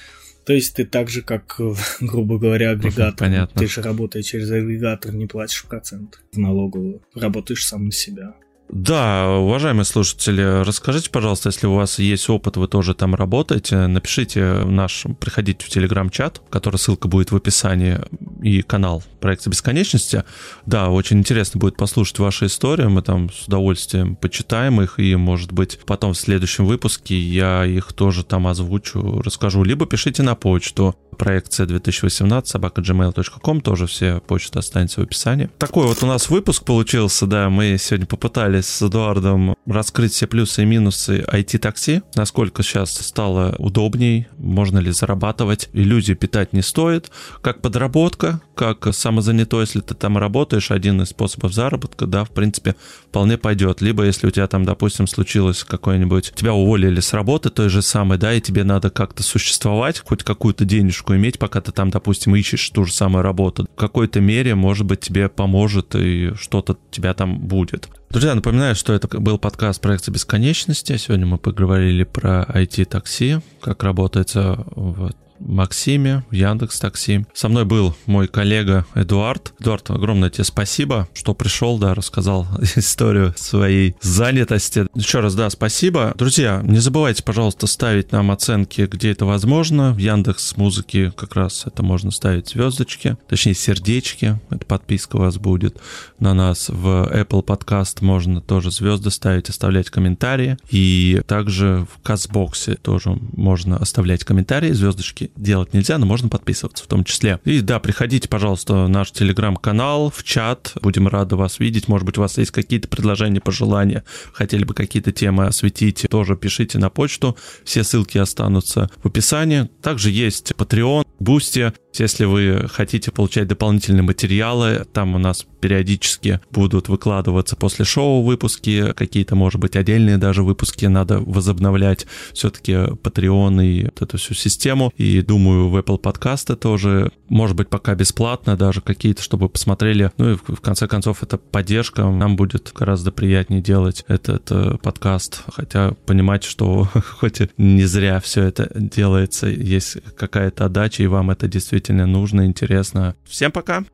То 0.44 0.52
есть 0.52 0.74
ты 0.74 0.84
так 0.84 1.08
же, 1.08 1.22
как, 1.22 1.58
грубо 2.00 2.38
говоря, 2.38 2.72
агрегатор. 2.72 3.16
Понятно. 3.16 3.58
Ты 3.58 3.66
же 3.66 3.80
работая 3.80 4.22
через 4.22 4.50
агрегатор, 4.50 5.14
не 5.14 5.26
платишь 5.26 5.64
процент 5.64 6.20
в 6.32 6.38
налоговую. 6.38 7.00
Работаешь 7.14 7.66
сам 7.66 7.86
на 7.86 7.92
себя. 7.92 8.34
Да, 8.72 9.28
уважаемые 9.28 9.84
слушатели, 9.84 10.62
расскажите, 10.64 11.10
пожалуйста, 11.10 11.50
если 11.50 11.66
у 11.66 11.74
вас 11.74 11.98
есть 11.98 12.30
опыт, 12.30 12.56
вы 12.56 12.68
тоже 12.68 12.94
там 12.94 13.14
работаете, 13.14 13.86
напишите 13.86 14.64
наш, 14.64 15.04
приходите 15.20 15.66
в 15.66 15.68
телеграм-чат, 15.68 16.40
который 16.48 16.76
ссылка 16.76 17.06
будет 17.06 17.32
в 17.32 17.36
описании, 17.36 18.00
и 18.42 18.62
канал 18.62 19.04
проекта 19.20 19.50
бесконечности. 19.50 20.24
Да, 20.64 20.88
очень 20.88 21.18
интересно 21.18 21.60
будет 21.60 21.76
послушать 21.76 22.18
ваши 22.18 22.46
истории, 22.46 22.86
мы 22.86 23.02
там 23.02 23.30
с 23.30 23.46
удовольствием 23.46 24.16
почитаем 24.16 24.80
их, 24.80 24.98
и, 24.98 25.16
может 25.16 25.52
быть, 25.52 25.78
потом 25.84 26.14
в 26.14 26.18
следующем 26.18 26.64
выпуске 26.64 27.20
я 27.20 27.66
их 27.66 27.92
тоже 27.92 28.24
там 28.24 28.46
озвучу, 28.46 29.20
расскажу. 29.22 29.64
Либо 29.64 29.84
пишите 29.84 30.22
на 30.22 30.34
почту 30.34 30.96
проекция 31.16 31.66
2018 31.66 32.48
собака 32.50 32.80
gmail.com, 32.80 33.60
тоже 33.60 33.86
все 33.86 34.20
почты 34.20 34.58
останется 34.58 35.00
в 35.00 35.04
описании. 35.04 35.50
Такой 35.58 35.86
вот 35.86 36.02
у 36.02 36.06
нас 36.06 36.30
выпуск 36.30 36.64
получился, 36.64 37.26
да, 37.26 37.50
мы 37.50 37.76
сегодня 37.78 38.06
попытались 38.06 38.66
с 38.66 38.82
Эдуардом 38.82 39.54
раскрыть 39.66 40.12
все 40.12 40.26
плюсы 40.26 40.62
и 40.62 40.66
минусы 40.66 41.20
IT-такси, 41.20 42.02
насколько 42.14 42.62
сейчас 42.62 42.92
стало 42.92 43.54
удобней, 43.58 44.26
можно 44.38 44.78
ли 44.78 44.90
зарабатывать, 44.90 45.68
иллюзии 45.72 46.14
питать 46.14 46.52
не 46.52 46.62
стоит, 46.62 47.10
как 47.40 47.60
подработка, 47.60 48.40
как 48.54 48.92
самозанятой, 48.92 49.60
если 49.60 49.80
ты 49.80 49.94
там 49.94 50.18
работаешь, 50.18 50.70
один 50.70 51.02
из 51.02 51.08
способов 51.08 51.52
заработка, 51.52 52.06
да, 52.06 52.24
в 52.24 52.30
принципе, 52.30 52.76
вполне 53.08 53.38
пойдет. 53.38 53.80
Либо 53.80 54.04
если 54.04 54.26
у 54.26 54.30
тебя 54.30 54.46
там, 54.46 54.64
допустим, 54.64 55.06
случилось 55.06 55.64
какое-нибудь, 55.64 56.32
тебя 56.34 56.54
уволили 56.54 57.00
с 57.00 57.12
работы 57.12 57.50
той 57.50 57.68
же 57.68 57.82
самой, 57.82 58.18
да, 58.18 58.32
и 58.32 58.40
тебе 58.40 58.64
надо 58.64 58.90
как-то 58.90 59.22
существовать, 59.22 60.00
хоть 60.00 60.22
какую-то 60.22 60.64
денежку 60.64 61.01
иметь, 61.10 61.38
пока 61.38 61.60
ты 61.60 61.72
там, 61.72 61.90
допустим, 61.90 62.34
ищешь 62.36 62.70
ту 62.70 62.84
же 62.84 62.92
самую 62.92 63.22
работу. 63.22 63.66
В 63.72 63.76
какой-то 63.76 64.20
мере, 64.20 64.54
может 64.54 64.86
быть, 64.86 65.00
тебе 65.00 65.28
поможет 65.28 65.94
и 65.94 66.32
что-то 66.34 66.78
тебя 66.90 67.14
там 67.14 67.40
будет. 67.40 67.88
Друзья, 68.10 68.34
напоминаю, 68.34 68.74
что 68.74 68.92
это 68.92 69.08
был 69.18 69.38
подкаст 69.38 69.80
проекта 69.80 70.10
бесконечности. 70.10 70.96
Сегодня 70.96 71.26
мы 71.26 71.38
поговорили 71.38 72.04
про 72.04 72.42
IT-такси, 72.42 73.40
как 73.60 73.82
работается 73.82 74.64
в 74.76 75.12
Максиме, 75.46 76.24
Яндекс 76.30 76.80
Такси. 76.80 77.26
Со 77.34 77.48
мной 77.48 77.64
был 77.64 77.94
мой 78.06 78.28
коллега 78.28 78.86
Эдуард. 78.94 79.52
Эдуард, 79.58 79.90
огромное 79.90 80.30
тебе 80.30 80.44
спасибо, 80.44 81.08
что 81.14 81.34
пришел, 81.34 81.78
да, 81.78 81.94
рассказал 81.94 82.46
историю 82.76 83.34
своей 83.36 83.96
занятости. 84.00 84.86
Еще 84.94 85.20
раз, 85.20 85.34
да, 85.34 85.50
спасибо. 85.50 86.14
Друзья, 86.16 86.60
не 86.64 86.78
забывайте, 86.78 87.22
пожалуйста, 87.22 87.66
ставить 87.66 88.12
нам 88.12 88.30
оценки, 88.30 88.88
где 88.90 89.12
это 89.12 89.24
возможно. 89.24 89.92
В 89.92 89.98
Яндекс 89.98 90.56
Музыке 90.56 91.12
как 91.16 91.34
раз 91.34 91.64
это 91.66 91.82
можно 91.82 92.10
ставить 92.10 92.48
звездочки, 92.50 93.16
точнее 93.28 93.54
сердечки. 93.54 94.40
Это 94.50 94.64
подписка 94.64 95.16
у 95.16 95.20
вас 95.20 95.38
будет 95.38 95.78
на 96.18 96.34
нас. 96.34 96.68
В 96.68 97.10
Apple 97.12 97.44
Podcast 97.44 97.98
можно 98.00 98.40
тоже 98.40 98.70
звезды 98.70 99.10
ставить, 99.10 99.48
оставлять 99.48 99.90
комментарии. 99.90 100.56
И 100.70 101.22
также 101.26 101.86
в 101.92 102.02
Казбоксе 102.02 102.74
тоже 102.74 103.18
можно 103.32 103.76
оставлять 103.76 104.24
комментарии, 104.24 104.72
звездочки 104.72 105.31
делать 105.36 105.72
нельзя, 105.74 105.98
но 105.98 106.06
можно 106.06 106.28
подписываться 106.28 106.84
в 106.84 106.86
том 106.86 107.04
числе. 107.04 107.40
И 107.44 107.60
да, 107.60 107.78
приходите, 107.78 108.28
пожалуйста, 108.28 108.84
в 108.84 108.88
наш 108.88 109.10
телеграм-канал, 109.12 110.10
в 110.10 110.22
чат. 110.24 110.72
Будем 110.80 111.08
рады 111.08 111.36
вас 111.36 111.58
видеть. 111.58 111.88
Может 111.88 112.06
быть, 112.06 112.18
у 112.18 112.20
вас 112.20 112.38
есть 112.38 112.50
какие-то 112.50 112.88
предложения, 112.88 113.40
пожелания, 113.40 114.04
хотели 114.32 114.64
бы 114.64 114.74
какие-то 114.74 115.12
темы 115.12 115.46
осветить, 115.46 116.06
тоже 116.10 116.36
пишите 116.36 116.78
на 116.78 116.90
почту. 116.90 117.36
Все 117.64 117.84
ссылки 117.84 118.18
останутся 118.18 118.90
в 119.02 119.06
описании. 119.06 119.68
Также 119.82 120.10
есть 120.10 120.52
Patreon, 120.52 121.06
Boosty. 121.20 121.72
Если 121.94 122.24
вы 122.24 122.68
хотите 122.68 123.10
получать 123.10 123.48
дополнительные 123.48 124.02
материалы, 124.02 124.86
там 124.92 125.14
у 125.14 125.18
нас 125.18 125.46
периодически 125.60 126.40
будут 126.50 126.88
выкладываться 126.88 127.54
после 127.54 127.84
шоу 127.84 128.22
выпуски, 128.22 128.92
какие-то, 128.92 129.36
может 129.36 129.60
быть, 129.60 129.76
отдельные 129.76 130.18
даже 130.18 130.42
выпуски 130.42 130.86
надо 130.86 131.20
возобновлять. 131.20 132.06
Все-таки 132.32 132.72
Patreon 132.72 133.64
и 133.64 133.84
вот 133.84 134.02
эту 134.02 134.18
всю 134.18 134.34
систему. 134.34 134.92
И 134.96 135.22
думаю, 135.22 135.68
в 135.68 135.76
Apple 135.76 135.98
подкасты 135.98 136.56
тоже, 136.56 137.12
может 137.28 137.56
быть, 137.56 137.68
пока 137.68 137.94
бесплатно 137.94 138.56
даже 138.56 138.80
какие-то, 138.80 139.22
чтобы 139.22 139.48
посмотрели. 139.48 140.10
Ну 140.18 140.32
и 140.32 140.34
в 140.34 140.60
конце 140.60 140.88
концов, 140.88 141.22
это 141.22 141.38
поддержка. 141.38 142.04
Нам 142.10 142.36
будет 142.36 142.72
гораздо 142.74 143.12
приятнее 143.12 143.62
делать 143.62 144.04
этот 144.08 144.50
э, 144.50 144.78
подкаст. 144.82 145.42
Хотя 145.54 145.92
понимать, 146.06 146.42
что 146.42 146.88
хоть 147.20 147.40
не 147.56 147.84
зря 147.84 148.20
все 148.20 148.42
это 148.44 148.68
делается, 148.74 149.46
есть 149.46 149.98
какая-то 150.16 150.64
отдача, 150.64 151.02
и 151.02 151.06
вам 151.06 151.30
это 151.30 151.46
действительно 151.82 152.06
нужно, 152.06 152.46
интересно. 152.46 153.16
Всем 153.24 153.50
пока! 153.50 153.84